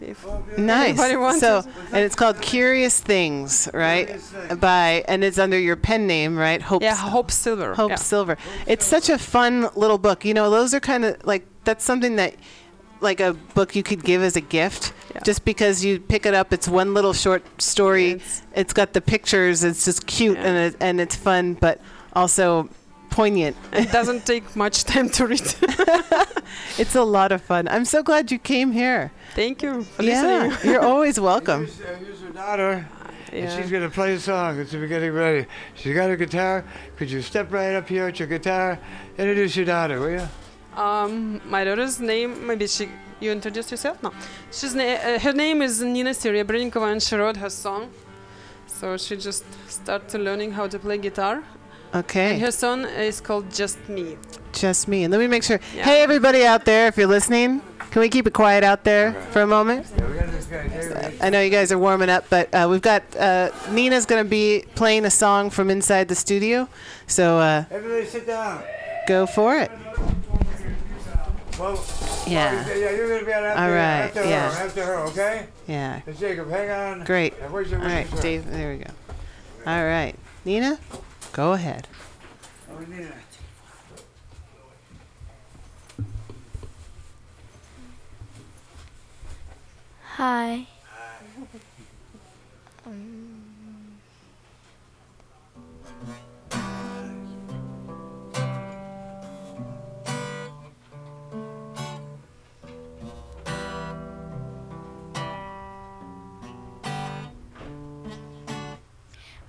[0.00, 0.26] If
[0.58, 0.98] Nice.
[1.40, 1.66] So, it.
[1.92, 4.20] and it's called Curious Things, right?
[4.60, 6.60] By and it's under your pen name, right?
[6.60, 6.82] Hope.
[6.82, 7.74] Yeah, Hope Silver.
[7.74, 7.96] Hope yeah.
[7.96, 8.36] Silver.
[8.66, 10.24] It's such a fun little book.
[10.24, 12.34] You know, those are kind of like that's something that
[13.00, 14.92] like a book you could give as a gift
[15.24, 18.20] just because you pick it up it's one little short story
[18.54, 21.80] it's got the pictures it's just cute and it, and it's fun but
[22.14, 22.68] also
[23.18, 25.40] poignant it doesn't take much time to read
[26.82, 29.10] it's a lot of fun i'm so glad you came here
[29.40, 30.70] thank you for yeah listening.
[30.70, 32.72] you're always welcome Here's, uh, here's her daughter,
[33.32, 34.50] and she's gonna play a song.
[34.60, 35.42] It's we're getting ready.
[35.74, 36.64] She's got her guitar.
[36.96, 38.78] Could you step right up here with your guitar?
[39.18, 40.26] Introduce your daughter, will you?
[40.84, 42.84] Um, my daughter's name, maybe she,
[43.20, 43.96] you introduced yourself?
[44.02, 44.10] No.
[44.52, 47.90] She's na- uh, her name is Nina Serebrennikova and she wrote her song.
[48.78, 51.42] So she just started learning how to play guitar.
[51.96, 54.16] Okay And her song is called Just Me.
[54.52, 55.84] just me and let me make sure Yeah.
[55.84, 57.60] hey everybody out there if you're listening
[57.90, 60.68] can we keep it quiet out there for a moment Yeah, we got this guy.
[60.68, 61.22] David.
[61.22, 64.28] I know you guys are warming up, but uh, we've got uh, Nina's going to
[64.28, 66.68] be playing a song from inside the studio.
[67.06, 68.62] So uh, Everybody sit down.
[69.06, 69.70] go for it.
[71.58, 71.82] Well,
[72.26, 72.66] Yeah.
[72.66, 74.52] well, yeah, you're gonna be on after, All right, after yeah.
[74.54, 75.46] her, after her, okay?
[75.66, 76.00] Yeah.
[76.06, 77.04] And Jacob, hang on.
[77.06, 77.32] Great.
[77.40, 78.50] And where's your, All where's right, your Dave.
[78.50, 78.90] There we go.
[79.66, 80.14] All right.
[80.44, 80.78] Nina,
[81.36, 81.86] go ahead.
[90.16, 90.66] Hi.
[92.86, 93.98] Um,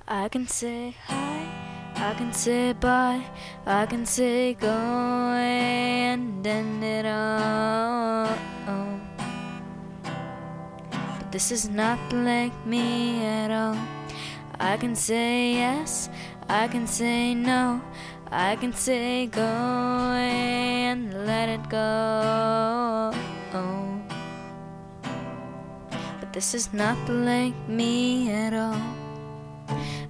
[0.05, 1.56] I can say hi,
[1.99, 3.23] I can say bye,
[3.65, 8.29] I can say go and end it all.
[11.17, 13.75] But this is not like me at all.
[14.59, 16.09] I can say yes,
[16.47, 17.81] I can say no,
[18.31, 23.11] I can say go and let it go.
[26.19, 28.81] But this is not like me at all.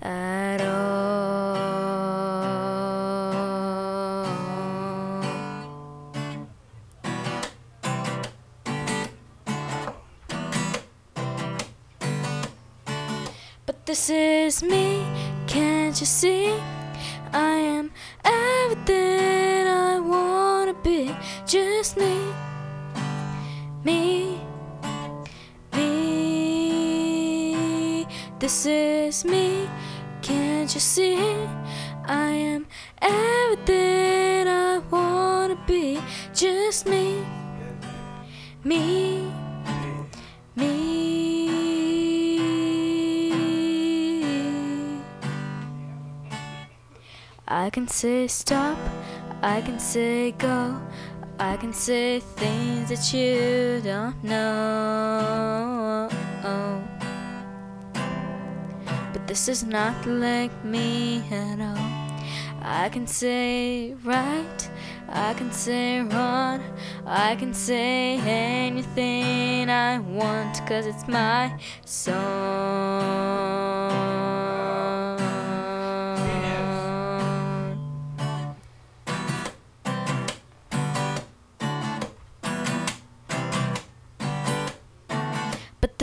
[0.01, 0.96] At all.
[13.87, 15.01] This is me,
[15.47, 16.53] can't you see?
[17.31, 17.89] I am
[18.25, 21.15] everything I wanna be,
[21.45, 22.19] just me,
[23.85, 24.41] me,
[25.73, 26.05] me.
[28.39, 29.69] This is me,
[30.21, 31.06] can't you see?
[47.77, 48.75] Can say stop,
[49.43, 50.81] I can say go,
[51.37, 56.09] I can say things that you don't know.
[59.13, 61.77] But this is not like me at all.
[62.63, 64.69] I can say right,
[65.07, 66.63] I can say wrong,
[67.05, 71.55] I can say anything I want, cause it's my
[71.85, 72.36] song.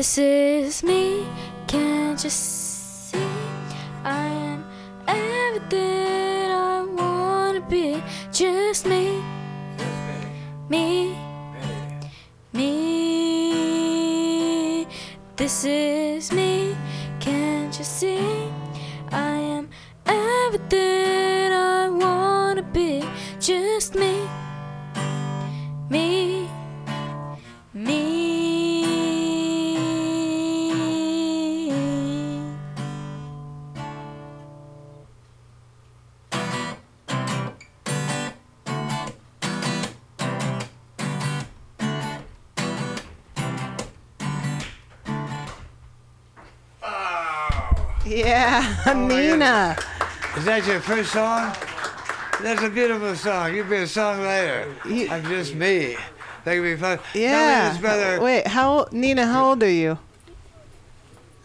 [0.04, 1.26] This is me,
[1.66, 2.53] can't you see?
[48.94, 49.76] Yeah, Oh, Nina.
[50.36, 51.52] Is that your first song?
[52.40, 53.54] That's a beautiful song.
[53.54, 54.68] You'll be a songwriter.
[55.10, 55.96] I'm just me.
[56.44, 56.98] That could be fun.
[57.14, 57.70] Yeah.
[57.70, 58.20] this brother.
[58.20, 59.26] Wait, how old, Nina?
[59.26, 59.98] How old are you?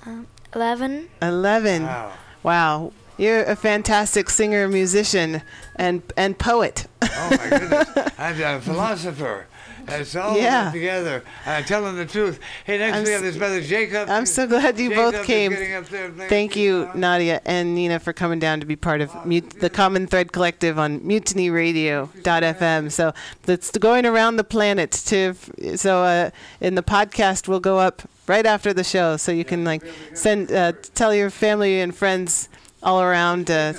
[0.05, 1.09] Um, eleven.
[1.21, 1.83] Eleven.
[1.83, 2.11] Wow.
[2.43, 2.93] Wow.
[3.19, 5.41] You're a fantastic singer, musician,
[5.75, 6.87] and and poet.
[7.01, 8.13] Oh my goodness.
[8.17, 9.45] I'm a philosopher.
[9.89, 10.71] It's all Yeah.
[10.71, 11.23] together.
[11.45, 12.39] I'm telling the truth.
[12.63, 14.07] Hey, next I'm we have this brother Jacob.
[14.09, 15.51] I'm so glad you Jacob both came.
[15.51, 18.75] getting up there and playing Thank you, Nadia and Nina, for coming down to be
[18.75, 22.91] part of Mut- the Common Thread Collective on MutinyRadio.fm.
[22.91, 23.13] So
[23.43, 24.91] that's going around the planet.
[24.91, 25.33] To
[25.75, 26.29] so uh,
[26.61, 29.83] in the podcast we'll go up right after the show, so you can like
[30.13, 32.47] send uh, tell your family and friends
[32.81, 33.73] all around uh,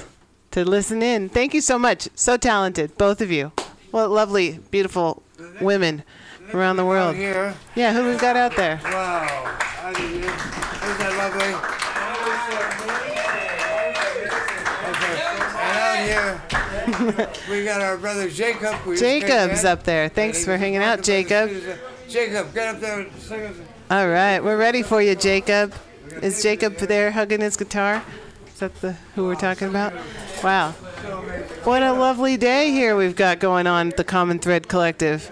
[0.53, 1.29] to listen in.
[1.29, 2.09] Thank you so much.
[2.15, 3.53] So talented, both of you.
[3.91, 5.23] What lovely, beautiful
[5.61, 6.03] women
[6.55, 7.17] around the world.
[7.17, 7.55] here.
[7.75, 8.81] Yeah, who we've got out there?
[8.85, 9.27] Wow.
[9.59, 10.19] How do you do?
[10.19, 11.55] Isn't that lovely?
[14.91, 15.17] Okay.
[15.61, 18.75] And out here, we got our brother Jacob.
[18.85, 20.09] came Jacob's up there.
[20.09, 21.51] Thanks for hanging out, Jacob.
[22.09, 23.57] Jacob, get up there and sing us.
[23.91, 25.75] All right, we're ready for you, Jacob.
[26.23, 28.05] Is Jacob there hugging his guitar?
[28.61, 29.95] That the who we're talking about?
[30.45, 30.73] Wow.
[31.65, 35.31] What a lovely day here we've got going on at the Common Thread Collective.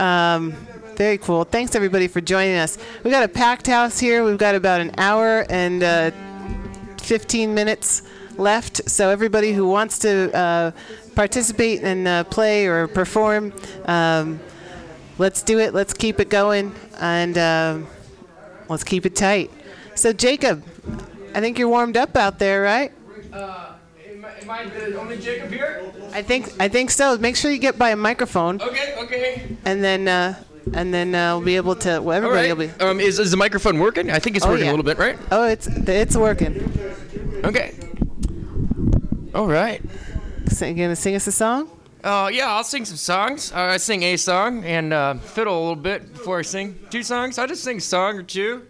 [0.00, 0.54] Um,
[0.96, 1.44] very cool.
[1.44, 2.76] Thanks everybody for joining us.
[3.04, 4.24] We've got a packed house here.
[4.24, 6.10] We've got about an hour and uh,
[7.00, 8.02] 15 minutes
[8.38, 8.90] left.
[8.90, 10.70] So everybody who wants to uh,
[11.14, 13.52] participate and uh, play or perform,
[13.84, 14.40] um,
[15.18, 15.74] let's do it.
[15.74, 17.86] Let's keep it going and um,
[18.68, 19.52] let's keep it tight.
[19.94, 20.64] So Jacob,
[21.34, 22.92] I think you're warmed up out there, right?
[23.32, 23.72] Uh,
[24.08, 25.82] am, I, am I the only Jacob here?
[26.12, 27.18] I think I think so.
[27.18, 29.56] Make sure you get by a microphone, Okay, okay.
[29.64, 30.42] and then uh,
[30.72, 32.00] and then uh, we'll be able to.
[32.00, 32.84] Well, everybody All will be.
[32.84, 34.10] Um, is, is the microphone working?
[34.10, 34.70] I think it's Oh, working yeah.
[34.70, 35.18] a little bit, right?
[35.32, 36.54] Oh, it's it's working.
[37.44, 37.74] Okay.
[39.34, 39.82] All right.
[40.48, 41.68] So you gonna sing us a song?
[42.04, 43.50] Uh, yeah, I'll sing some songs.
[43.50, 47.02] Uh, I sing a song and uh, fiddle a little bit before I sing two
[47.02, 47.38] songs.
[47.38, 48.66] I just sing a song or two.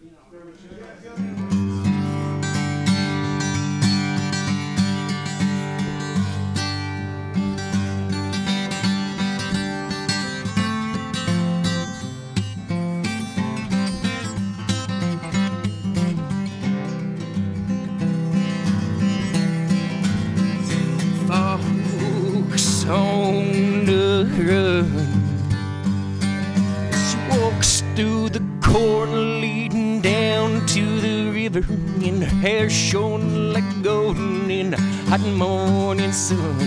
[31.55, 34.77] Her hair shone like golden in the
[35.09, 36.59] hot morning sun.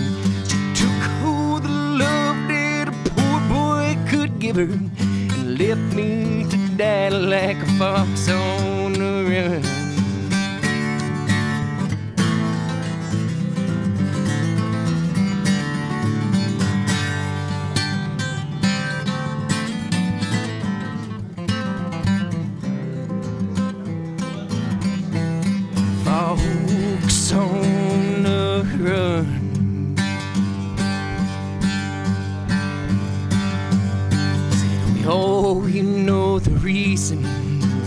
[0.48, 6.44] She took all the love that a poor boy could give her, and left me
[6.48, 8.30] to die like a fox.
[8.30, 9.77] On the run.
[37.08, 37.24] Dancing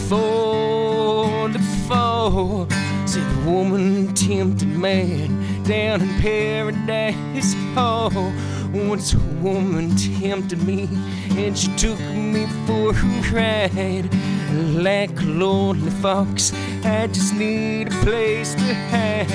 [0.10, 2.68] for the fall.
[3.06, 7.56] See the woman tempted man down in paradise.
[7.76, 8.34] Oh,
[8.74, 10.88] once a woman tempted me
[11.32, 14.10] and she took me for a ride.
[14.54, 16.54] Like a lonely fox,
[16.84, 19.30] I just need a place to hide.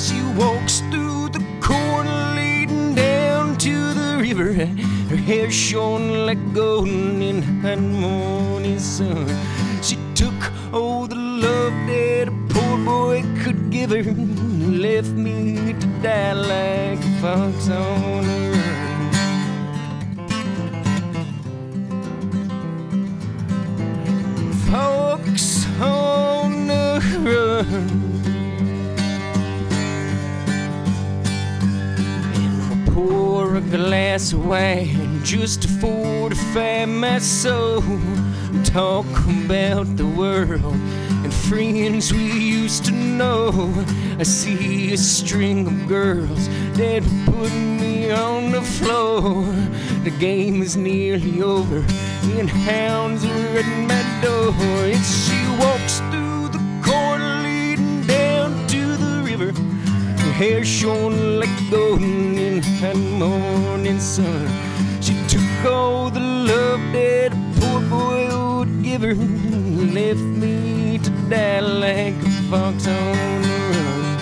[0.00, 4.91] She walks through the corn leading down to the river.
[5.26, 9.28] Hair shone like gold in the morning sun.
[9.80, 10.34] She took
[10.72, 16.32] all the love that a poor boy could give her, and left me to die
[16.32, 18.82] like a fox on a run.
[24.68, 28.12] Fox on the run.
[32.92, 37.82] pour a glass of wine just to fortify my soul.
[38.64, 39.06] Talk
[39.44, 40.74] about the world
[41.24, 43.72] and friends we used to know.
[44.18, 49.44] I see a string of girls that put me on the floor.
[50.02, 51.84] The game is nearly over
[52.38, 54.52] and hounds are at my door.
[54.90, 59.52] And she walks through the corn leading down to the river.
[59.52, 64.71] Her hair shone like gold in the morning sun.
[65.62, 72.14] She the love that a poor boy would give her, left me to die like
[72.14, 74.18] a fox on the run.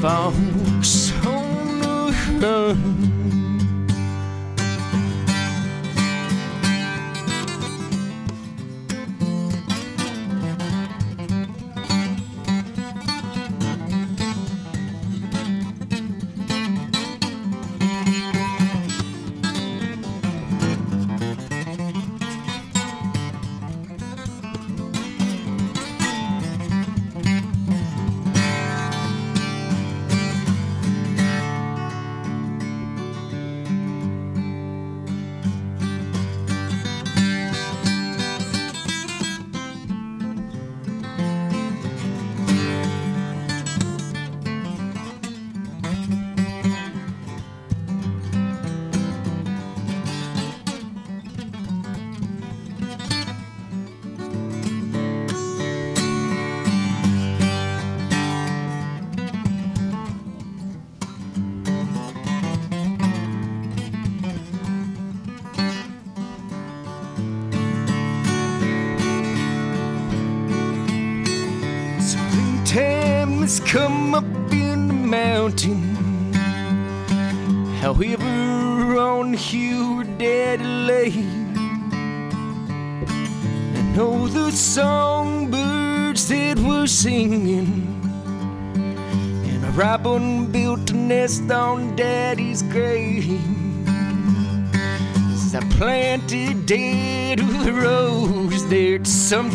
[0.00, 1.80] Fox on
[2.38, 3.01] the run.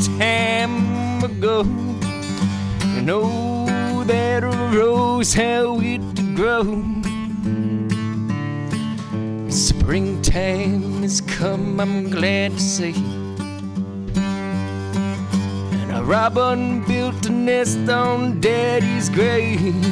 [0.06, 1.62] Time ago.
[1.62, 6.64] I know that a rose how it to grow.
[9.50, 12.94] Springtime has come, I'm glad to say.
[15.82, 19.87] And a robin built a nest on Daddy's grave.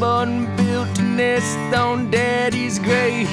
[0.00, 3.28] Robin built a nest on Daddy's grave.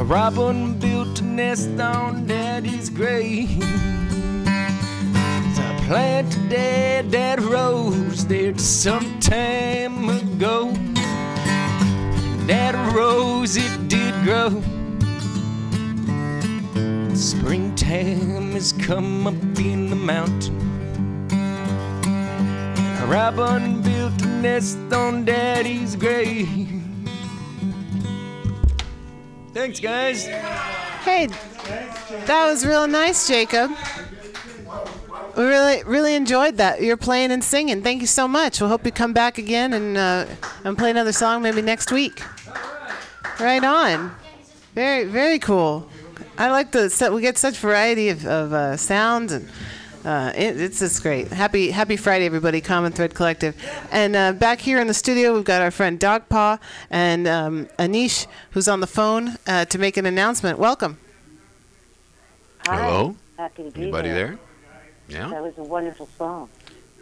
[0.00, 3.62] A robin built a nest on Daddy's grave.
[5.54, 10.72] So I planted that, that rose there some time ago.
[12.46, 14.62] That rose, it did grow.
[17.14, 20.56] Springtime has come up in the mountain.
[23.02, 26.79] A robin built a nest on Daddy's grave.
[29.52, 30.26] Thanks, guys.
[30.26, 31.26] Hey,
[32.26, 33.72] that was real nice, Jacob.
[35.36, 36.82] We really, really enjoyed that.
[36.82, 37.82] You're playing and singing.
[37.82, 38.60] Thank you so much.
[38.60, 40.26] We hope you come back again and uh,
[40.64, 42.22] and play another song maybe next week.
[43.38, 44.14] Right on.
[44.74, 45.88] Very, very cool.
[46.38, 47.12] I like the set.
[47.12, 49.48] We get such variety of, of uh, sounds and.
[50.04, 51.28] Uh, it, it's just great.
[51.28, 52.62] Happy Happy Friday, everybody.
[52.62, 53.54] Common Thread Collective,
[53.90, 56.58] and uh, back here in the studio, we've got our friend Dog Paw
[56.88, 60.58] and um, Annice, who's on the phone uh, to make an announcement.
[60.58, 60.96] Welcome.
[62.66, 63.16] Hello?
[63.36, 64.38] Happy to be Anybody there.
[65.08, 65.20] there?
[65.22, 65.28] Yeah?
[65.28, 66.48] That was a wonderful song.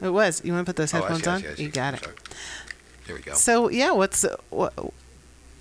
[0.00, 0.44] It was.
[0.44, 1.40] You want to put those Oh, I headphones see, I on?
[1.42, 1.62] see, I see.
[1.64, 2.08] You got it.
[3.06, 3.34] There we go.
[3.34, 4.72] So yeah, what's uh, what?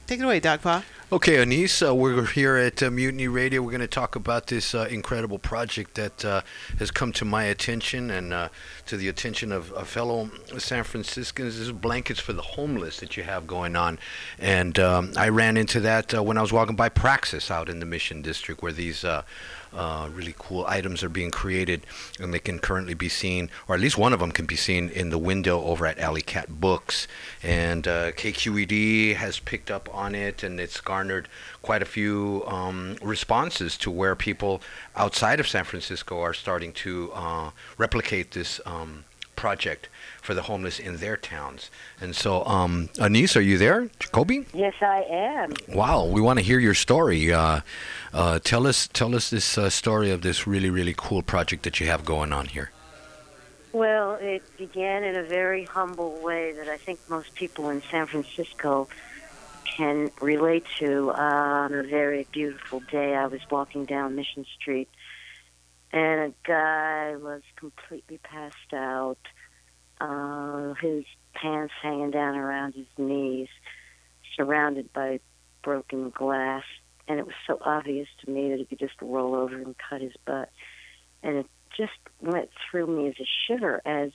[0.07, 0.83] Take it away, Dog Paw.
[1.09, 3.61] Okay, Annice, uh, we're here at uh, Mutiny Radio.
[3.61, 6.41] We're going to talk about this uh, incredible project that uh,
[6.79, 8.49] has come to my attention and uh,
[8.87, 11.57] to the attention of, of fellow San Franciscans.
[11.57, 13.99] This is blankets for the homeless that you have going on.
[14.37, 17.79] And um, I ran into that uh, when I was walking by Praxis out in
[17.79, 19.05] the Mission District, where these
[19.73, 21.85] uh, really cool items are being created,
[22.19, 24.89] and they can currently be seen, or at least one of them can be seen
[24.89, 27.07] in the window over at Alley Cat Books.
[27.43, 31.27] And uh, KQED has picked up on it, and it's garnered
[31.61, 34.61] quite a few um, responses to where people
[34.95, 38.59] outside of San Francisco are starting to uh, replicate this.
[38.65, 39.05] Um,
[39.37, 39.87] project
[40.27, 41.71] for the homeless in their towns
[42.01, 45.53] and so um Annice are you there jacoby Yes, I am.
[45.69, 47.31] Wow, we want to hear your story.
[47.31, 47.61] Uh,
[48.11, 51.79] uh, tell us, tell us this uh, story of this really, really cool project that
[51.79, 52.71] you have going on here.
[53.71, 58.07] Well, it began in a very humble way that I think most people in San
[58.07, 58.87] Francisco
[59.65, 61.11] can relate to.
[61.11, 64.89] Uh, on a very beautiful day, I was walking down Mission Street,
[65.91, 69.19] and a guy was completely passed out,
[69.99, 71.03] uh, his
[71.33, 73.49] pants hanging down around his knees,
[74.35, 75.19] surrounded by
[75.63, 76.63] broken glass.
[77.07, 80.01] And it was so obvious to me that he could just roll over and cut
[80.01, 80.49] his butt.
[81.23, 81.45] And it
[81.75, 84.11] just went through me as a shiver as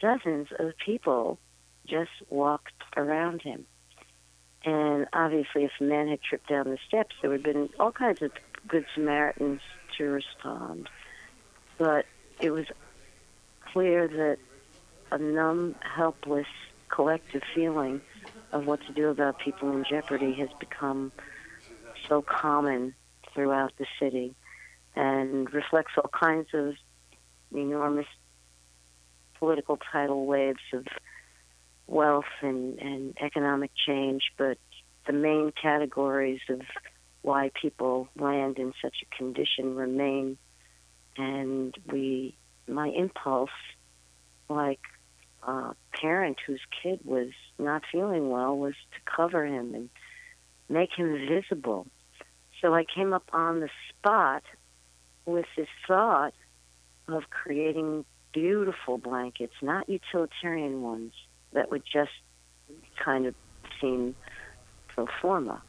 [0.00, 1.38] dozens of people
[1.86, 3.66] just walked around him.
[4.64, 7.92] And obviously, if a man had tripped down the steps, there would have been all
[7.92, 8.32] kinds of
[8.68, 9.60] good Samaritans
[9.96, 10.88] to respond.
[11.78, 12.04] But
[12.40, 12.66] it was
[13.72, 14.38] clear that
[15.10, 16.46] a numb, helpless,
[16.88, 18.02] collective feeling
[18.52, 21.12] of what to do about people in jeopardy has become
[22.08, 22.94] so common
[23.34, 24.34] throughout the city
[24.96, 26.74] and reflects all kinds of
[27.54, 28.06] enormous
[29.38, 30.86] political tidal waves of
[31.86, 34.58] wealth and, and economic change, but
[35.06, 36.60] the main categories of
[37.22, 40.38] why people land in such a condition remain.
[41.16, 42.36] And we,
[42.68, 43.50] my impulse,
[44.48, 44.80] like
[45.42, 49.90] a parent whose kid was not feeling well, was to cover him and
[50.68, 51.86] make him visible.
[52.60, 54.42] So I came up on the spot
[55.24, 56.34] with this thought
[57.08, 61.12] of creating beautiful blankets, not utilitarian ones
[61.52, 62.12] that would just
[63.02, 63.34] kind of
[63.80, 64.14] seem
[64.88, 65.62] pro forma,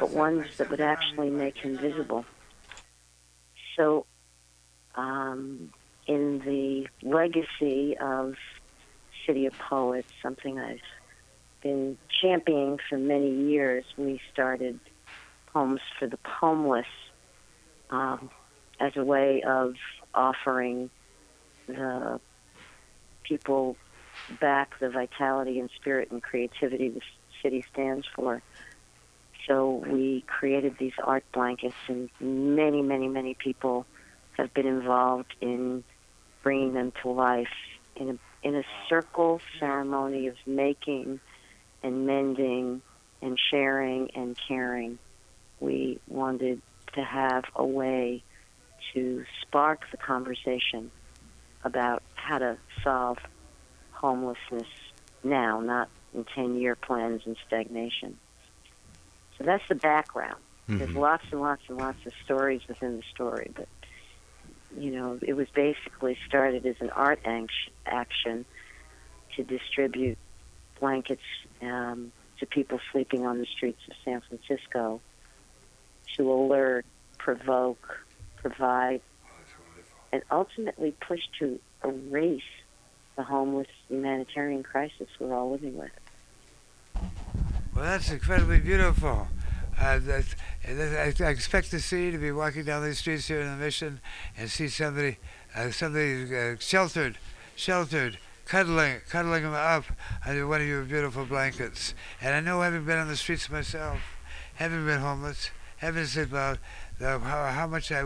[0.00, 2.24] but ones that would actually make him visible.
[3.76, 4.06] So,
[4.94, 5.72] um,
[6.06, 8.34] in the legacy of
[9.26, 10.80] City of Poets, something I've
[11.62, 14.80] been championing for many years, we started
[15.52, 16.86] Homes for the Homeless
[17.90, 18.30] um,
[18.80, 19.74] as a way of
[20.14, 20.90] offering
[21.66, 22.20] the
[23.22, 23.76] people
[24.40, 27.00] back the vitality and spirit and creativity the
[27.42, 28.42] city stands for.
[29.46, 33.86] So we created these art blankets, and many, many, many people
[34.36, 35.84] have been involved in
[36.42, 37.48] bringing them to life
[37.96, 41.20] in a in a circle ceremony of making
[41.82, 42.82] and mending
[43.20, 44.98] and sharing and caring.
[45.60, 46.62] We wanted
[46.94, 48.24] to have a way
[48.94, 50.90] to spark the conversation
[51.64, 53.18] about how to solve
[53.90, 54.66] homelessness
[55.22, 58.18] now, not in 10 year plans and stagnation.
[59.38, 60.42] So that's the background.
[60.68, 60.96] There's Mhm.
[60.96, 63.68] lots and lots and lots of stories within the story, but
[64.76, 67.20] you know, it was basically started as an art
[67.86, 68.44] action
[69.36, 70.18] to distribute
[70.80, 71.22] blankets
[71.62, 75.00] um, to people sleeping on the streets of San Francisco
[76.16, 76.84] to alert,
[77.18, 78.00] provoke,
[78.36, 79.00] provide,
[80.12, 82.42] and ultimately push to erase
[83.16, 85.90] the homeless humanitarian crisis we're all living with.
[87.74, 89.28] Well, that's incredibly beautiful.
[89.78, 93.40] Uh, that's, and I, I expect to see to be walking down these streets here
[93.40, 94.00] in the mission
[94.36, 95.18] and see somebody,
[95.56, 97.18] uh, somebody uh, sheltered,
[97.56, 99.84] sheltered, cuddling, cuddling them up
[100.26, 101.94] under one of your beautiful blankets.
[102.20, 103.98] And I know, having been on the streets myself,
[104.54, 106.58] having been homeless, having the,
[107.00, 108.04] how, how much I,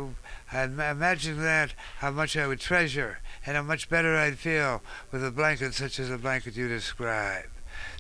[0.51, 5.25] I imagine that, how much I would treasure, and how much better I'd feel with
[5.25, 7.47] a blanket such as the blanket you describe.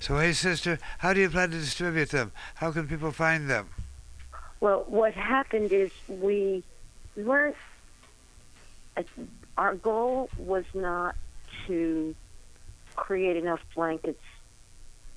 [0.00, 2.32] So, hey, sister, how do you plan to distribute them?
[2.54, 3.68] How can people find them?
[4.60, 6.64] Well, what happened is we
[7.16, 7.56] weren't.
[8.96, 9.02] uh,
[9.56, 11.14] Our goal was not
[11.66, 12.14] to
[12.94, 14.22] create enough blankets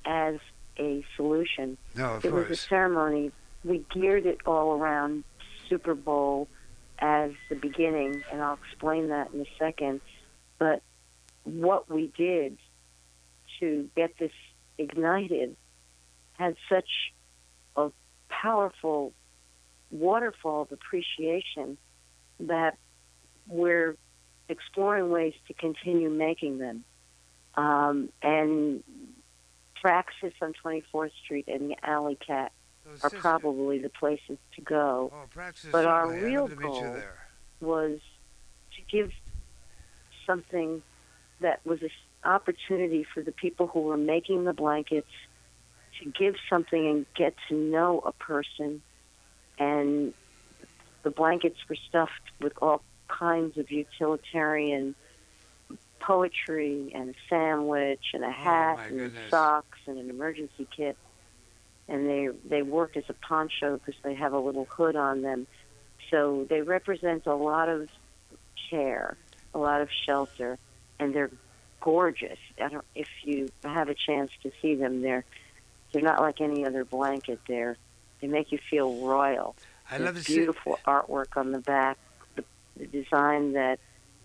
[0.04, 0.36] as
[0.78, 1.78] a solution.
[1.94, 3.32] No, of it was a ceremony.
[3.64, 5.24] We geared it all around
[5.68, 6.48] Super Bowl
[6.98, 10.00] as the beginning, and I'll explain that in a second.
[10.58, 10.82] But
[11.44, 12.58] what we did
[13.60, 14.32] to get this
[14.78, 15.56] ignited
[16.32, 16.88] had such
[17.76, 17.90] a
[18.28, 19.12] powerful
[19.90, 21.76] waterfall of appreciation
[22.40, 22.78] that
[23.46, 23.96] we're
[24.48, 26.84] exploring ways to continue making them.
[27.54, 28.82] Um, and
[29.80, 32.52] Praxis on 24th Street and the Alley Cat
[33.02, 35.12] are probably the places to go.
[35.30, 36.30] Praxis, but our certainly.
[36.30, 37.18] Real love to meet you goal there.
[37.60, 38.00] was
[38.76, 39.10] to give
[40.26, 40.82] something
[41.40, 41.90] that was an
[42.24, 45.10] opportunity for the people who were making the blankets
[46.02, 48.82] to give something and get to know a person.
[49.60, 50.14] And
[51.04, 54.94] the blankets were stuffed with all kinds of utilitarian
[56.00, 59.30] poetry and a sandwich and a oh, hat my and goodness.
[59.30, 60.96] socks and an emergency kit.
[61.88, 65.46] And they they work as a poncho because they have a little hood on them.
[66.10, 67.88] So they represent a lot of
[68.70, 69.16] care,
[69.54, 70.58] a lot of shelter,
[70.98, 71.30] and they're
[71.80, 72.38] gorgeous.
[72.60, 75.24] I don't, if you have a chance to see them, they're
[75.92, 77.40] they're not like any other blanket.
[77.48, 77.76] They're
[78.20, 79.56] they make you feel royal.
[79.90, 81.98] I There's love see- beautiful artwork on the back.
[82.36, 82.44] The,
[82.76, 83.78] the design that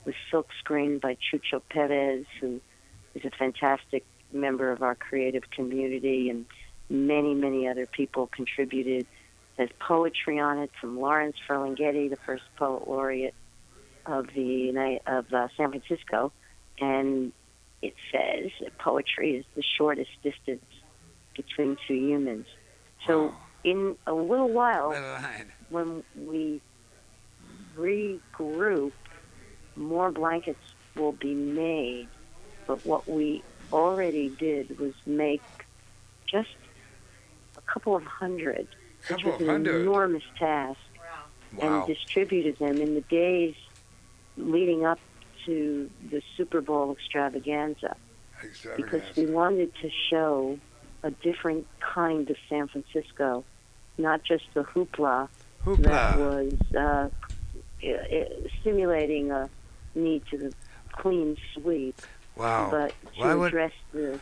[0.06, 2.62] was silk screened by Chucho Perez, who
[3.16, 6.46] is a fantastic member of our creative community, and
[6.90, 9.06] many, many other people contributed.
[9.58, 13.34] There's poetry on it from Lawrence Ferlinghetti, the first poet laureate
[14.06, 16.32] of the Uni- of uh, San Francisco,
[16.80, 17.32] and
[17.82, 20.66] it says that poetry is the shortest distance
[21.36, 22.46] between two humans.
[23.08, 23.34] So,
[23.66, 24.94] in a little while,
[25.70, 26.62] when we
[27.76, 28.92] regroup,
[29.76, 30.60] more blankets
[30.96, 32.08] will be made.
[32.68, 33.44] But what we
[33.74, 35.42] already did was make
[36.28, 36.50] just
[37.58, 38.68] a couple of hundred,
[39.10, 39.82] which was an hundred?
[39.82, 40.80] enormous task,
[41.56, 41.86] Wow.
[41.86, 43.56] and distributed them in the days
[44.38, 45.00] leading up
[45.46, 47.96] to the Super Bowl extravaganza
[48.76, 50.60] because we wanted to show
[51.04, 53.46] a different kind of San Francisco,
[53.98, 55.30] not just the hoopla,
[55.66, 55.84] Hoopla.
[55.84, 57.10] that was uh,
[58.62, 59.50] stimulating a
[59.96, 60.54] need to
[60.92, 61.96] clean sweep,
[62.36, 62.70] Wow.
[62.72, 64.20] but to Why would- address the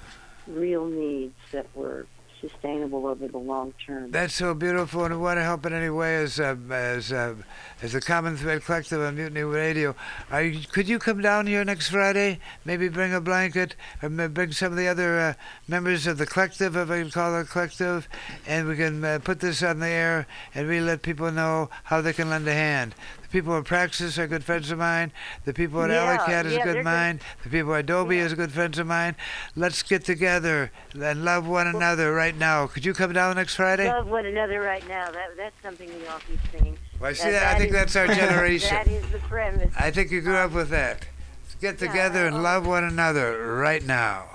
[0.47, 2.05] real needs that were
[2.43, 4.11] sustainable over the long term.
[4.11, 7.35] That's so beautiful, and we want to help in any way as uh, as uh,
[7.81, 9.95] as a Common Thread Collective on Mutiny Radio.
[10.31, 12.39] You, could you come down here next Friday?
[12.65, 15.33] Maybe bring a blanket, or bring some of the other uh,
[15.67, 18.09] members of the collective, if I can call it a collective,
[18.45, 22.01] and we can uh, put this on the air and really let people know how
[22.01, 22.93] they can lend a hand.
[23.33, 25.11] People at Praxis are good friends of mine.
[25.43, 26.83] The people at Yeah, Alleycat is yeah, good good.
[26.85, 27.19] mine.
[27.43, 29.15] The people at Adobe is good friends of mine.
[29.55, 32.67] Let's get together and love one another right now.
[32.67, 33.87] Could you come down next Friday?
[33.87, 35.09] Love one another right now.
[35.09, 36.77] That that's something we all keep singing.
[36.99, 38.69] Well, I see Uh, that- I think is- that's our generation.
[38.69, 39.73] that is the premise.
[39.79, 41.07] I think you grew up with that.
[41.41, 44.25] Let's Get together and love one another right now.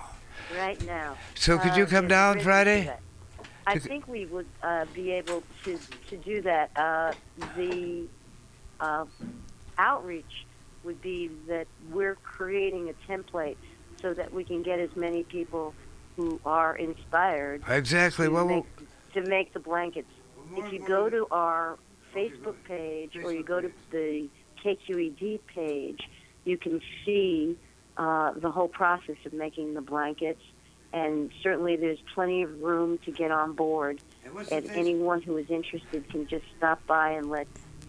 [0.57, 1.17] right now.
[1.37, 2.93] So could you Uh, come there's down Friday?
[3.65, 6.71] I think we would uh, be able to to do that.
[6.75, 7.13] Uh,
[7.55, 8.09] the
[8.81, 9.05] uh,
[9.79, 10.47] outreach
[10.85, 13.57] would be that we're creating a template
[14.01, 15.75] so that we can get as many people
[16.17, 18.27] who are inspired Exactly.
[18.27, 18.65] to, Well, make,
[19.15, 20.11] to make the blankets.
[20.57, 21.79] If you go to our
[22.15, 24.29] Facebook page or you go to the
[24.65, 26.09] KQED page,
[26.45, 27.57] you can see
[27.97, 30.43] uh, the whole process of making the blankets.
[30.93, 34.01] And certainly there's plenty of room to get on board
[34.51, 37.47] And anyone who is interested can just stop by and let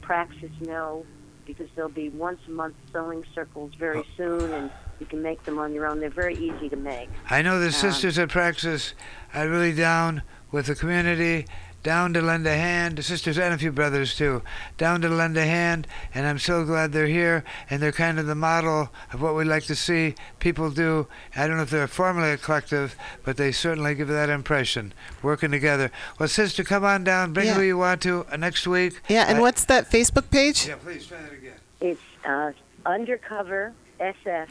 [0.09, 1.05] Praxis know
[1.45, 5.59] because there'll be once a month sewing circles very soon, and you can make them
[5.59, 5.99] on your own.
[5.99, 7.09] They're very easy to make.
[7.29, 8.95] I know the Um, sisters at Praxis
[9.35, 11.45] are really down with the community,
[11.83, 12.97] down to lend a hand.
[12.97, 14.41] The sisters and a few brothers too,
[14.77, 17.43] down to lend a hand, and I'm so glad they're here.
[17.69, 21.07] And they're kind of the model of what we'd like to see people do.
[21.35, 24.93] I don't know if they're formally a collective, but they certainly give that impression,
[25.23, 25.91] working together.
[26.19, 27.53] Well, sister, come on down, bring Yeah.
[27.55, 29.01] who you want to uh, next week.
[29.07, 30.67] Yeah, and I- what's that Facebook page?
[30.67, 31.53] Yeah, please try that again.
[31.81, 32.51] It's uh,
[32.85, 34.47] Undercover SF.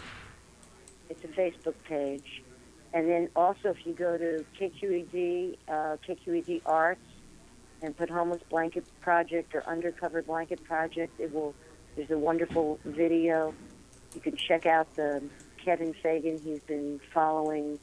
[1.11, 2.43] It's a Facebook page.
[2.95, 7.01] And then also, if you go to KQED, uh, KQED Arts,
[7.83, 11.55] and put Homeless Blanket Project or Undercover Blanket Project, it will.
[11.97, 13.55] There's a wonderful video.
[14.15, 15.23] You can check out the
[15.65, 16.39] Kevin Fagan.
[16.39, 17.79] He's been following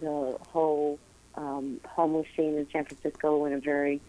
[0.00, 0.98] the whole
[1.36, 4.00] um, homeless scene in San Francisco in a very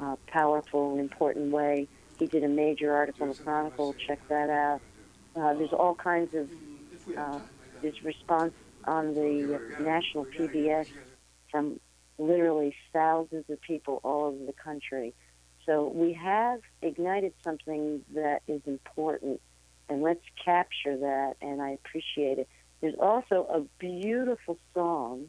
[0.00, 1.86] uh, powerful and important way.
[2.18, 3.94] He did a major article in the Chronicle.
[4.06, 4.80] Check that out.
[5.36, 6.50] Uh, there's all kinds of
[7.16, 7.38] uh,
[7.82, 8.52] there's response
[8.84, 10.88] on the national PBS
[11.50, 11.78] from
[12.20, 15.14] literally thousands of people all over the country.
[15.66, 19.40] So we have ignited something that is important,
[19.88, 21.34] and let's capture that.
[21.40, 22.48] And I appreciate it.
[22.80, 25.28] There's also a beautiful song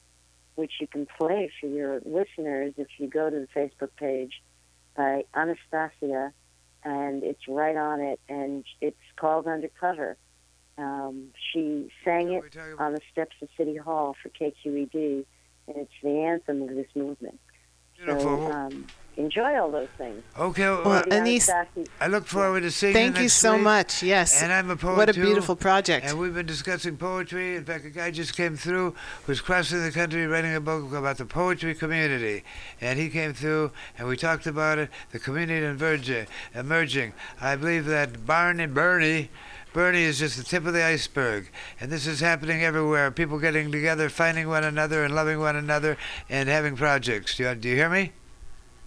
[0.55, 4.41] which you can play for your listeners if you go to the Facebook page
[4.95, 6.34] by Anastasia,
[6.84, 10.18] and it's right on it, and it's called Undercover.
[10.77, 15.26] Um, she sang it on the steps of City Hall for KQED,
[15.76, 17.39] and it's the anthem of this movement.
[17.98, 18.49] Beautiful.
[18.49, 18.88] So um,
[19.18, 20.23] enjoy all those things.
[20.39, 21.49] Okay, well, Well, Annice,
[21.99, 23.64] I look forward to seeing Thank you you so week.
[23.64, 24.02] much.
[24.02, 24.41] Yes.
[24.41, 25.22] And I'm a poet What a too.
[25.22, 26.07] beautiful project.
[26.07, 27.56] And we've been discussing poetry.
[27.56, 28.95] In fact, a guy just came through
[29.26, 32.43] who's crossing the country writing a book about the poetry community.
[32.80, 36.26] And he came through and we talked about it, the community emerging.
[36.56, 37.14] emerging.
[37.39, 39.30] I believe that Barney Bernie
[39.73, 41.49] Bernie is just the tip of the iceberg.
[41.80, 43.10] And this is happening everywhere.
[43.11, 45.98] People getting together, finding one another, and loving one another,
[46.30, 47.38] and having projects.
[47.38, 48.11] Do you, do you hear me?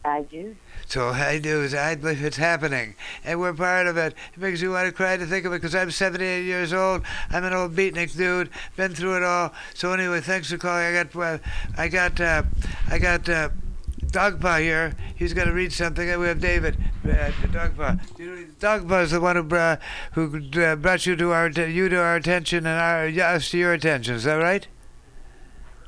[0.05, 0.57] I do.
[0.87, 2.95] So I do is I believe it's happening,
[3.25, 4.15] and we're part of it.
[4.35, 7.03] It makes me want to cry to think of it because I'm 78 years old.
[7.31, 9.55] I'm an old beatnik dude, been through it all.
[9.73, 10.85] So anyway, thanks for calling.
[10.85, 11.39] I got, uh,
[11.79, 12.43] I got, uh,
[12.91, 13.29] I got.
[13.29, 13.49] Uh,
[14.15, 14.95] Dogpa here.
[15.17, 16.09] He's going to read something.
[16.09, 16.77] And we have David.
[17.05, 18.19] Uh, Dogpa.
[18.19, 19.81] You know, Dogpa is the one who brought,
[20.13, 23.73] who uh, brought you to our you to our attention and our us to your
[23.73, 24.15] attention.
[24.15, 24.67] Is that right?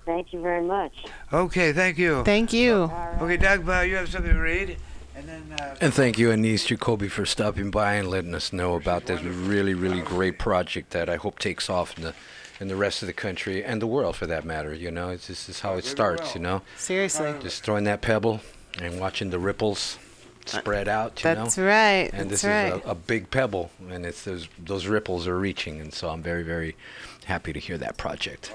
[0.05, 0.93] Thank you very much.
[1.33, 1.73] Okay.
[1.73, 2.25] Thank you.
[2.25, 2.91] Thank you.
[3.21, 4.77] Okay, Dogpa, you have something to read,
[5.17, 5.57] and then.
[5.61, 9.23] Uh, And thank you, Annice Jacoby, for stopping by and letting us know about this
[9.23, 12.15] really, really great project that I hope takes off in the
[12.61, 14.75] in the rest of the country and the world, for that matter.
[14.75, 16.35] You know, it's this is how it starts.
[16.35, 17.35] You know, Seriously.
[17.41, 18.41] just throwing that pebble
[18.81, 19.99] and watching the ripples
[20.47, 21.23] spread out.
[21.25, 21.67] You That's know?
[21.67, 22.11] right.
[22.13, 22.75] And That's this right.
[22.75, 26.23] is a, a big pebble, and it's those those ripples are reaching, and so I'm
[26.23, 26.77] very, very
[27.25, 28.53] happy to hear that project.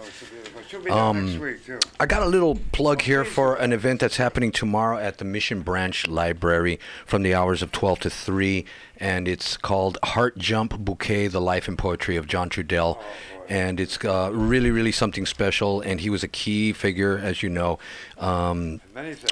[0.70, 1.80] She'll be down next Um.
[2.00, 5.62] I got a little plug here for an event that's happening tomorrow at the Mission
[5.62, 8.64] Branch Library from the hours of 12 to 3,
[8.98, 12.98] and it's called Heart Jump Bouquet The Life and Poetry of John Trudell.
[13.52, 17.50] And it's uh, really, really something special, and he was a key figure, as you
[17.50, 17.80] know,
[18.18, 18.80] um,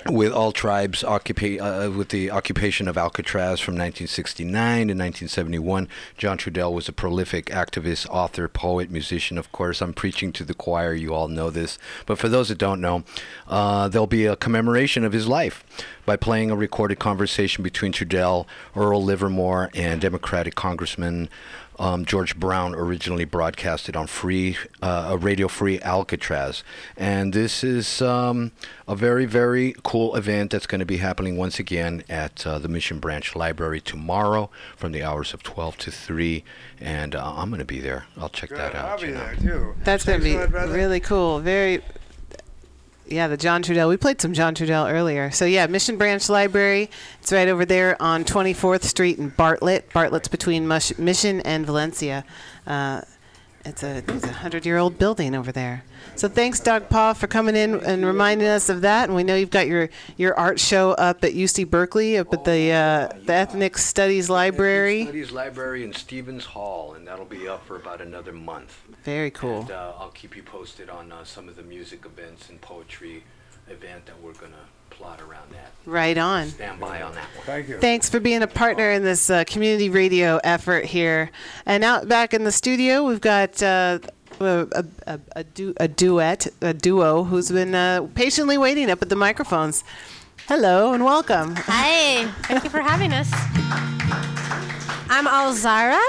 [0.08, 5.88] with all tribes occupa- uh, with the occupation of Alcatraz from 1969 to 1971.
[6.18, 9.38] John Trudell was a prolific activist, author, poet, musician.
[9.38, 10.94] Of course, I'm preaching to the choir.
[10.94, 13.06] You all know this, but for those that don't know,
[13.48, 15.64] uh, there'll be a commemoration of his life
[16.06, 21.30] by playing a recorded conversation between Trudell, Earl Livermore, and Democratic Congressman.
[21.80, 26.62] Um, George Brown originally broadcasted on free, uh, a radio free Alcatraz.
[26.98, 28.52] And this is um,
[28.86, 32.68] a very, very cool event that's going to be happening once again at uh, the
[32.68, 36.44] Mission Branch Library tomorrow from the hours of 12 to 3.
[36.82, 38.08] And uh, I'm going to be there.
[38.18, 38.86] I'll check that out.
[38.86, 39.20] I'll be you know.
[39.20, 39.76] there too.
[39.86, 41.40] That's going to be really cool.
[41.40, 41.82] Very.
[43.12, 43.90] Yeah, the John Trudell.
[43.90, 45.32] We played some John Trudell earlier.
[45.32, 46.92] So yeah, Mission Branch Library.
[47.22, 49.92] It's right over there on 24th Street in Bartlett.
[49.92, 52.24] Bartlett's between Mush- Mission and Valencia.
[52.68, 53.02] Uh,
[53.66, 55.84] it's a it's a hundred year old building over there.
[56.16, 59.10] So thanks, Doug Paul, for coming in and reminding us of that.
[59.10, 62.46] And we know you've got your, your art show up at UC Berkeley, up at
[62.46, 65.04] the uh, the Ethnic Studies Library.
[65.04, 68.82] Studies Library in Stephens Hall, and that'll be up for about another month.
[69.04, 69.62] Very cool.
[69.62, 73.24] And uh, I'll keep you posted on uh, some of the music events and poetry
[73.68, 74.58] event that we're going to
[75.00, 75.72] plot around that.
[75.86, 76.50] Right on.
[76.50, 77.46] Stand by on that one.
[77.46, 77.80] Thank you.
[77.80, 81.32] Thanks for being a partner in this uh, community radio effort here.
[81.66, 84.00] And out back in the studio, we've got uh,
[84.42, 89.02] a, a, a, a, du- a duet, a duo who's been uh, patiently waiting up
[89.02, 89.86] at the microphones.
[90.50, 91.56] Hello and welcome.
[91.56, 93.30] Hi, thank you for having us.
[95.10, 96.00] I'm Alzara,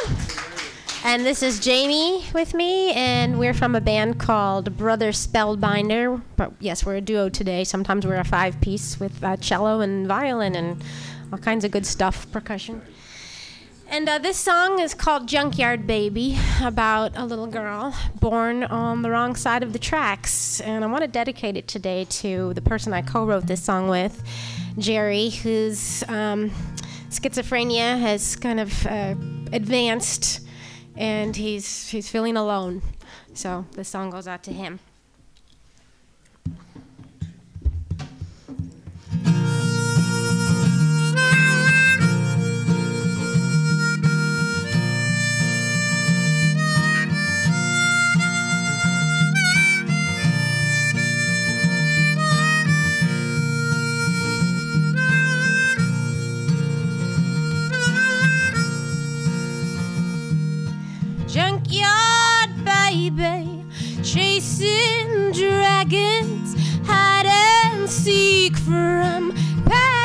[1.03, 6.21] and this is Jamie with me, and we're from a band called Brother Spellbinder.
[6.37, 7.65] But yes, we're a duo today.
[7.65, 10.85] Sometimes we're a five piece with uh, cello and violin and
[11.33, 12.83] all kinds of good stuff, percussion.
[13.89, 19.11] And uh, this song is called Junkyard Baby, about a little girl born on the
[19.11, 20.61] wrong side of the tracks.
[20.61, 23.89] And I want to dedicate it today to the person I co wrote this song
[23.89, 24.23] with,
[24.79, 26.51] Jerry, whose um,
[27.09, 29.15] schizophrenia has kind of uh,
[29.53, 30.47] advanced
[31.01, 32.83] and he's, he's feeling alone.
[33.33, 34.81] So this song goes out to him.
[62.91, 63.65] Baby
[64.03, 69.33] chasing dragons hide and seek from
[69.65, 70.00] paddy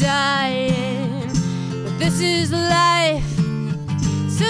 [0.00, 1.28] dying.
[1.84, 3.36] But this is life,
[4.28, 4.44] so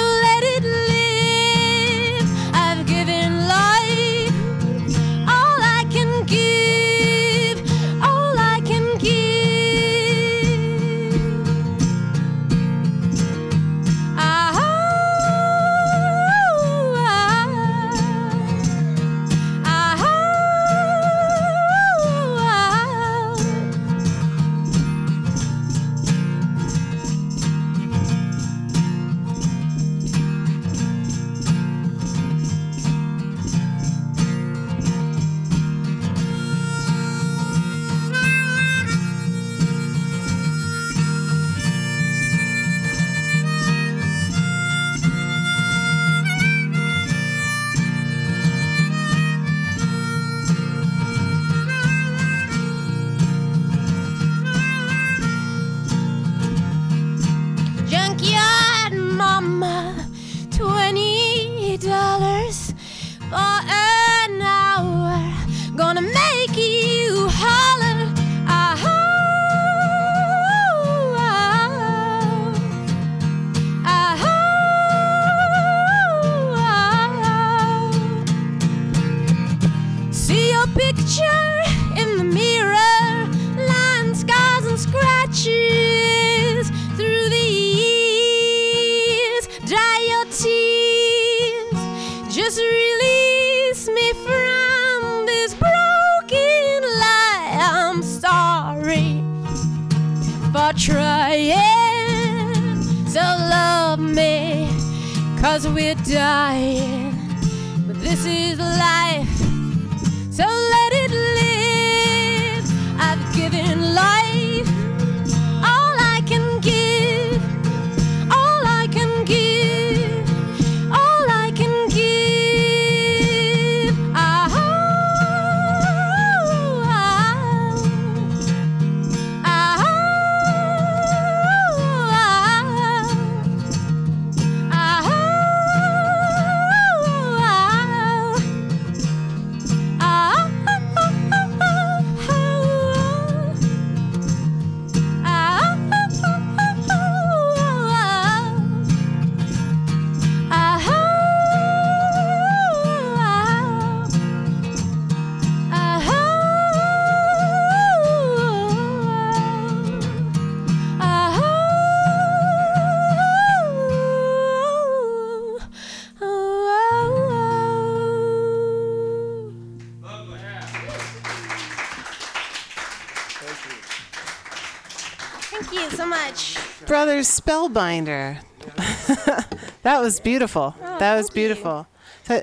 [177.24, 178.38] Spellbinder.
[179.82, 180.74] that was beautiful.
[180.82, 181.86] Oh, that was beautiful.
[182.24, 182.42] So,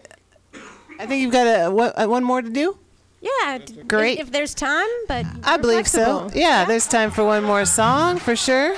[0.99, 2.77] I think you've got a, what, uh, one more to do.
[3.21, 3.57] Yeah.
[3.57, 4.19] d- if- Great.
[4.19, 6.03] If, there's time, but I believe so.
[6.19, 6.39] flexible.
[6.39, 8.75] Yeah, there's time for one more song for sure.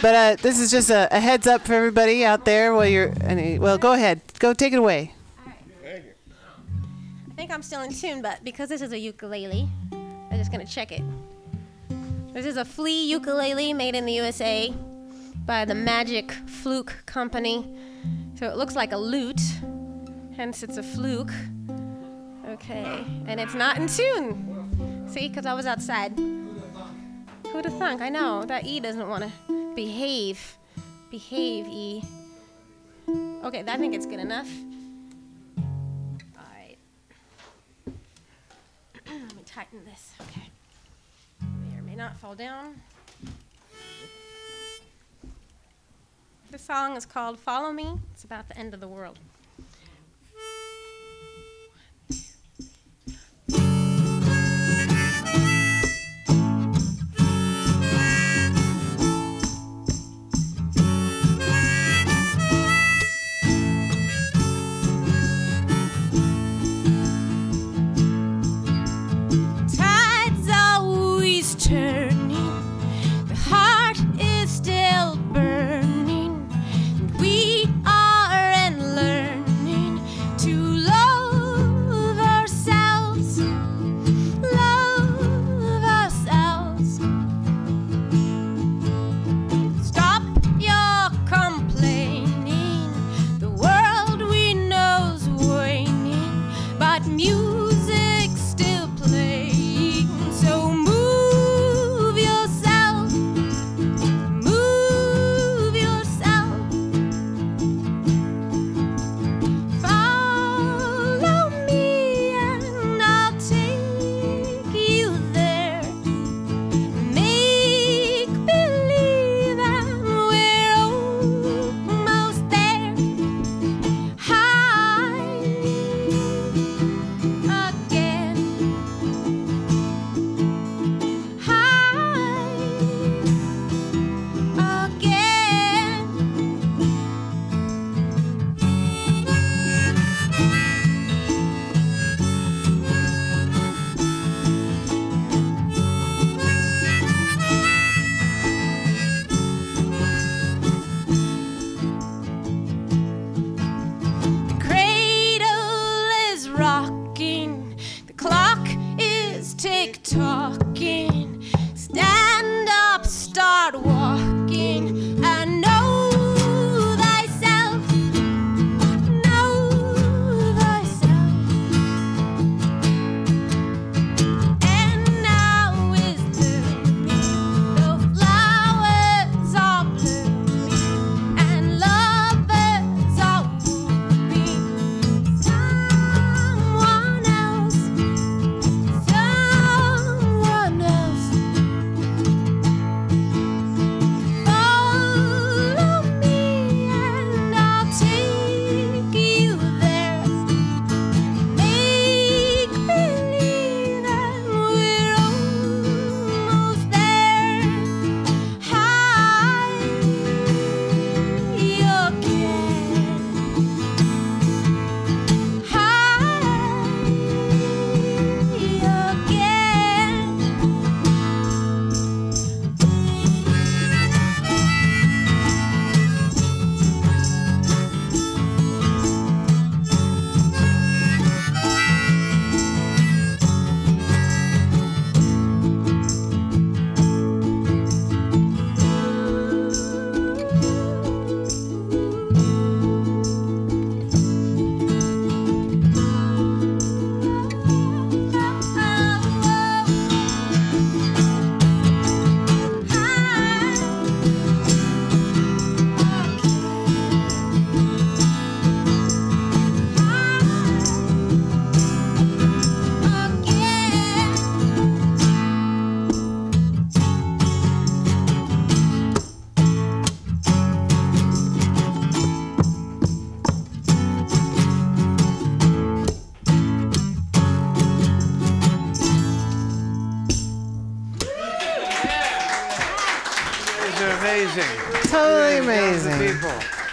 [0.00, 2.74] But uh, this is just a, a heads up for everybody out there.
[2.74, 5.14] While you're, any, well, go ahead, go take it away.
[5.86, 10.66] I think I'm still in tune, but because this is a ukulele, I'm just gonna
[10.66, 11.02] check it.
[12.32, 14.72] This is a flea ukulele made in the USA
[15.48, 17.74] by the Magic Fluke Company.
[18.34, 19.40] So it looks like a lute,
[20.36, 21.32] hence it's a fluke.
[22.46, 25.06] Okay, and it's not in tune.
[25.08, 26.12] See, because I was outside.
[26.18, 28.02] Who'd have thunk?
[28.02, 30.58] I know that E doesn't want to behave.
[31.10, 32.04] Behave, E.
[33.42, 34.50] Okay, I think it's good enough.
[36.36, 36.76] Alright.
[39.06, 40.12] Let me tighten this.
[40.20, 40.50] Okay.
[41.40, 42.82] May or may not fall down.
[46.50, 47.98] This song is called Follow Me.
[48.14, 49.18] It's about the end of the world.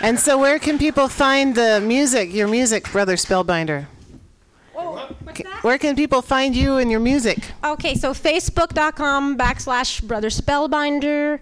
[0.05, 3.87] And so, where can people find the music, your music, Brother Spellbinder?
[5.33, 7.39] Ca- Where can people find you and your music?
[7.63, 11.39] Okay, so facebook.com backslash Brother Spellbinder.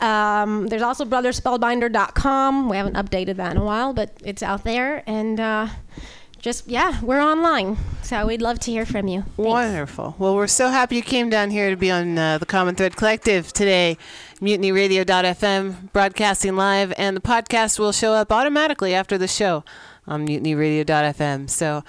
[0.00, 2.68] Um, there's also brotherspellbinder.com.
[2.68, 5.02] We haven't updated that in a while, but it's out there.
[5.06, 5.68] And uh,
[6.44, 7.78] just, yeah, we're online.
[8.02, 9.24] So we'd love to hear from you.
[9.38, 10.14] Wonderful.
[10.18, 12.96] Well, we're so happy you came down here to be on uh, the Common Thread
[12.96, 13.96] Collective today.
[14.42, 19.64] MutinyRadio.fm, broadcasting live, and the podcast will show up automatically after the show
[20.06, 21.48] on MutinyRadio.fm.
[21.48, 21.82] So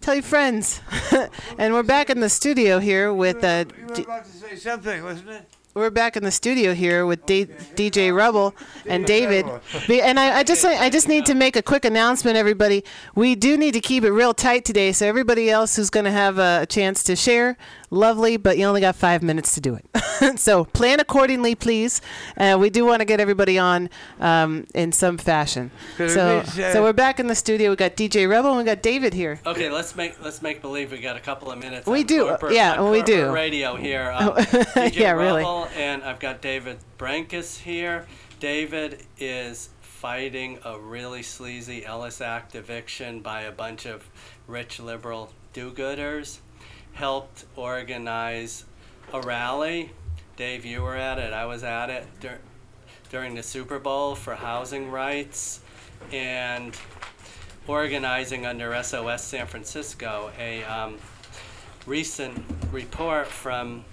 [0.00, 0.80] tell your friends.
[1.58, 3.44] and we're back in the studio here with.
[3.44, 5.57] Uh, You were about to say something, wasn't it?
[5.78, 8.52] We're back in the studio here with D- DJ Rebel
[8.84, 9.46] and David.
[9.88, 12.82] And I, I just I just need to make a quick announcement, everybody.
[13.14, 16.10] We do need to keep it real tight today, so everybody else who's going to
[16.10, 17.56] have a chance to share,
[17.90, 20.38] lovely, but you only got five minutes to do it.
[20.38, 22.00] so plan accordingly, please.
[22.36, 23.90] Uh, we do want to get everybody on
[24.20, 25.70] um, in some fashion.
[25.96, 27.70] So so we're back in the studio.
[27.70, 29.40] We got DJ Rebel and we got David here.
[29.46, 31.86] Okay, let's make let's make believe we got a couple of minutes.
[31.86, 33.32] We on do, corporate- yeah, on we do.
[33.32, 33.98] Radio here.
[34.18, 35.44] Um, DJ Yeah, really.
[35.76, 38.06] And I've got David Brankus here.
[38.40, 44.08] David is fighting a really sleazy Ellis Act eviction by a bunch of
[44.46, 46.38] rich liberal do-gooders.
[46.98, 48.64] Helped organize
[49.12, 49.92] a rally.
[50.36, 51.32] Dave, you were at it.
[51.32, 52.40] I was at it dur-
[53.12, 55.60] during the Super Bowl for housing rights,
[56.10, 56.76] and
[57.68, 60.98] organizing under SOS San Francisco a um,
[61.86, 62.36] recent
[62.72, 63.84] report from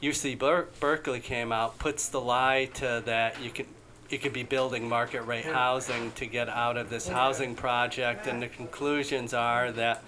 [0.00, 3.66] UC Ber- Berkeley came out puts the lie to that you can
[4.10, 8.40] you could be building market rate housing to get out of this housing project and
[8.40, 10.02] the conclusions are that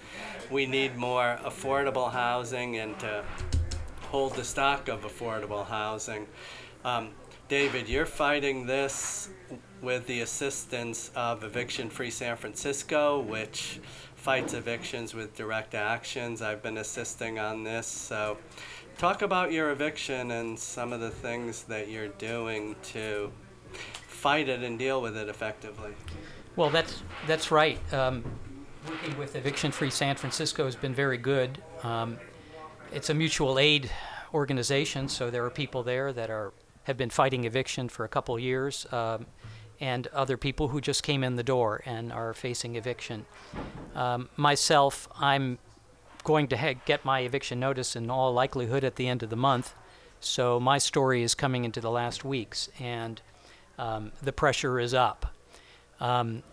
[0.49, 3.23] we need more affordable housing and to
[4.09, 6.27] hold the stock of affordable housing.
[6.83, 7.11] Um,
[7.47, 9.29] David, you're fighting this
[9.81, 13.79] with the assistance of Eviction Free San Francisco, which
[14.15, 16.41] fights evictions with direct actions.
[16.41, 17.87] I've been assisting on this.
[17.87, 18.37] So,
[18.97, 23.31] talk about your eviction and some of the things that you're doing to
[24.21, 25.93] fight it and deal with it effectively.
[26.55, 27.79] Well, that's that's right.
[27.91, 28.23] Um,
[28.87, 31.57] working with Eviction Free San Francisco has been very good.
[31.81, 32.19] Um,
[32.93, 33.89] it's a mutual aid
[34.31, 36.53] organization, so there are people there that are
[36.83, 39.25] have been fighting eviction for a couple years, um,
[39.79, 43.25] and other people who just came in the door and are facing eviction.
[43.95, 45.57] Um, myself, I'm
[46.23, 49.35] going to ha- get my eviction notice in all likelihood at the end of the
[49.35, 49.73] month,
[50.19, 53.19] so my story is coming into the last weeks, and
[53.77, 55.33] um, the pressure is up.
[55.99, 56.43] Um,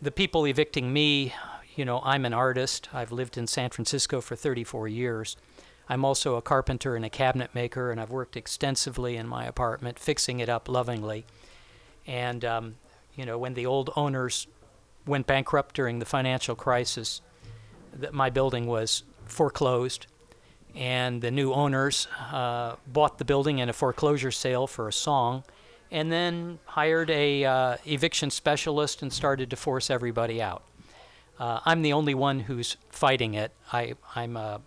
[0.00, 1.34] the people evicting me,
[1.76, 2.88] you know, I'm an artist.
[2.92, 5.36] I've lived in San Francisco for 34 years.
[5.88, 9.98] I'm also a carpenter and a cabinet maker, and I've worked extensively in my apartment,
[9.98, 11.24] fixing it up lovingly.
[12.06, 12.74] And, um,
[13.14, 14.46] you know, when the old owners
[15.06, 17.20] went bankrupt during the financial crisis,
[18.10, 20.06] my building was foreclosed,
[20.74, 25.44] and the new owners uh, bought the building in a foreclosure sale for a song,
[25.92, 30.64] and then hired a uh, eviction specialist and started to force everybody out.
[31.38, 33.52] Uh, I'm the only one who's fighting it.
[33.72, 34.58] I, I'm, uh,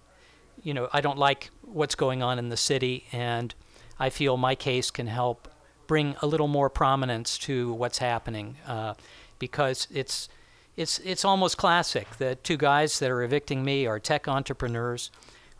[0.61, 3.53] you know, I don't like what's going on in the city, and
[3.99, 5.47] I feel my case can help
[5.87, 8.93] bring a little more prominence to what's happening, uh,
[9.39, 10.29] because it's,
[10.75, 12.07] it's, it's almost classic.
[12.17, 15.11] The two guys that are evicting me are tech entrepreneurs.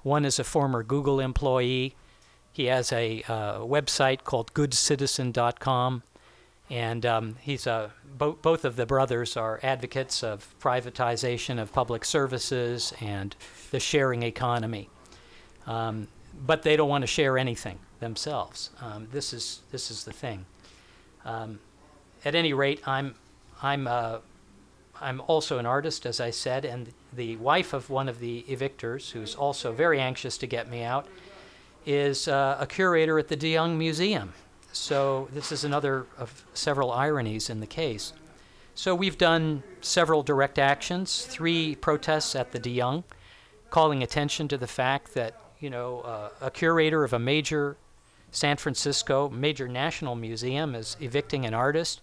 [0.04, 1.96] One is a former Google employee.
[2.56, 6.04] He has a uh, website called goodcitizen.com,
[6.70, 12.06] and um, he's a bo- both of the brothers are advocates of privatization of public
[12.06, 13.36] services and
[13.72, 14.90] the sharing economy.
[15.68, 16.08] Um,
[16.48, 18.70] but they don't want to share anything themselves.
[18.80, 20.46] Um, this is this is the thing.
[21.26, 21.60] Um,
[22.24, 23.16] at any rate, I'm
[23.62, 24.20] I'm uh,
[25.02, 29.12] I'm also an artist, as I said, and the wife of one of the evictors,
[29.12, 31.06] who's also very anxious to get me out,
[31.86, 34.34] is uh, a curator at the De Young Museum.
[34.72, 38.14] So this is another of several ironies in the case.
[38.74, 43.06] So we've done several direct actions, three protests at the De Young,
[43.70, 47.78] calling attention to the fact that you know uh, a curator of a major
[48.32, 52.02] San Francisco major national museum is evicting an artist,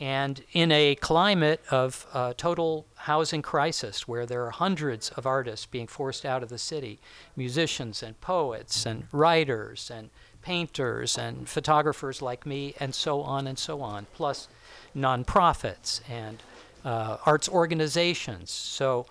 [0.00, 5.66] and in a climate of uh, total housing crisis where there are hundreds of artists
[5.66, 6.98] being forced out of the city,
[7.36, 10.10] musicians and poets and writers and
[10.42, 14.48] painters and photographers like me, and so on and so on, plus
[14.96, 16.42] nonprofits and
[16.84, 18.50] uh, arts organizations.
[18.50, 19.06] So,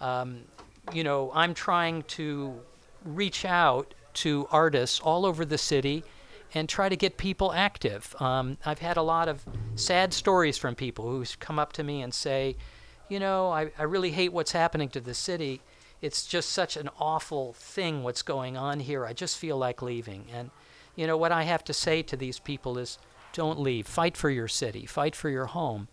[0.00, 0.42] um,
[0.92, 2.60] you know, I'm trying to
[3.04, 6.04] reach out to artists all over the city
[6.56, 8.16] and try to get people active.
[8.18, 12.00] Um, I've had a lot of sad stories from people who come up to me
[12.00, 12.56] and say,
[13.10, 15.60] you know, I, I really hate what's happening to the city.
[16.00, 19.04] It's just such an awful thing what's going on here.
[19.04, 20.28] I just feel like leaving.
[20.32, 20.50] And,
[20.94, 22.98] you know, what I have to say to these people is
[23.34, 23.86] don't leave.
[23.86, 25.88] Fight for your city, fight for your home.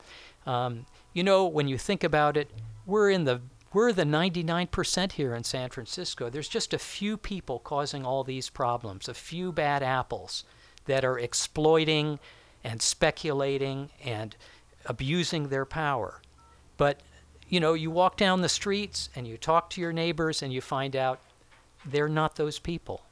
[0.45, 2.49] Um, you know, when you think about it,
[2.85, 3.41] we're in the
[3.74, 6.30] we're the 99% here in San Francisco.
[6.30, 10.44] There's just a few people causing all these problems, a few bad apples
[10.86, 12.20] that are exploiting
[12.64, 14.36] and speculating and
[14.86, 16.22] abusing their power.
[16.78, 17.02] But,
[17.50, 20.62] you know, you walk down the streets and you talk to your neighbors and you
[20.62, 21.20] find out
[21.86, 23.04] they're not those people.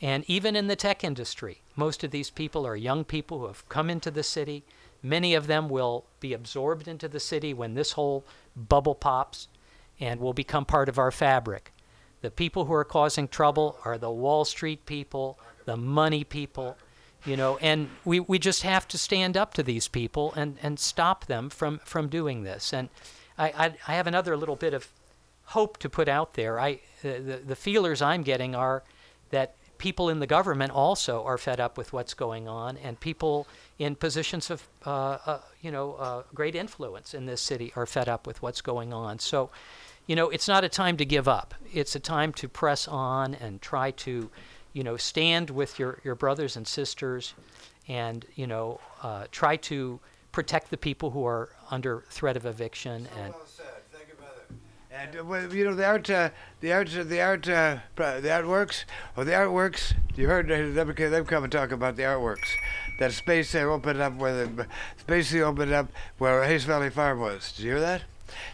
[0.00, 3.68] And even in the tech industry, most of these people are young people who have
[3.68, 4.64] come into the city.
[5.02, 8.24] Many of them will be absorbed into the city when this whole
[8.56, 9.48] bubble pops
[10.02, 11.72] and will become part of our fabric.
[12.22, 16.76] The people who are causing trouble are the Wall Street people, the money people,
[17.24, 20.80] you know, and we, we just have to stand up to these people and, and
[20.80, 22.72] stop them from, from doing this.
[22.72, 22.88] And
[23.38, 24.88] I, I, I have another little bit of
[25.44, 26.58] hope to put out there.
[26.58, 28.82] I, the, the, feelers I'm getting are
[29.30, 33.46] that people in the government also are fed up with what's going on, and people
[33.78, 38.08] in positions of, uh, uh, you know, uh, great influence in this city are fed
[38.08, 39.18] up with what's going on.
[39.18, 39.50] So,
[40.06, 41.54] you know, it's not a time to give up.
[41.72, 44.30] It's a time to press on and try to,
[44.72, 47.34] you know, stand with your, your brothers and sisters
[47.88, 50.00] and, you know, uh, try to
[50.32, 53.34] protect the people who are under threat of eviction and
[54.94, 56.30] And uh, well, you know the art, uh,
[56.60, 58.84] the art, the art, uh, the artworks,
[59.16, 59.94] or the artworks.
[60.14, 62.50] You heard them, them come and talk about the artworks.
[62.98, 64.66] That space they opened up where the
[64.98, 65.88] space they opened up
[66.18, 67.52] where Hayes Valley Farm was.
[67.52, 68.02] Did you hear that?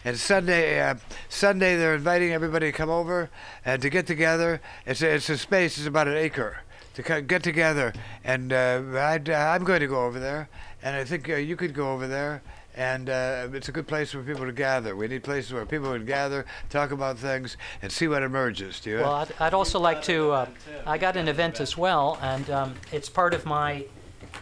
[0.05, 0.95] And Sunday, uh,
[1.29, 3.29] Sunday they're inviting everybody to come over
[3.65, 4.61] and to get together.
[4.85, 5.77] It's a, it's a space.
[5.77, 6.63] It's about an acre
[6.95, 7.93] to get together.
[8.23, 10.49] And uh, I'd, uh, I'm going to go over there,
[10.83, 12.41] and I think uh, you could go over there.
[12.75, 14.95] And uh, it's a good place for people to gather.
[14.95, 18.79] We need places where people would gather, talk about things, and see what emerges.
[18.79, 18.97] Do you?
[18.97, 20.31] Well, I'd, I'd also like to.
[20.31, 20.49] Uh,
[20.85, 23.85] I got an event as well, and um, it's part of my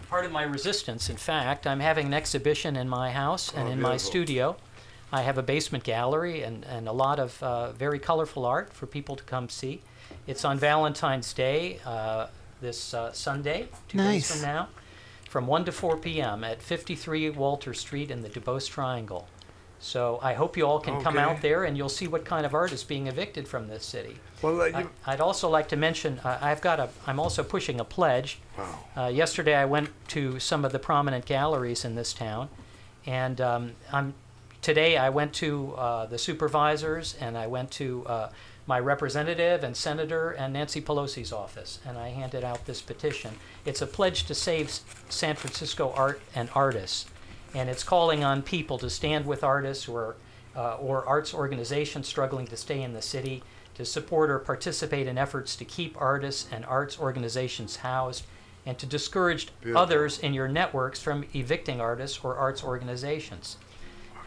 [0.09, 1.09] part of my resistance.
[1.09, 4.55] In fact, I'm having an exhibition in my house and Oh, in my studio.
[5.11, 8.85] I have a basement gallery and, and a lot of uh, very colorful art for
[8.85, 9.81] people to come see.
[10.25, 12.27] It's on Valentine's Day uh,
[12.61, 14.27] this uh, Sunday, two Nice.
[14.27, 14.67] days from now,
[15.29, 16.43] from 1 to 4 p.m.
[16.43, 19.27] at 53 Walter Street in the Duboce Triangle.
[19.79, 22.55] So I hope you all can come out there and you'll see what kind of
[22.55, 24.17] art is being evicted from this city.
[24.41, 27.79] Well, uh, I, I'd also like to mention uh, I've got a I'm also pushing
[27.79, 28.39] a pledge.
[28.57, 28.79] Wow.
[28.95, 32.49] Uh, yesterday I went to some of the prominent galleries in this town,
[33.05, 34.15] and um, I'm
[34.67, 38.29] today I went to uh, the supervisors and I went to uh,
[38.65, 43.35] my representative and senator and Nancy Pelosi's office, and I handed out this petition.
[43.63, 44.69] It's a pledge to save
[45.07, 47.05] San Francisco art and artists,
[47.53, 50.17] and it's calling on people to stand with artists who are
[50.53, 53.43] uh, or arts organizations struggling to stay in the city,
[53.75, 58.25] to support or participate in efforts to keep artists and arts organizations housed,
[58.65, 59.81] and to discourage Beautiful.
[59.81, 63.55] others in your networks from evicting artists or arts organizations.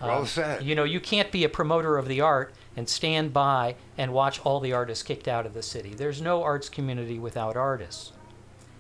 [0.00, 0.62] Well Um, said.
[0.62, 4.40] You know, you can't be a promoter of the art and stand by and watch
[4.44, 5.94] all the artists kicked out of the city.
[5.94, 8.12] There's no arts community without artists.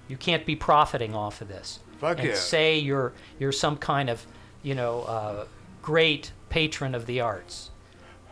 [0.08, 1.80] You can't be profiting off of this.
[1.98, 2.34] Fuck and yeah.
[2.34, 4.26] say you're you're some kind of,
[4.62, 5.44] you know, uh,
[5.82, 7.70] great patron of the arts.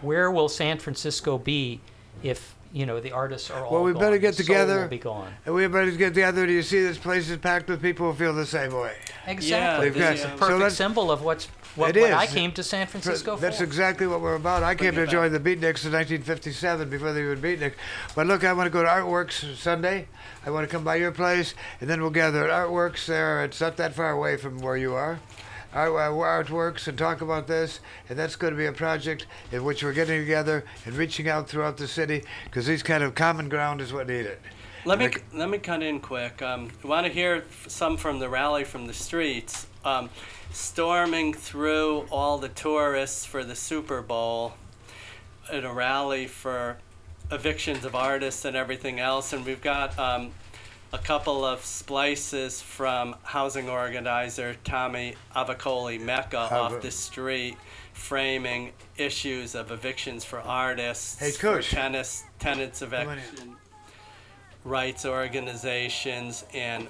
[0.00, 1.80] Where will San Francisco be
[2.22, 4.00] if you know the artists are all Well, we gone?
[4.02, 4.80] better get The soul together.
[4.82, 5.32] Will be gone.
[5.46, 6.46] And we better get together.
[6.46, 8.94] Do you see this place is packed with people who feel the same way?
[9.26, 9.88] Exactly.
[9.90, 12.62] They've got- It's a perfect let's- symbol of what's what, It what I came to
[12.64, 13.40] San Francisco for.
[13.40, 14.64] That's exactly what we're about.
[14.64, 17.74] I came to join the Beatniks in 1957 before they were Beatnik.
[18.16, 20.08] But look, I want to go to Artworks Sunday.
[20.44, 23.44] I want to come by your place, and then we'll gather at Artworks there.
[23.44, 25.20] It's not that far away from where you are.
[25.72, 29.84] Uh, artworks and talk about this, and that's going to be a project in which
[29.84, 33.80] we're getting together and reaching out throughout the city because these kind of common ground
[33.80, 34.38] is what needed.
[34.86, 36.40] Let me let me cut in quick.
[36.40, 39.66] Um, Want to hear some from the rally from the streets?
[39.84, 40.08] Um,
[40.52, 44.54] storming through all the tourists for the Super Bowl,
[45.52, 46.78] at a rally for
[47.30, 50.30] evictions of artists and everything else, and we've got um,
[50.92, 57.56] a couple of splices from housing organizer Tommi Avicolli Mecca Ava- off the street,
[57.92, 63.08] framing issues of evictions for artists, Hey, for tennis, tenants on in.
[63.10, 63.56] eviction
[64.64, 66.88] rights organizations and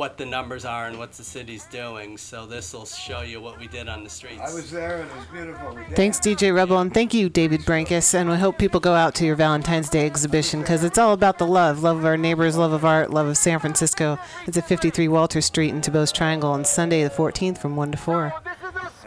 [0.00, 2.16] what the numbers are and what the city's doing.
[2.16, 4.40] So this will show you what we did on the streets.
[4.40, 5.74] I was there and it was beautiful.
[5.74, 8.14] We Thanks, DJ Rebel, and thank you, David Brankus.
[8.14, 11.36] And we hope people go out to your Valentine's Day exhibition because it's all about
[11.36, 14.18] the love love of our neighbors, love of art, love of San Francisco.
[14.46, 17.98] It's at 53 Walter Street in Duboce Triangle on Sunday, the 14th, from 1 to
[17.98, 18.32] 4.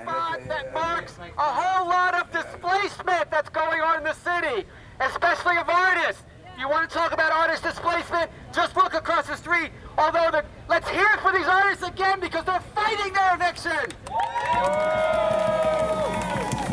[0.05, 4.67] that marks a whole lot of displacement that's going on in the city,
[4.99, 6.21] especially of artists.
[6.53, 9.71] If you want to talk about artist displacement, just look across the street.
[9.97, 13.71] Although, the, let's hear it for these artists again because they're fighting their eviction.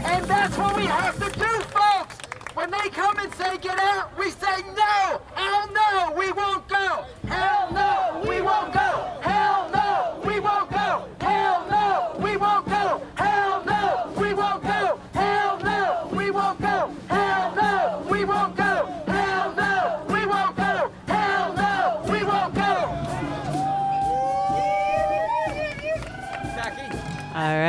[0.05, 2.16] And that's what we have to do, folks.
[2.55, 5.20] When they come and say get out, we say no.
[5.34, 7.05] Hell no, we won't go.
[7.28, 8.80] Hell no, we won't go.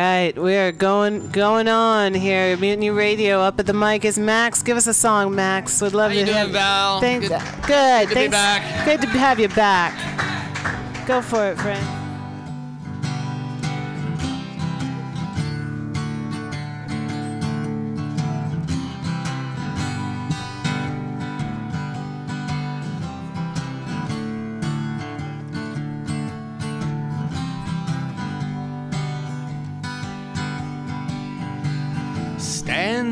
[0.01, 2.55] Right, we are going going on here.
[2.57, 3.39] Mutiny Radio.
[3.41, 4.61] Up at the mic is Max.
[4.63, 5.81] Give us a song, Max.
[5.81, 6.49] We'd love How you to doing, have.
[6.51, 6.99] Val?
[7.01, 7.27] Thanks.
[7.29, 8.07] Good- Good.
[8.07, 8.85] good to be back.
[8.85, 9.93] Good to have you back.
[11.07, 12.00] Go for it, friend.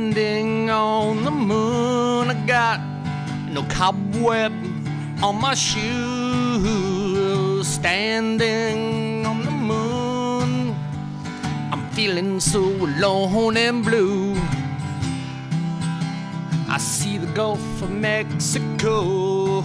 [0.09, 2.79] Standing on the moon, I got
[3.47, 4.51] no cobweb
[5.21, 7.67] on my shoes.
[7.67, 10.75] Standing on the moon,
[11.71, 14.33] I'm feeling so alone and blue.
[16.67, 19.61] I see the Gulf of Mexico,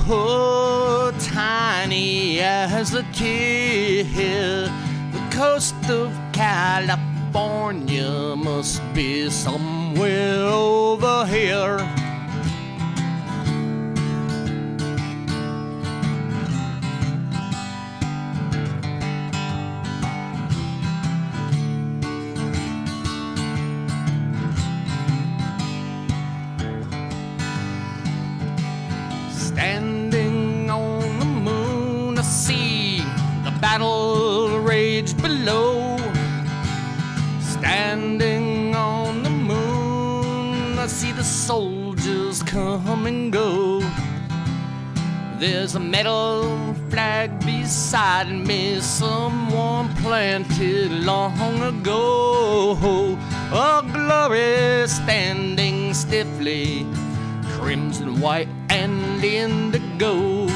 [1.20, 4.70] tiny as a kid.
[5.10, 9.31] The coast of California must be
[9.94, 12.03] somewhere over here.
[45.47, 53.18] There's a metal flag beside me, someone planted long ago.
[53.52, 56.86] A glory standing stiffly,
[57.58, 60.47] crimson, white, and indigo.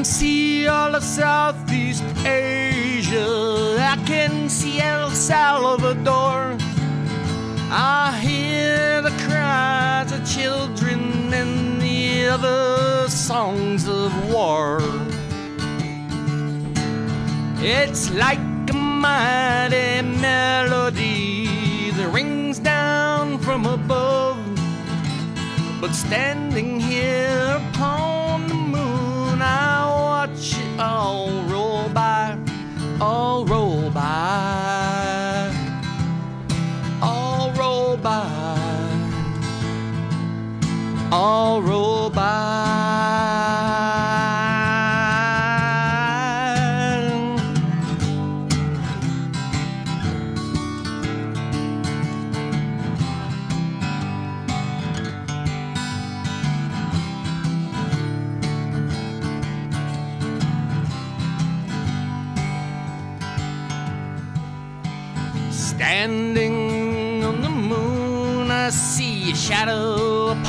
[0.00, 3.76] Can see all of Southeast Asia.
[3.78, 6.56] I can see El Salvador.
[7.70, 14.80] I hear the cries of children and the other songs of war.
[17.58, 24.38] It's like a mighty melody that rings down from above.
[25.78, 28.19] But standing here upon
[30.82, 32.38] Oh, roll by,
[33.02, 35.52] oh, roll by,
[37.02, 38.98] All roll by,
[41.12, 42.69] All roll by.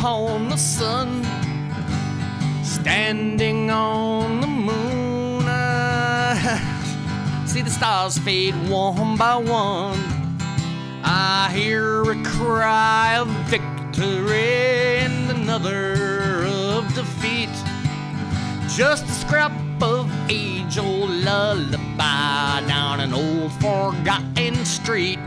[0.01, 1.23] Upon the sun.
[2.63, 9.99] Standing on the moon, I see the stars fade one by one.
[11.03, 17.53] I hear a cry of victory and another of defeat.
[18.75, 19.51] Just a scrap
[19.83, 25.19] of age old lullaby down an old forgotten street.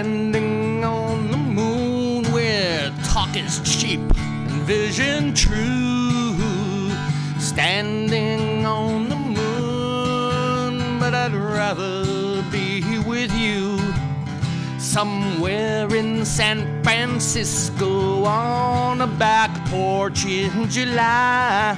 [0.00, 6.90] Standing on the moon where talk is cheap and vision true.
[7.38, 13.78] Standing on the moon, but I'd rather be with you.
[14.78, 21.76] Somewhere in San Francisco on a back porch in July,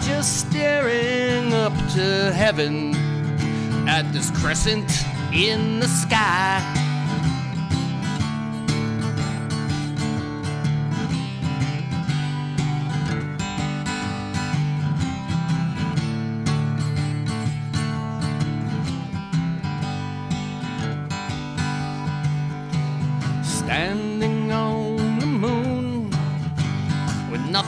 [0.00, 2.94] just staring up to heaven
[3.88, 4.88] at this crescent
[5.32, 6.79] in the sky.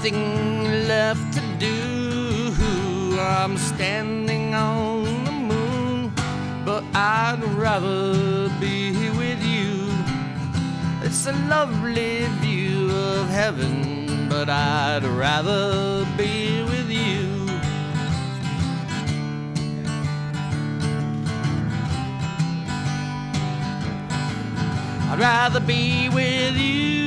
[0.03, 3.17] Nothing left to do.
[3.21, 6.13] I'm standing on the moon,
[6.65, 9.93] but I'd rather be with you.
[11.05, 17.47] It's a lovely view of heaven, but I'd rather be with you.
[25.13, 27.02] I'd rather be with you.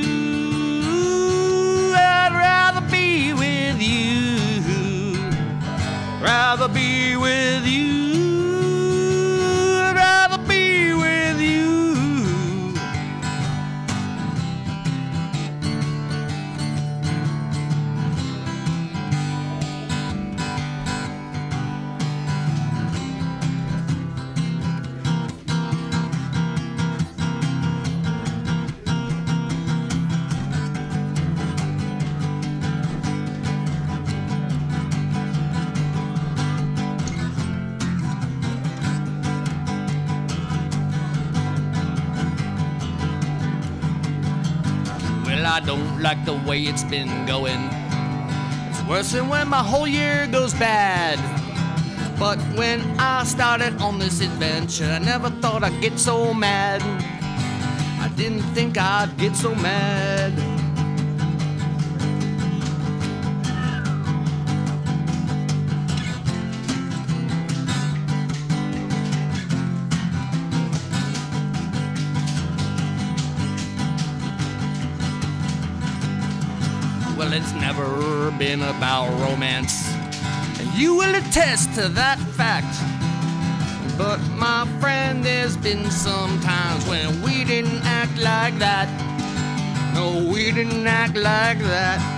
[6.26, 7.95] Rather be with you.
[46.06, 47.58] Like the way it's been going.
[48.70, 51.18] It's worse than when my whole year goes bad.
[52.16, 56.80] But when I started on this adventure, I never thought I'd get so mad.
[58.00, 60.55] I didn't think I'd get so mad.
[78.38, 79.90] Been about romance,
[80.60, 82.76] and you will attest to that fact.
[83.96, 88.88] But my friend, there's been some times when we didn't act like that.
[89.94, 92.15] No, we didn't act like that.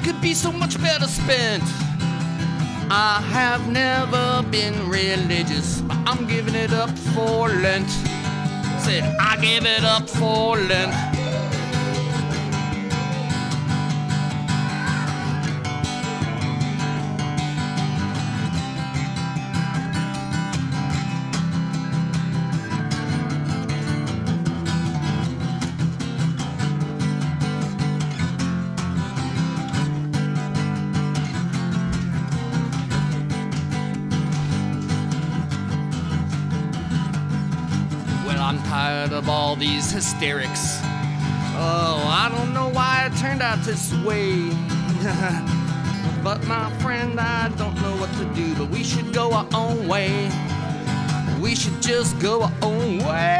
[0.00, 1.62] Time could be so much better spent.
[2.92, 7.88] I have never been religious, but I'm giving it up for Lent.
[8.80, 11.09] Said I give it up for Lent.
[40.10, 40.78] Hysterics.
[41.54, 44.48] Oh, I don't know why it turned out this way.
[46.24, 49.86] but my friend, I don't know what to do, but we should go our own
[49.86, 50.30] way.
[51.40, 53.39] We should just go our own way.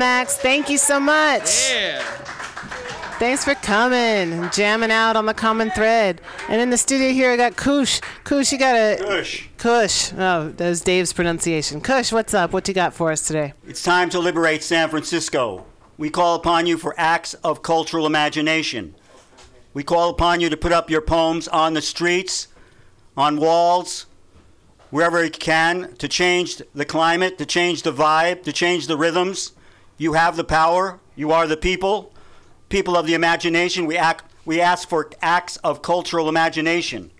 [0.00, 0.38] Max.
[0.38, 1.70] Thank you so much.
[1.70, 2.02] Yeah.
[3.18, 6.22] Thanks for coming and jamming out on the common thread.
[6.48, 8.00] And in the studio here, I got Kush.
[8.24, 9.46] Kush, you got a Kush.
[9.58, 10.10] Kush.
[10.14, 11.82] Oh, that was Dave's pronunciation.
[11.82, 12.54] Kush, what's up?
[12.54, 13.52] What you got for us today?
[13.68, 15.66] It's time to liberate San Francisco.
[15.98, 18.94] We call upon you for acts of cultural imagination.
[19.74, 22.48] We call upon you to put up your poems on the streets,
[23.18, 24.06] on walls,
[24.88, 29.52] wherever you can, to change the climate, to change the vibe, to change the rhythms.
[30.00, 30.98] You have the power.
[31.14, 32.10] You are the people,
[32.70, 33.84] people of the imagination.
[33.84, 37.10] We, act, we ask for acts of cultural imagination.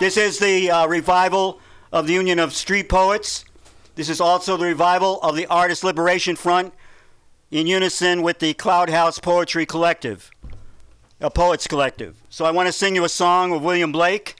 [0.00, 1.60] This is the uh, revival
[1.92, 3.44] of the Union of Street Poets.
[3.94, 6.74] This is also the revival of the Artist Liberation Front
[7.52, 10.32] in unison with the Cloud House Poetry Collective,
[11.20, 12.20] a poets collective.
[12.30, 14.34] So I want to sing you a song of William Blake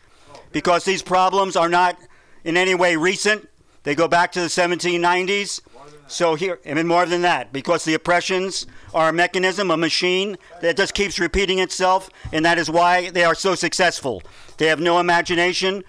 [0.50, 1.97] because these problems are not
[2.42, 3.48] in any way recent.
[3.84, 5.60] They go back to the 1790s.
[6.07, 10.36] So here, I mean more than that, because the oppressions are a mechanism, a machine
[10.60, 14.23] that just keeps repeating itself, and that is why they are so successful.
[14.58, 15.83] They have no imagination,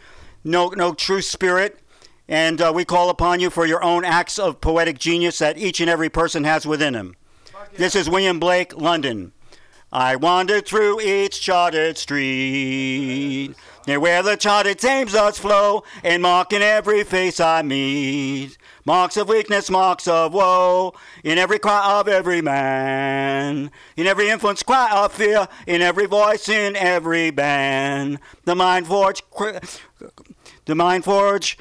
[0.43, 1.79] no no true spirit,
[2.27, 5.81] and uh, we call upon you for your own acts of poetic genius that each
[5.81, 7.15] and every person has within him.
[7.75, 9.33] This is William Blake, London.
[9.91, 13.53] I wandered through each charted street,
[13.85, 18.57] near where the charted Thames does flow, and marking every face I meet.
[18.87, 24.61] Marks of weakness, marks of woe, in every cry of every man, in every influence,
[24.61, 28.19] cry of fear, in every voice, in every band.
[28.43, 29.23] The mind forge,
[30.65, 31.57] the mind forge,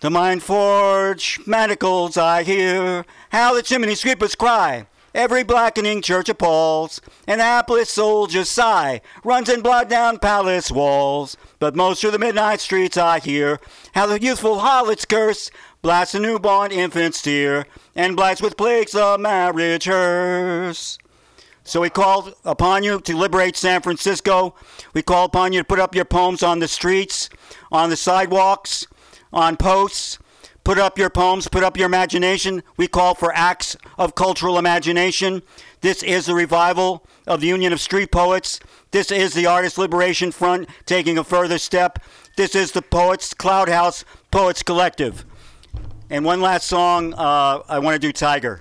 [0.00, 4.86] the mind forge manacles I hear, how the chimney sweepers cry.
[5.12, 11.36] Every blackening church appalls, and hapless soldiers sigh, runs in blood down palace walls.
[11.58, 13.58] But most through the midnight streets I hear,
[13.92, 15.50] how the youthful harlots curse,
[15.82, 20.98] blast the newborn infant's tear, and blights with plagues the marriage hearse.
[21.64, 24.54] So we call upon you to liberate San Francisco.
[24.92, 27.28] We call upon you to put up your poems on the streets,
[27.70, 28.86] on the sidewalks,
[29.32, 30.18] on posts.
[30.62, 32.62] Put up your poems, put up your imagination.
[32.76, 35.42] We call for acts of cultural imagination.
[35.80, 38.60] This is the revival of the Union of Street Poets.
[38.90, 41.98] This is the Artist Liberation Front taking a further step.
[42.36, 45.24] This is the Poets Cloud House Poets Collective.
[46.12, 48.60] And one last song, uh, I want to do Tiger.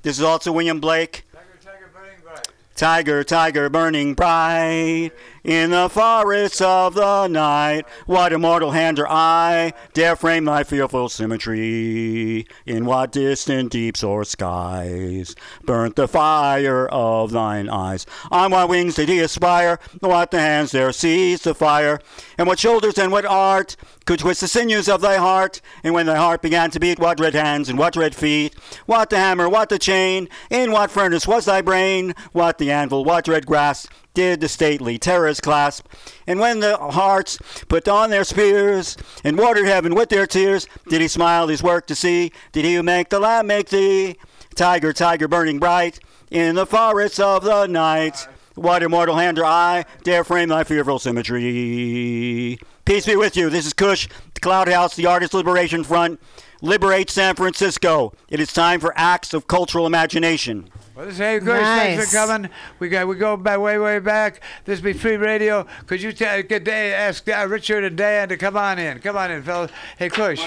[0.00, 1.24] This is also William Blake.
[1.30, 2.48] Tiger, tiger, burning bright.
[2.74, 5.10] Tiger, tiger, burning bright
[5.46, 7.86] in the forests of the night.
[8.06, 12.46] What immortal hand or eye dare frame thy fearful symmetry?
[12.66, 18.06] In what distant deeps or skies burnt the fire of thine eyes?
[18.32, 19.78] On what wings did he aspire?
[20.00, 22.00] What the hands there seized the fire?
[22.36, 25.60] And what shoulders and what art could twist the sinews of thy heart?
[25.84, 28.56] And when thy heart began to beat, what red hands and what red feet?
[28.86, 30.28] What the hammer, what the chain?
[30.50, 32.14] In what furnace was thy brain?
[32.32, 33.86] What the anvil, what red grass?
[34.16, 35.86] Did the stately terrors clasp.
[36.26, 37.38] And when the hearts
[37.68, 41.86] put on their spears and watered heaven with their tears, did he smile his work
[41.88, 42.32] to see?
[42.50, 44.16] Did he who make the lamb make thee?
[44.54, 48.26] Tiger, tiger, burning bright in the forests of the night.
[48.54, 52.58] What immortal hand or eye dare frame thy fearful symmetry?
[52.86, 53.50] Peace be with you.
[53.50, 56.18] This is Kush, the Cloud House, the Artist Liberation Front.
[56.62, 58.14] Liberate San Francisco.
[58.30, 60.70] It is time for acts of cultural imagination.
[60.96, 62.10] Well, this hey, Kush, thanks Nice.
[62.10, 62.50] for coming.
[62.78, 64.40] We got we go back way way back.
[64.64, 65.66] This be free radio.
[65.86, 68.98] Could you ta- get Dan, ask uh, Richard and Dan to come on in?
[69.00, 69.70] Come on in, fellas.
[69.98, 70.40] Hey, Kush.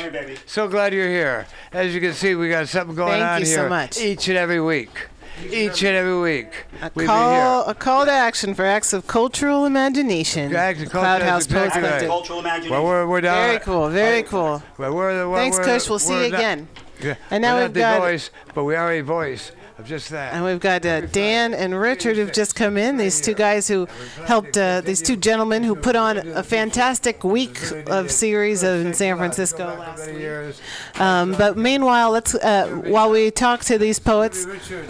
[0.48, 1.46] So glad you're here.
[1.72, 4.00] As you can see, we got something going Thank on you so here much.
[4.02, 5.08] each and every week.
[5.52, 6.66] Each and every week.
[6.96, 7.72] we be Call, here.
[7.72, 10.50] a call to action for acts of cultural imagination.
[10.52, 12.10] Cloud House Poets Collective.
[12.10, 13.48] Well, we're, we're down.
[13.48, 13.88] Very cool.
[13.90, 14.64] Very cool.
[14.80, 15.88] Well, we're the, well, Thanks, we're, Kush.
[15.88, 16.68] We'll see we're you not- again.
[17.02, 19.86] Yeah, And now we're we've not the got- voice, but we are a voice of
[19.86, 20.34] just that.
[20.34, 22.98] And we've got uh, Dan and Richard who've just come in.
[22.98, 23.88] These two guys who
[24.26, 29.18] helped, uh, these two gentlemen who put on a fantastic week of series in San
[29.18, 31.00] Francisco last week.
[31.00, 34.46] Um, but meanwhile, let's uh, while we talk to these poets,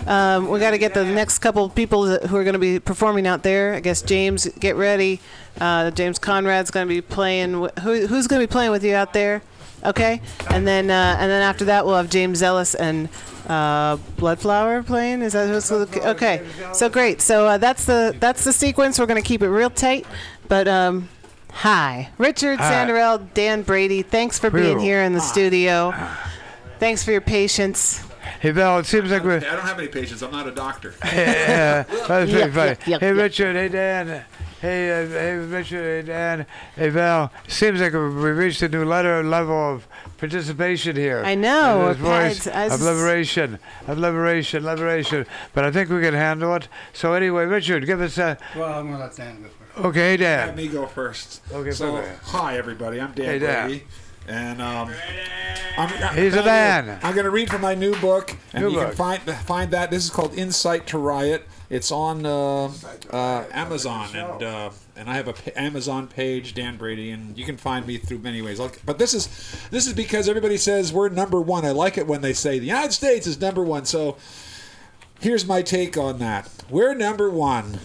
[0.08, 2.80] um, we got to get the next couple of people who are going to be
[2.80, 3.76] performing out there.
[3.76, 5.22] I guess James, get ready.
[5.60, 7.54] Uh, James Conrad's going to be playing.
[7.54, 9.42] Who, who's going to be playing with you out there?
[9.84, 13.08] Okay, and then uh, and then after that we'll have James Ellis and
[13.48, 15.22] uh, Bloodflower playing.
[15.22, 16.46] Is that what's okay?
[16.74, 17.22] So great.
[17.22, 19.00] So uh, that's the that's the sequence.
[19.00, 20.06] We're going to keep it real tight.
[20.48, 21.08] But um,
[21.52, 22.74] hi, Richard Hi.
[22.74, 24.02] Sanderell, Dan Brady.
[24.02, 25.94] Thanks for being here in the studio.
[26.80, 28.06] Thanks for your patience.
[28.42, 29.38] Hey, Val, it seems like we're.
[29.38, 30.22] I don't have any patience.
[30.22, 30.94] I'm not a doctor.
[31.06, 32.70] Yeah, that's pretty Yep, funny.
[32.70, 33.16] yep, yep, hey, yep.
[33.18, 33.56] Richard.
[33.56, 34.24] Hey, Dan.
[34.62, 36.06] Hey, uh, hey, Richard.
[36.06, 36.46] Hey, Dan.
[36.76, 37.32] Hey, Val.
[37.48, 41.24] Seems like we reached a new letter level of participation here.
[41.26, 43.58] I know, In This voice it's- I of liberation,
[43.88, 45.26] of liberation, liberation.
[45.54, 46.68] But I think we can handle it.
[46.92, 48.38] So anyway, Richard, give us a.
[48.56, 49.86] Well, I'm gonna let Dan go first.
[49.86, 50.48] Okay, Dan.
[50.48, 51.42] Let me go first.
[51.54, 52.24] Okay, so perfect.
[52.26, 53.00] hi everybody.
[53.00, 53.68] I'm Dan Hey, Dan.
[53.70, 53.84] Brady,
[54.28, 54.92] And um,
[55.78, 57.00] I'm, I'm- He's a man.
[57.02, 58.88] I'm going to read from my new book, and New you book.
[58.90, 59.90] can find find that.
[59.90, 61.48] This is called Insight to Riot.
[61.70, 62.72] It's on uh,
[63.12, 67.58] uh, Amazon, and uh, and I have a Amazon page, Dan Brady, and you can
[67.58, 68.60] find me through many ways.
[68.86, 69.28] But this is
[69.70, 71.66] this is because everybody says we're number one.
[71.66, 73.86] I like it when they say the United States is number one.
[73.86, 74.18] So
[75.20, 76.50] here's my take on that.
[76.72, 77.80] We're number one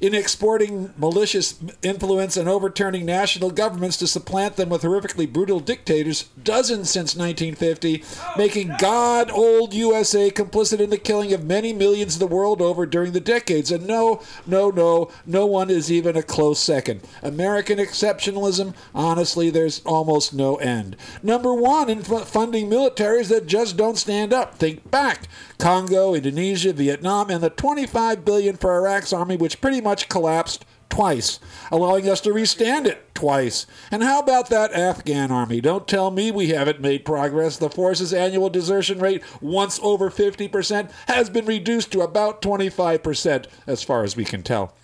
[0.00, 6.28] in exporting malicious influence and overturning national governments to supplant them with horrifically brutal dictators,
[6.42, 8.04] dozens since 1950,
[8.36, 12.86] making God old USA complicit in the killing of many millions of the world over
[12.86, 13.70] during the decades.
[13.70, 17.00] And no, no, no, no one is even a close second.
[17.22, 20.96] American exceptionalism, honestly, there's almost no end.
[21.22, 24.56] Number one in fu- funding militaries that just don't stand up.
[24.56, 25.28] Think back.
[25.58, 31.38] Congo, Indonesia, Vietnam, and the 25 billion for Iraq's army, which pretty much collapsed twice,
[31.70, 33.66] allowing us to restand it twice.
[33.90, 35.60] And how about that Afghan army?
[35.60, 37.56] Don't tell me we haven't made progress.
[37.56, 43.82] The force's annual desertion rate, once over 50%, has been reduced to about 25%, as
[43.82, 44.74] far as we can tell.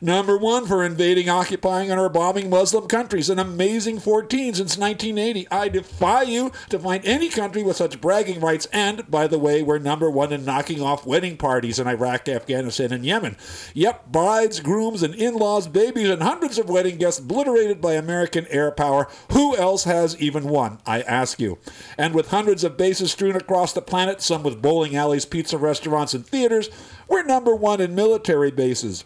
[0.00, 3.30] Number one for invading, occupying, and or bombing Muslim countries.
[3.30, 5.48] An amazing 14 since 1980.
[5.50, 8.66] I defy you to find any country with such bragging rights.
[8.72, 12.92] And, by the way, we're number one in knocking off wedding parties in Iraq, Afghanistan,
[12.92, 13.36] and Yemen.
[13.74, 18.46] Yep, brides, grooms, and in laws, babies, and hundreds of wedding guests obliterated by American
[18.48, 19.08] air power.
[19.32, 20.78] Who else has even one?
[20.86, 21.58] I ask you.
[21.96, 26.14] And with hundreds of bases strewn across the planet, some with bowling alleys, pizza restaurants,
[26.14, 26.68] and theaters,
[27.08, 29.04] we're number one in military bases.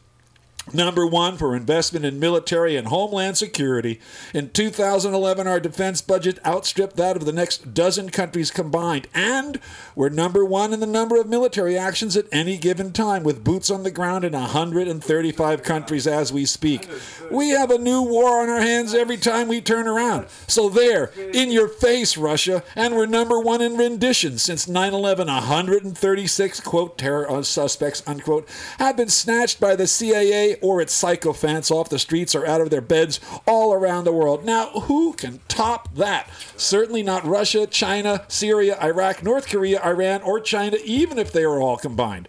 [0.72, 3.98] Number one for investment in military and homeland security.
[4.32, 9.08] In 2011, our defense budget outstripped that of the next dozen countries combined.
[9.12, 9.58] And
[9.96, 13.68] we're number one in the number of military actions at any given time, with boots
[13.68, 16.88] on the ground in 135 countries as we speak.
[17.32, 20.28] We have a new war on our hands every time we turn around.
[20.46, 22.62] So, there, in your face, Russia.
[22.76, 24.38] And we're number one in rendition.
[24.38, 28.48] Since 9 11, 136, quote, terror uh, suspects, unquote,
[28.78, 32.70] have been snatched by the CIA or its sycophants off the streets or out of
[32.70, 34.44] their beds all around the world.
[34.44, 36.28] Now, who can top that?
[36.56, 41.60] Certainly not Russia, China, Syria, Iraq, North Korea, Iran, or China, even if they are
[41.60, 42.28] all combined.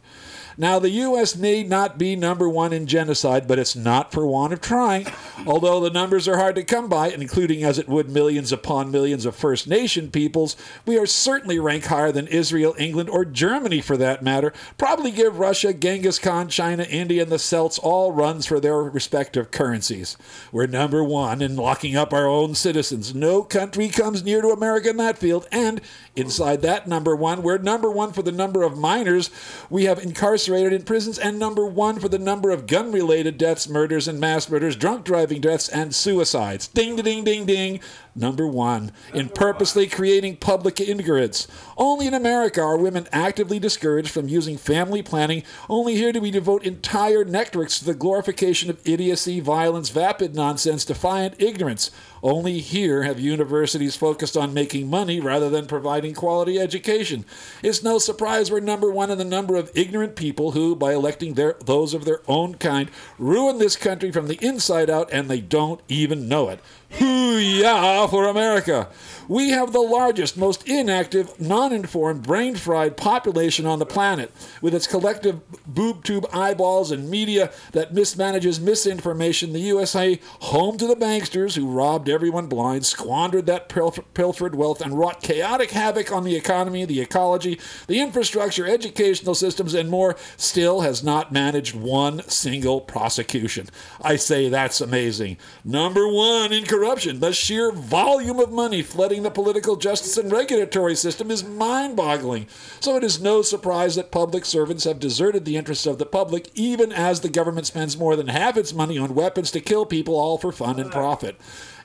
[0.57, 1.35] Now, the U.S.
[1.35, 5.07] may not be number one in genocide, but it's not for want of trying.
[5.45, 9.25] Although the numbers are hard to come by, including as it would millions upon millions
[9.25, 10.55] of First Nation peoples,
[10.85, 14.53] we are certainly ranked higher than Israel, England, or Germany for that matter.
[14.77, 19.51] Probably give Russia, Genghis Khan, China, India, and the Celts all runs for their respective
[19.51, 20.17] currencies.
[20.51, 23.15] We're number one in locking up our own citizens.
[23.15, 25.81] No country comes near to America in that field, and
[26.15, 29.29] inside that number one, we're number one for the number of minors
[29.69, 33.67] we have incarcerated in prisons, and number one for the number of gun related deaths,
[33.67, 36.67] murders, and mass murders, drunk driving deaths, and suicides.
[36.67, 37.79] Ding, ding, ding, ding.
[38.13, 41.47] Number one in purposely creating public ignorance.
[41.77, 45.43] Only in America are women actively discouraged from using family planning.
[45.69, 50.83] Only here do we devote entire networks to the glorification of idiocy, violence, vapid nonsense,
[50.83, 51.89] defiant ignorance.
[52.21, 57.25] Only here have universities focused on making money rather than providing quality education.
[57.63, 61.33] It's no surprise we're number one in the number of ignorant people who, by electing
[61.33, 65.41] their, those of their own kind, ruin this country from the inside out and they
[65.41, 66.59] don't even know it.
[66.91, 68.89] Hoo-yah for America!
[69.27, 74.29] We have the largest, most inactive, non-informed, brain-fried population on the planet,
[74.61, 79.53] with its collective boob tube eyeballs and media that mismanages misinformation.
[79.53, 84.81] The USA, home to the banksters who robbed everyone blind, squandered that pilf- pilfered wealth,
[84.81, 90.17] and wrought chaotic havoc on the economy, the ecology, the infrastructure, educational systems, and more,
[90.35, 93.69] still has not managed one single prosecution.
[94.01, 95.37] I say that's amazing.
[95.63, 101.29] Number one in the sheer volume of money flooding the political justice and regulatory system
[101.29, 102.47] is mind boggling.
[102.79, 106.49] So it is no surprise that public servants have deserted the interests of the public,
[106.55, 110.15] even as the government spends more than half its money on weapons to kill people,
[110.15, 111.35] all for fun and profit.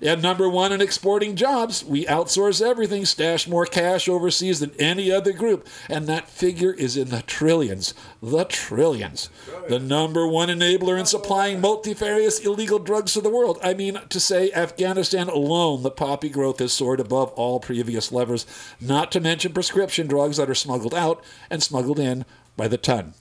[0.01, 5.11] And number one in exporting jobs, we outsource everything, stash more cash overseas than any
[5.11, 7.95] other group, and that figure is in the trillions.
[8.23, 9.31] The trillions.
[9.69, 13.59] The number one enabler in supplying multifarious illegal drugs to the world.
[13.63, 18.47] I mean, to say Afghanistan alone, the poppy growth has soared above all previous levers,
[18.81, 22.25] not to mention prescription drugs that are smuggled out and smuggled in
[22.57, 23.15] by the ton.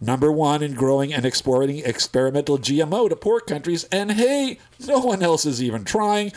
[0.00, 5.22] Number one in growing and exporting experimental GMO to poor countries, and hey, no one
[5.22, 6.32] else is even trying.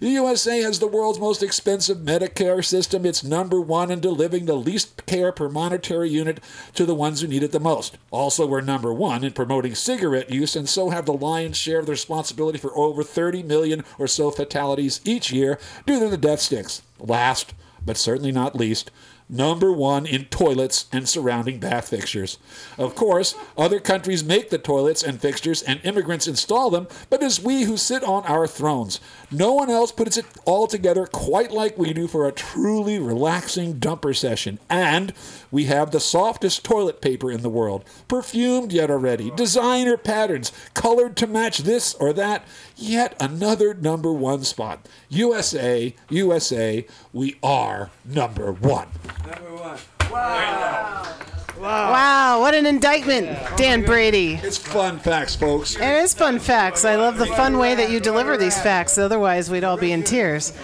[0.00, 3.06] The USA has the world's most expensive Medicare system.
[3.06, 6.40] It's number one in delivering the least care per monetary unit
[6.74, 7.96] to the ones who need it the most.
[8.10, 11.86] Also, we're number one in promoting cigarette use and so have the lion's share of
[11.86, 16.40] the responsibility for over 30 million or so fatalities each year due to the death
[16.40, 16.82] sticks.
[16.98, 18.90] Last, but certainly not least,
[19.28, 22.38] number one in toilets and surrounding bath fixtures.
[22.78, 27.40] Of course, other countries make the toilets and fixtures and immigrants install them, but it's
[27.40, 29.00] we who sit on our thrones.
[29.30, 33.80] No one else puts it all together quite like we do for a truly relaxing
[33.80, 34.60] dumper session.
[34.70, 35.12] And
[35.50, 41.16] we have the softest toilet paper in the world, perfumed yet already, designer patterns, colored
[41.16, 42.44] to match this or that.
[42.76, 44.88] Yet another number one spot.
[45.08, 48.88] USA, USA, we are number one.
[49.26, 49.78] Number one.
[50.08, 51.16] Wow,
[51.58, 53.26] what an indictment,
[53.56, 54.34] Dan Brady.
[54.42, 55.76] It's fun facts, folks.
[55.76, 56.84] It is fun facts.
[56.84, 58.98] I love the fun way that you deliver these facts.
[58.98, 60.52] Otherwise, we'd all be in tears.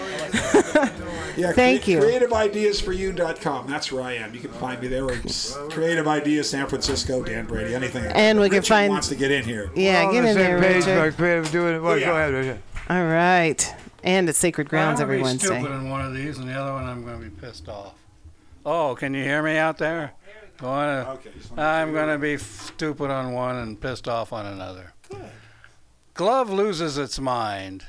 [1.34, 1.98] Yeah, Thank you.
[1.98, 3.66] CreativeIdeasForYou.com.
[3.66, 4.34] That's where I am.
[4.34, 5.04] You can find me there.
[5.06, 5.16] Or
[5.70, 8.04] Creative Ideas, San Francisco, Dan Brady, anything.
[8.04, 9.70] And we can Richard find- wants to get in here.
[9.74, 10.98] Yeah, on get the in same there, page Richard.
[11.10, 11.78] by creative doing it.
[11.80, 12.04] Well, yeah.
[12.06, 12.58] Go ahead, Richard.
[12.90, 13.74] All right.
[14.04, 15.58] And it's Sacred Grounds I'm every gonna be Wednesday.
[15.62, 17.94] stupid in one of these, and the other one I'm going to be pissed off.
[18.66, 20.12] Oh, can you hear me out there?
[20.62, 21.18] Wanna-
[21.56, 24.92] I'm going to be stupid on one and pissed off on another.
[26.14, 27.84] Glove loses its mind.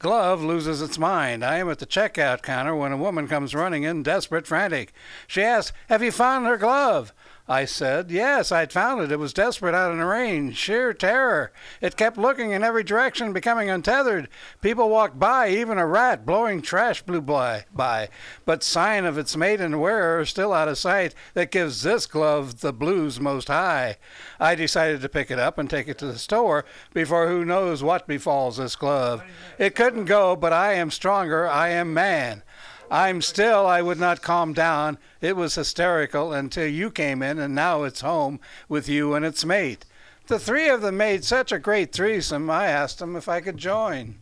[0.00, 1.44] Glove loses its mind.
[1.44, 4.92] I am at the checkout counter when a woman comes running in, desperate, frantic.
[5.26, 7.12] She asks, Have you found her glove?
[7.50, 9.10] I said, Yes, I'd found it.
[9.10, 11.50] It was desperate out in the rain, sheer terror.
[11.80, 14.28] It kept looking in every direction, becoming untethered.
[14.60, 17.64] People walked by, even a rat blowing trash blew by.
[17.74, 18.08] by.
[18.44, 22.60] But sign of its mate and wearer still out of sight that gives this glove
[22.60, 23.96] the blues most high.
[24.38, 26.64] I decided to pick it up and take it to the store
[26.94, 29.24] before who knows what befalls this glove.
[29.58, 31.48] It couldn't go, but I am stronger.
[31.48, 32.44] I am man.
[32.90, 34.98] I'm still, I would not calm down.
[35.20, 39.44] It was hysterical until you came in, and now it's home with you and its
[39.44, 39.84] mate.
[40.26, 43.56] The three of them made such a great threesome, I asked them if I could
[43.56, 44.16] join.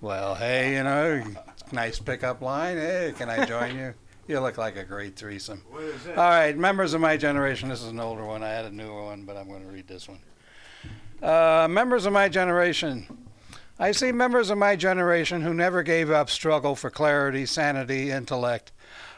[0.00, 1.22] Well, hey, you know,
[1.70, 2.76] nice pickup line.
[2.76, 3.94] Hey, can I join you?
[4.28, 5.62] You look like a great threesome.
[5.68, 7.68] What is All right, members of my generation.
[7.68, 8.44] This is an older one.
[8.44, 10.20] I had a newer one, but I'm going to read this one.
[11.20, 13.21] Uh, members of my generation.
[13.82, 18.70] I see members of my generation who never gave up struggle for clarity, sanity, intellect.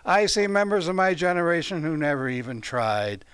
[0.07, 3.27] I see members of my generation who never even tried.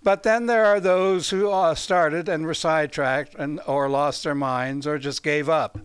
[0.00, 4.36] But then there are those who uh, started and were sidetracked and or lost their
[4.36, 5.76] minds or just gave up.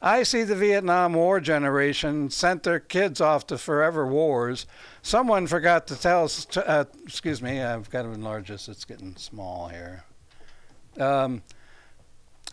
[0.00, 4.64] I see the Vietnam War generation sent their kids off to forever wars.
[5.02, 6.46] Someone forgot to tell us.
[6.56, 8.68] Uh, excuse me, I've got to enlarge this.
[8.68, 10.04] It's getting small here.
[11.00, 11.42] Um,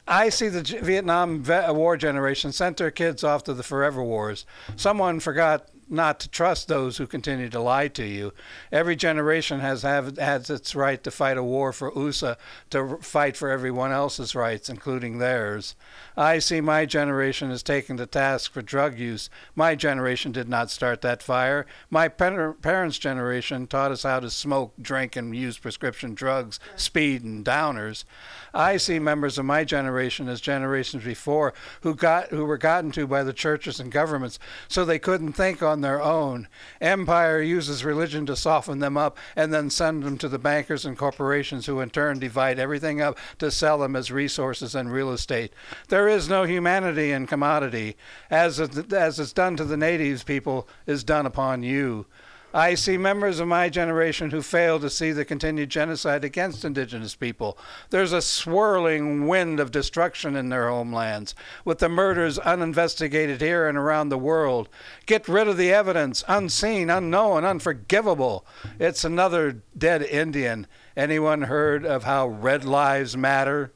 [0.08, 4.46] I see the Vietnam uh, War generation sent their kids off to the forever wars.
[4.76, 8.34] Someone forgot not to trust those who continue to lie to you.
[8.72, 12.38] Every generation has have, has its right to fight a war for USA,
[12.70, 15.76] to fight for everyone else's rights, including theirs.
[16.16, 19.30] I see my generation is taking the task for drug use.
[19.56, 21.66] My generation did not start that fire.
[21.90, 27.46] My parents' generation taught us how to smoke, drink, and use prescription drugs, speed, and
[27.46, 28.06] downers.
[28.54, 33.08] I see members of my generation as generations before who got who were gotten to
[33.08, 36.48] by the churches and governments so they couldn't think on their own.
[36.80, 40.98] Empire uses religion to soften them up and then send them to the bankers and
[40.98, 45.54] corporations who in turn divide everything up to sell them as resources and real estate.
[45.90, 47.98] There is no humanity in commodity.
[48.30, 52.06] As it, as it's done to the natives people is done upon you.
[52.54, 57.16] I see members of my generation who fail to see the continued genocide against indigenous
[57.16, 57.58] people.
[57.92, 63.78] There's a swirling wind of destruction in their homelands, with the murders uninvestigated here and
[63.78, 64.68] around the world.
[65.06, 68.46] Get rid of the evidence, unseen, unknown, unforgivable.
[68.80, 70.68] It's another dead Indian.
[70.98, 73.72] Anyone heard of how red lives matter?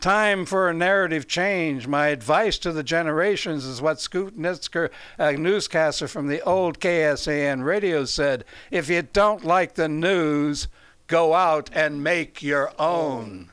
[0.00, 1.86] Time for a narrative change.
[1.86, 4.88] My advice to the generations is what Scoop Nisker,
[5.18, 10.68] a newscaster from the old KSAN radio, said If you don't like the news,
[11.06, 13.52] go out and make your own.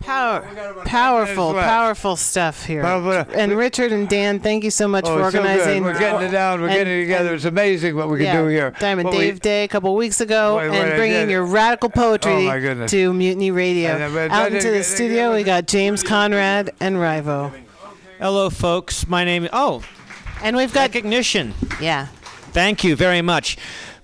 [0.00, 0.40] Power,
[0.86, 2.82] powerful, minutes powerful stuff here.
[2.82, 3.34] Powerful.
[3.38, 5.84] And Richard and Dan, thank you so much Oh, for it's so organizing.
[5.84, 6.60] We're getting it down.
[6.62, 7.26] We're and- getting it together.
[7.28, 8.72] and- it's amazing what we can yeah, do here.
[8.80, 11.44] Diamond What we- Dave Day a couple weeks ago, Wait, wait, and I bringing your
[11.44, 13.90] radical poetry Oh, to Mutiny Radio.
[13.90, 17.52] And uh, then- Out into the studio, we got James Conrad and Rivo.
[18.18, 19.06] Hello, folks.
[19.06, 19.50] My name is.
[19.52, 19.82] Oh,
[20.42, 21.52] and we've got recognition.
[21.80, 22.06] Yeah.
[22.52, 23.58] Thank you very much.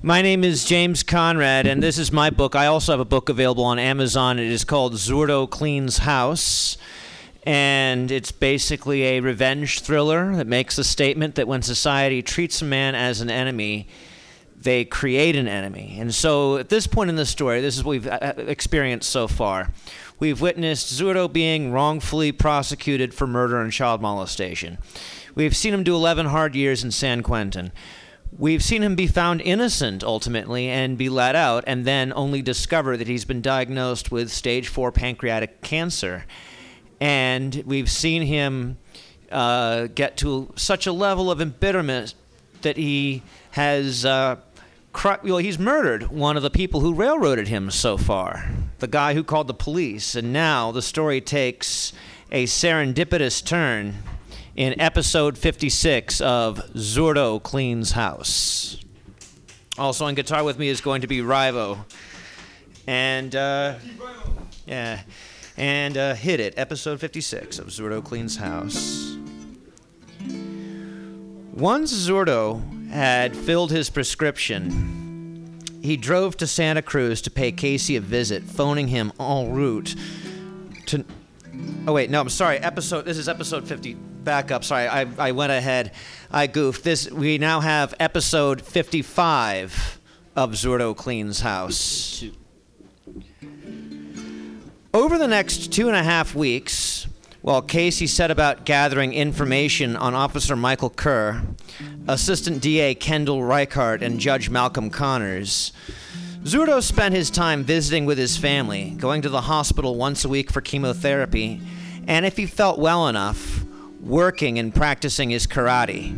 [0.06, 2.54] My name is James Conrad, and this is my book.
[2.54, 4.38] I also have a book available on Amazon.
[4.38, 6.78] It is called Zurdo Cleans House.
[7.42, 12.64] And it's basically a revenge thriller that makes the statement that when society treats a
[12.64, 13.88] man as an enemy,
[14.56, 15.96] they create an enemy.
[15.98, 19.26] And so at this point in the story, this is what we've uh, experienced so
[19.26, 19.72] far.
[20.20, 24.78] We've witnessed Zurdo being wrongfully prosecuted for murder and child molestation.
[25.34, 27.72] We've seen him do 11 hard years in San Quentin.
[28.38, 32.98] We've seen him be found innocent ultimately and be let out, and then only discover
[32.98, 36.26] that he's been diagnosed with stage four pancreatic cancer.
[37.00, 38.76] And we've seen him
[39.32, 42.14] uh, get to such a level of embitterment
[42.60, 44.04] that he has.
[44.04, 44.36] Uh,
[45.22, 48.50] well, he's murdered one of the people who railroaded him so far,
[48.80, 50.14] the guy who called the police.
[50.14, 51.94] And now the story takes
[52.30, 53.94] a serendipitous turn
[54.56, 58.78] in episode 56 of Zurdo Cleans House.
[59.78, 61.78] Also on guitar with me is going to be Rivo.
[62.86, 63.74] And, uh,
[64.66, 65.02] yeah.
[65.58, 69.18] And uh, Hit It, episode 56 of Zurdo Cleans House.
[71.52, 78.00] Once Zurdo had filled his prescription, he drove to Santa Cruz to pay Casey a
[78.00, 79.94] visit, phoning him en route
[80.86, 81.04] to.
[81.86, 82.58] Oh, wait, no, I'm sorry.
[82.58, 83.04] Episode.
[83.04, 83.96] This is episode 50.
[84.26, 84.64] Back up.
[84.64, 85.92] Sorry, I, I went ahead.
[86.32, 86.82] I goofed.
[86.82, 87.08] This.
[87.08, 90.00] We now have episode 55
[90.34, 92.24] of Zurdo Cleans House.
[94.92, 97.06] Over the next two and a half weeks,
[97.40, 101.40] while Casey set about gathering information on Officer Michael Kerr,
[102.08, 105.70] Assistant DA Kendall Reichart, and Judge Malcolm Connors,
[106.42, 110.50] Zurdo spent his time visiting with his family, going to the hospital once a week
[110.50, 111.60] for chemotherapy,
[112.08, 113.65] and if he felt well enough,
[114.06, 116.14] working and practicing his karate.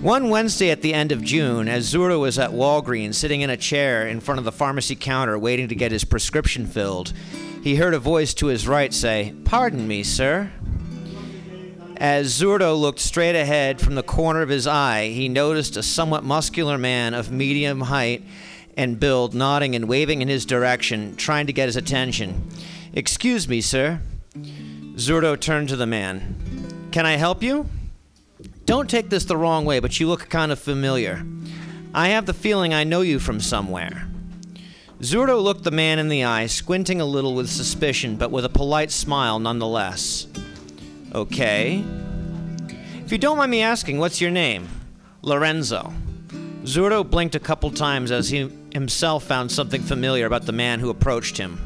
[0.00, 3.56] One Wednesday at the end of June, as Zurdo was at Walgreens sitting in a
[3.56, 7.12] chair in front of the pharmacy counter waiting to get his prescription filled,
[7.62, 10.50] he heard a voice to his right say, Pardon me, sir.
[11.96, 16.24] As Zurdo looked straight ahead from the corner of his eye, he noticed a somewhat
[16.24, 18.24] muscular man of medium height
[18.76, 22.48] and build nodding and waving in his direction, trying to get his attention.
[22.92, 24.00] Excuse me, sir.
[24.96, 26.41] Zurdo turned to the man.
[26.92, 27.66] Can I help you?
[28.66, 31.24] Don't take this the wrong way, but you look kind of familiar.
[31.94, 34.06] I have the feeling I know you from somewhere.
[35.00, 38.50] Zurdo looked the man in the eye, squinting a little with suspicion, but with a
[38.50, 40.26] polite smile nonetheless.
[41.14, 41.82] Okay.
[43.04, 44.68] If you don't mind me asking, what's your name?
[45.22, 45.94] Lorenzo.
[46.64, 50.90] Zurdo blinked a couple times as he himself found something familiar about the man who
[50.90, 51.58] approached him.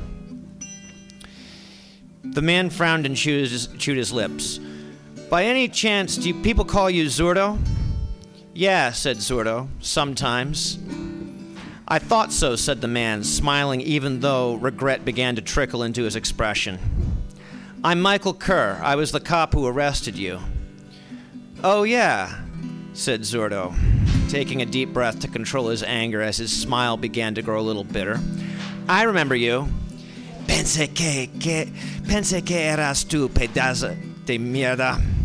[2.23, 4.61] The man frowned and chewed his, chewed his lips.
[5.29, 7.59] By any chance, do people call you Zurdo?
[8.55, 9.69] Yeah, said Zurdo.
[9.81, 10.79] Sometimes.
[11.89, 16.15] I thought so, said the man, smiling even though regret began to trickle into his
[16.15, 16.79] expression.
[17.83, 18.81] I'm Michael Kerr.
[18.81, 20.39] I was the cop who arrested you.
[21.65, 22.43] Oh, yeah,
[22.93, 23.75] said Zurdo,
[24.31, 27.63] taking a deep breath to control his anger as his smile began to grow a
[27.63, 28.21] little bitter.
[28.89, 29.69] I remember you.
[30.47, 31.73] Pensé que, que,
[32.05, 35.16] pensé que eras tú, pedazo de mierda.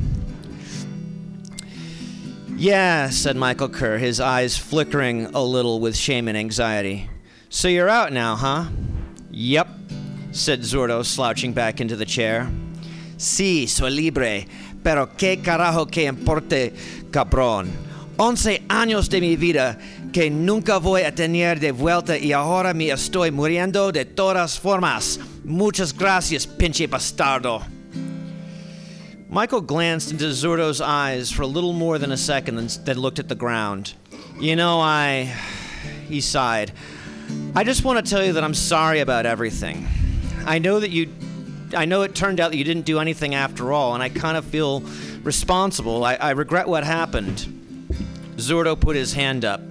[2.62, 7.10] Yeah, said Michael Kerr, his eyes flickering a little with shame and anxiety.
[7.50, 8.66] So you're out now, huh?
[9.32, 9.68] Yep,
[10.32, 12.52] said Zurdo, slouching back into the chair.
[13.18, 14.46] Sí, soy libre,
[14.84, 16.76] pero qué carajo que importe,
[17.10, 17.72] cabrón.
[18.20, 19.80] Once años de mi vida
[20.14, 25.20] que nunca voy a tener de vuelta y ahora me estoy muriendo de todas formas.
[25.44, 27.81] Muchas gracias, pinche bastardo.
[29.34, 33.30] Michael glanced into Zurdo's eyes for a little more than a second, then, looked at
[33.30, 33.94] the ground.
[34.38, 35.34] You know, I.
[36.10, 36.74] He sighed.
[37.56, 39.88] I just want to tell you that I'm sorry about everything.
[40.46, 41.14] I know that you.
[41.74, 44.36] I know it turned out that you didn't do anything after all, and I kind
[44.36, 44.84] of feel
[45.24, 46.04] responsible.
[46.04, 47.88] I, I regret what happened.
[48.36, 49.62] Zurdo put his hand up.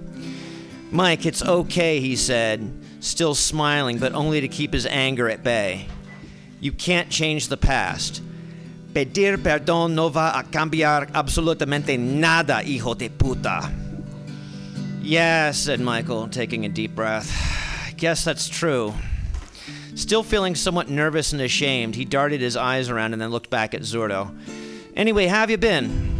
[0.89, 5.87] Mike, it's okay, he said, still smiling, but only to keep his anger at bay.
[6.59, 8.23] You can't change the past.
[8.93, 13.71] Pedir perdón no va a cambiar absolutamente nada, hijo de puta.
[15.01, 17.31] Yeah, said Michael, taking a deep breath.
[17.87, 18.93] I Guess that's true.
[19.95, 23.73] Still feeling somewhat nervous and ashamed, he darted his eyes around and then looked back
[23.73, 24.35] at Zurdo.
[24.95, 26.11] Anyway, have you been?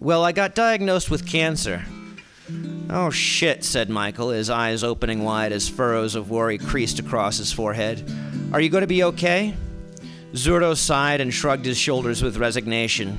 [0.00, 1.84] Well, I got diagnosed with cancer.
[2.88, 7.52] Oh shit, said Michael, his eyes opening wide as furrows of worry creased across his
[7.52, 8.08] forehead.
[8.52, 9.54] Are you going to be okay?
[10.36, 13.18] Zurdo sighed and shrugged his shoulders with resignation.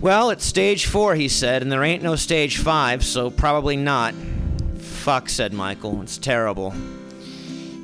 [0.00, 4.14] Well, it's stage four, he said, and there ain't no stage five, so probably not.
[4.78, 6.02] Fuck, said Michael.
[6.02, 6.74] It's terrible.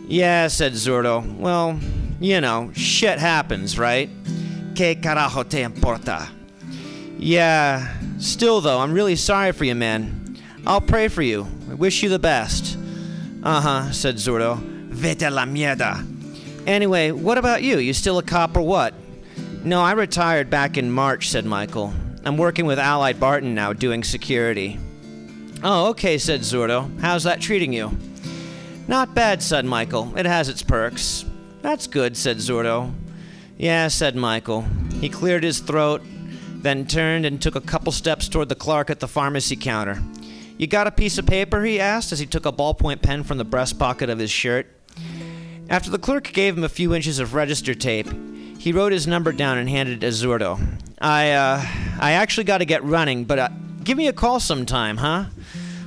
[0.07, 1.39] Yeah, said Zurdo.
[1.39, 1.81] Well,
[2.21, 4.11] you know, shit happens, right?
[4.75, 6.29] Que carajo te importa?
[7.17, 10.37] Yeah, still though, I'm really sorry for you, man.
[10.67, 11.47] I'll pray for you.
[11.71, 12.77] I wish you the best.
[13.43, 14.59] Uh huh, said Zurdo.
[14.59, 16.20] Vete la mierda.
[16.67, 17.79] Anyway, what about you?
[17.79, 18.95] You still a cop or what?
[19.65, 21.93] No, I retired back in March, said Michael.
[22.25, 24.79] I'm working with AlliedBarton now, doing security.
[25.63, 26.99] Oh, okay, said Zurdo.
[27.01, 27.91] How's that treating you?
[28.89, 30.17] Not bad, said Michael.
[30.17, 31.25] It has its perks.
[31.63, 32.93] That's good, said Zurdo.
[33.59, 34.65] Yeah, said Michael.
[35.01, 36.03] He cleared his throat,
[36.57, 40.03] then turned and took a couple steps toward the clerk at the pharmacy counter.
[40.57, 41.63] You got a piece of paper?
[41.65, 44.67] he asked as he took a ballpoint pen from the breast pocket of his shirt.
[45.71, 48.09] After the clerk gave him a few inches of register tape,
[48.59, 50.61] he wrote his number down and handed it to Zurdo.
[51.01, 51.65] I, uh,
[52.01, 53.49] I actually got to get running, but uh,
[53.85, 55.27] give me a call sometime, huh?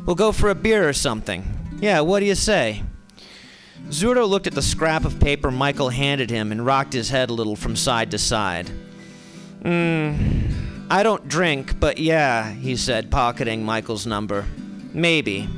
[0.06, 1.44] We'll go for a beer or something.
[1.82, 2.82] Yeah, what do you say?
[3.90, 7.34] Zurdo looked at the scrap of paper Michael handed him and rocked his head a
[7.34, 8.70] little from side to side.
[9.64, 14.46] Hmm, I don't drink, but yeah, he said, pocketing Michael's number.
[14.94, 15.50] Maybe.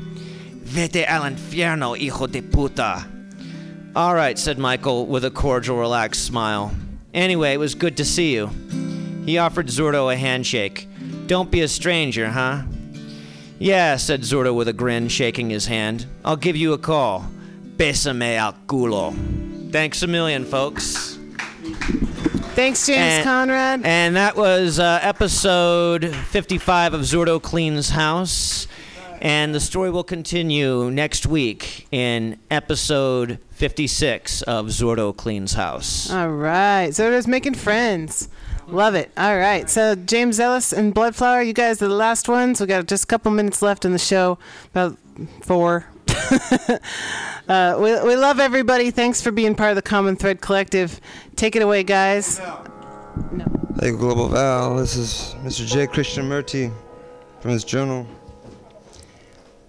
[0.63, 3.15] Vete al infierno, hijo de puta.
[3.95, 6.74] All right, said Michael with a cordial, relaxed smile.
[7.14, 8.48] Anyway, it was good to see you.
[9.25, 10.88] He offered Zurdo a handshake.
[11.27, 12.64] Don't be a stranger, huh?
[13.57, 16.06] Yeah, said Zurdo with a grin, shaking his hand.
[16.25, 17.25] I'll give you a call.
[17.77, 19.72] Bésame al culo.
[19.72, 21.17] Thanks a million, folks.
[22.53, 23.82] Thanks, James And- Conrad.
[23.85, 28.67] And that was uh, episode 55 of Zurdo Cleans House.
[29.22, 36.11] And the story will continue next week in episode 56 of Zurdo Cleans House.
[36.11, 36.90] All right.
[36.90, 38.30] Zurdo's making friends.
[38.68, 39.11] Love it.
[39.18, 39.69] All right.
[39.69, 42.60] So James Ellis and Bloodflower, you guys are the last ones.
[42.60, 44.38] We got just a couple minutes left in the show,
[44.72, 44.98] about
[45.42, 45.85] four.
[47.48, 48.92] uh, we, we love everybody.
[48.92, 51.00] Thanks for being part of the Common Thread Collective.
[51.35, 52.40] Take it away, guys.
[52.40, 53.66] No.
[53.80, 55.68] Hey, Global Val, this is Mr.
[55.68, 55.85] J.
[55.88, 56.74] Krishnamurti
[57.42, 58.08] from his journal.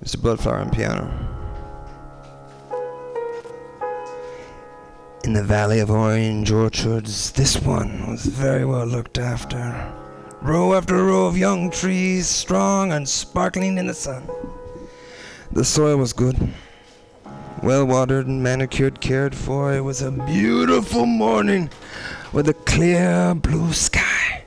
[0.06, 0.18] Mr.
[0.18, 1.10] Bloodflower on piano.
[5.24, 9.92] In the valley of orange orchards, this one was very well looked after.
[10.40, 14.22] Row after row of young trees, strong and sparkling in the sun.
[15.50, 16.36] The soil was good,
[17.60, 19.74] well watered and manicured, cared for.
[19.74, 21.68] It was a beautiful morning
[22.32, 24.44] with a clear blue sky,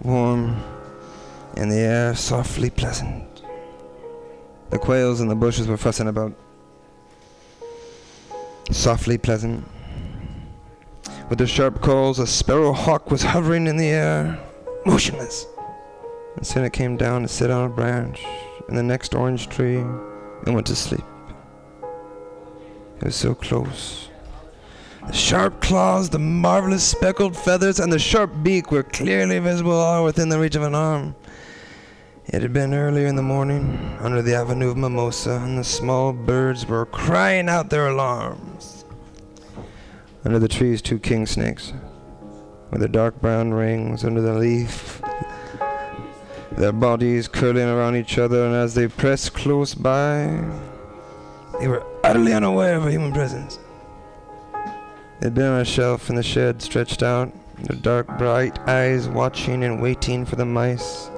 [0.00, 0.62] warm,
[1.56, 3.23] and the air softly pleasant.
[4.74, 6.32] The quails in the bushes were fussing about.
[8.72, 9.64] Softly pleasant.
[11.28, 14.36] With their sharp calls, a sparrow hawk was hovering in the air,
[14.84, 15.46] motionless.
[16.34, 18.24] And soon it came down to sit on a branch
[18.68, 21.04] in the next orange tree and went to sleep.
[22.96, 24.08] It was so close.
[25.06, 30.02] The sharp claws, the marvelous speckled feathers, and the sharp beak were clearly visible all
[30.02, 31.14] within the reach of an arm.
[32.26, 36.14] It had been earlier in the morning, under the avenue of mimosa, and the small
[36.14, 38.86] birds were crying out their alarms.
[40.24, 41.74] Under the trees, two king snakes,
[42.70, 45.02] with their dark brown rings under the leaf,
[46.52, 50.42] their bodies curling around each other, and as they pressed close by,
[51.60, 53.58] they were utterly unaware of a human presence.
[55.20, 59.62] They'd been on a shelf in the shed, stretched out, their dark, bright eyes watching
[59.62, 61.10] and waiting for the mice.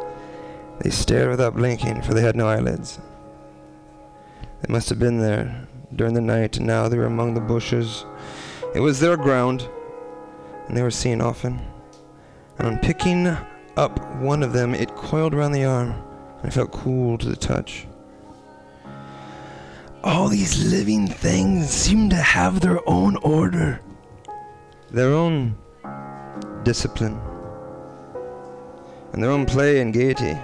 [0.80, 3.00] They stared without blinking, for they had no eyelids.
[4.62, 8.04] They must have been there during the night, and now they were among the bushes.
[8.74, 9.68] It was their ground,
[10.68, 11.60] and they were seen often.
[12.58, 13.26] And on picking
[13.76, 15.94] up one of them, it coiled around the arm,
[16.38, 17.86] and it felt cool to the touch.
[20.04, 23.80] All these living things seem to have their own order,
[24.90, 25.56] their own
[26.62, 27.18] discipline,
[29.12, 30.36] and their own play and gaiety.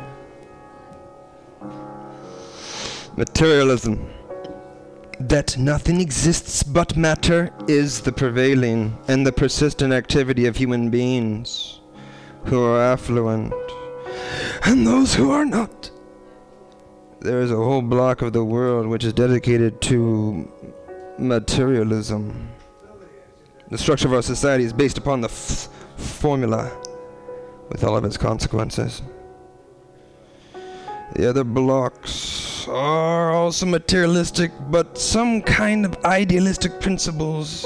[3.16, 4.08] Materialism.
[5.20, 11.80] That nothing exists but matter is the prevailing and the persistent activity of human beings
[12.44, 13.52] who are affluent
[14.64, 15.90] and those who are not.
[17.20, 20.50] There is a whole block of the world which is dedicated to
[21.18, 22.48] materialism.
[23.70, 26.74] The structure of our society is based upon the f- formula
[27.68, 29.02] with all of its consequences.
[31.14, 37.64] The other blocks are also materialistic, but some kind of idealistic principles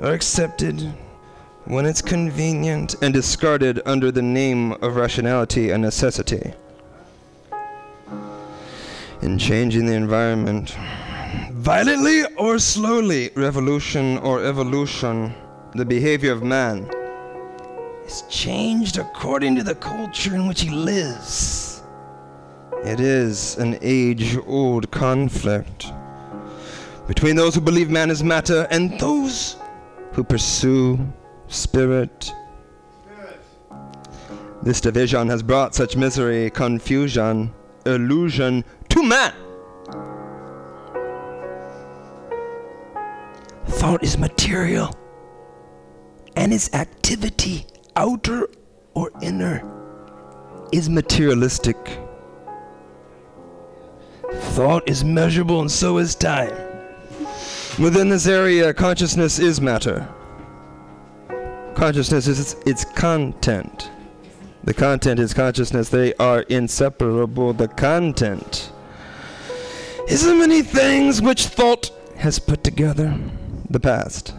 [0.00, 0.80] are accepted
[1.64, 6.52] when it's convenient and discarded under the name of rationality and necessity.
[9.22, 10.76] in changing the environment.
[11.52, 15.32] Violently or slowly, revolution or evolution,
[15.74, 16.90] the behavior of man
[18.04, 21.71] is changed according to the culture in which he lives.
[22.84, 25.86] It is an age old conflict
[27.06, 29.54] between those who believe man is matter and those
[30.12, 30.98] who pursue
[31.46, 32.32] spirit.
[34.62, 37.52] This division has brought such misery, confusion,
[37.86, 39.32] illusion to man.
[43.66, 44.92] Thought is material,
[46.34, 48.48] and its activity, outer
[48.94, 49.62] or inner,
[50.72, 51.76] is materialistic.
[54.40, 56.54] Thought is measurable, and so is time.
[57.78, 60.08] Within this area, consciousness is matter.
[61.74, 63.90] Consciousness is its, its content.
[64.64, 65.88] The content is consciousness.
[65.88, 67.52] They are inseparable.
[67.54, 68.70] The content
[70.08, 73.18] is the many things which thought has put together.
[73.70, 74.34] The past.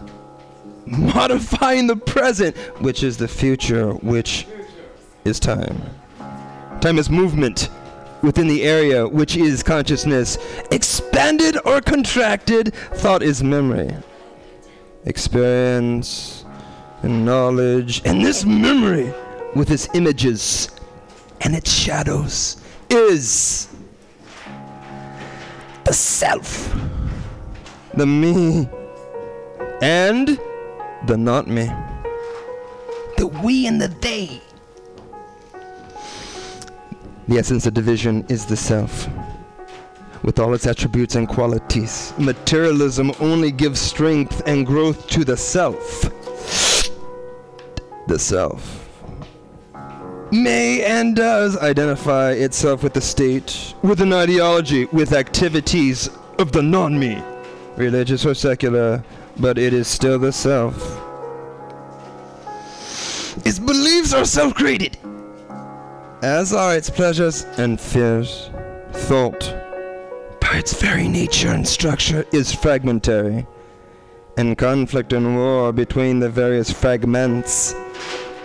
[0.85, 4.47] Modifying the present, which is the future, which
[5.25, 5.81] is time.
[6.81, 7.69] Time is movement
[8.24, 10.40] within the area which is consciousness.
[10.72, 13.95] Expanded or contracted, thought is memory.
[15.06, 16.45] Experience
[17.03, 19.14] and knowledge, and this memory
[19.56, 20.72] with its images
[21.42, 22.58] and its shadows
[22.90, 23.68] is
[25.84, 26.74] the self,
[27.93, 28.69] the me,
[29.82, 30.40] and
[31.08, 31.69] the not me,
[33.18, 34.42] the we and the they.
[37.27, 39.08] The essence of division is the self,
[40.24, 42.14] with all its attributes and qualities.
[42.18, 46.02] Materialism only gives strength and growth to the self.
[48.08, 48.84] The self
[50.34, 56.61] may and does identify itself with the state, with an ideology, with activities of the
[56.61, 57.22] non me,
[57.77, 59.03] religious or secular,
[59.38, 60.76] but it is still the self.
[63.45, 64.98] Its beliefs are self created,
[66.24, 68.50] as are its pleasures and fears.
[68.93, 69.42] Thought,
[70.40, 73.45] by its very nature and structure, is fragmentary,
[74.38, 77.74] and conflict and war between the various fragments,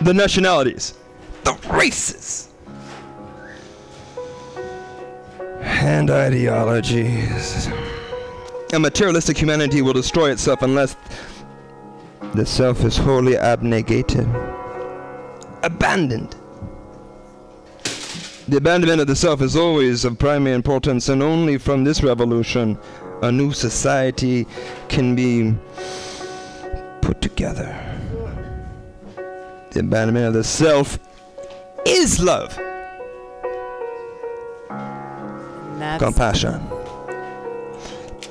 [0.01, 0.95] the nationalities,
[1.45, 2.49] the races,
[5.61, 7.69] and ideologies.
[8.73, 10.97] A materialistic humanity will destroy itself unless
[12.35, 14.27] the self is wholly abnegated,
[15.63, 16.35] abandoned.
[18.49, 22.79] The abandonment of the self is always of primary importance, and only from this revolution
[23.21, 24.47] a new society
[24.87, 25.53] can be
[26.99, 27.77] put together.
[29.69, 30.97] The abandonment of the self
[31.85, 32.57] is love,
[35.77, 36.59] That's compassion,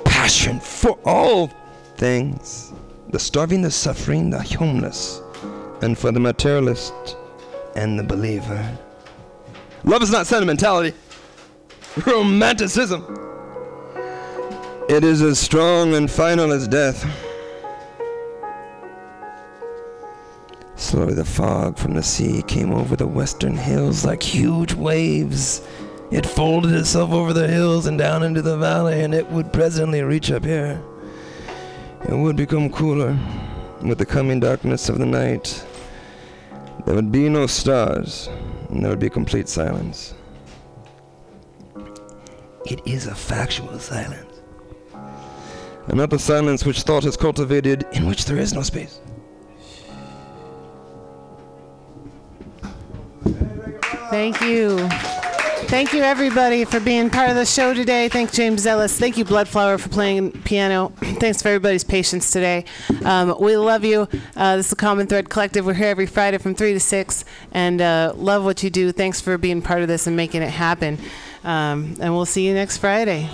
[0.04, 1.48] passion for all
[1.96, 2.72] things
[3.10, 5.22] the starving, the suffering, the homeless,
[5.80, 6.92] and for the materialist
[7.76, 8.76] and the believer.
[9.84, 10.96] Love is not sentimentality,
[12.06, 13.04] romanticism.
[14.88, 17.06] It is as strong and final as death.
[20.76, 25.60] Slowly the fog from the sea came over the western hills like huge waves.
[26.10, 30.02] It folded itself over the hills and down into the valley, and it would presently
[30.02, 30.80] reach up here.
[32.08, 33.18] It would become cooler
[33.82, 35.64] with the coming darkness of the night.
[36.86, 38.30] There would be no stars,
[38.68, 40.14] and there would be complete silence.
[42.66, 44.42] It is a factual silence,
[45.86, 49.00] and not the silence which thought has cultivated, in which there is no space.
[54.10, 54.88] Thank you.
[55.68, 58.08] Thank you, everybody, for being part of the show today.
[58.08, 58.98] Thank James Ellis.
[58.98, 60.92] Thank you, Bloodflower, for playing piano.
[61.20, 62.64] Thanks for everybody's patience today.
[63.04, 64.08] Um, we love you.
[64.36, 65.66] Uh, this is the Common Thread Collective.
[65.66, 68.92] We're here every Friday from 3 to 6 and uh, love what you do.
[68.92, 70.96] Thanks for being part of this and making it happen.
[71.42, 73.28] Um, and we'll see you next Friday.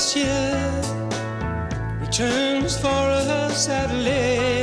[0.00, 0.80] Us here
[2.00, 4.59] returns for us at last,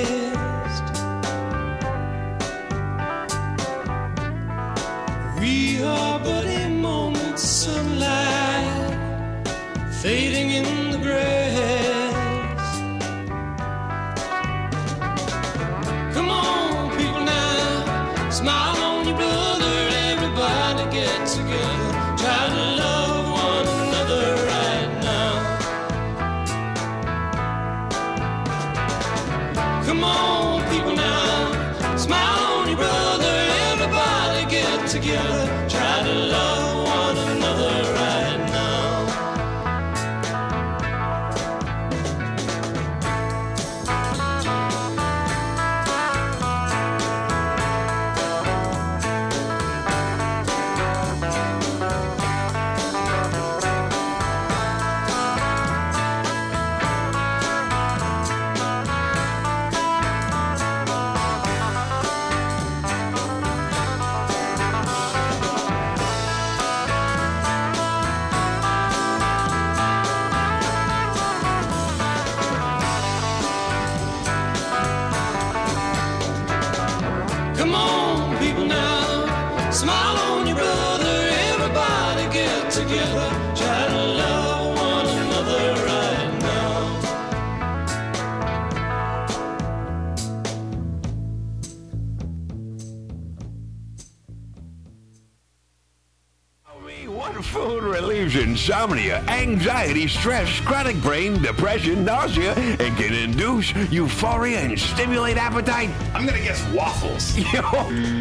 [98.67, 105.89] insomnia, anxiety, stress, chronic brain, depression, nausea, and can induce euphoria and stimulate appetite?
[106.13, 107.37] I'm gonna guess waffles.
[107.53, 107.61] Yo,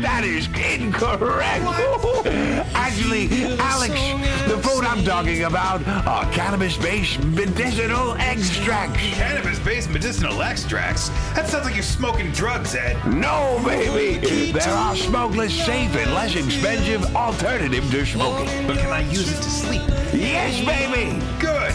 [0.02, 1.64] that is incorrect.
[2.86, 3.94] Actually, Alex,
[4.48, 9.00] the food I'm talking about are cannabis-based medicinal extracts.
[9.00, 11.08] Cannabis-based medicinal extracts?
[11.34, 13.04] That sounds like you're smoking drugs, Ed.
[13.04, 14.52] No, baby.
[14.52, 18.68] There are smokeless, safe, and less expensive alternative to smoking.
[18.68, 19.82] But can I use it to sleep?
[20.14, 21.20] Yes, baby.
[21.40, 21.74] Good,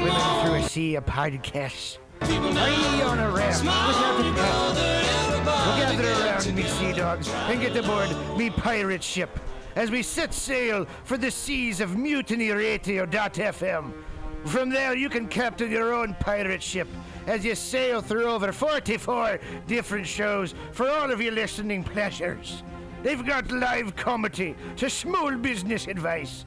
[0.00, 1.98] swimming through a sea of podcasts?
[2.22, 4.32] You on a raft paddle?
[5.44, 9.38] Well, gather around me, sea dogs, and get aboard me pirate ship
[9.76, 13.92] as we set sail for the seas of MutinyRadio.fm.
[14.46, 16.88] From there, you can captain your own pirate ship
[17.26, 22.62] as you sail through over 44 different shows for all of your listening pleasures.
[23.02, 26.46] They've got live comedy to small business advice,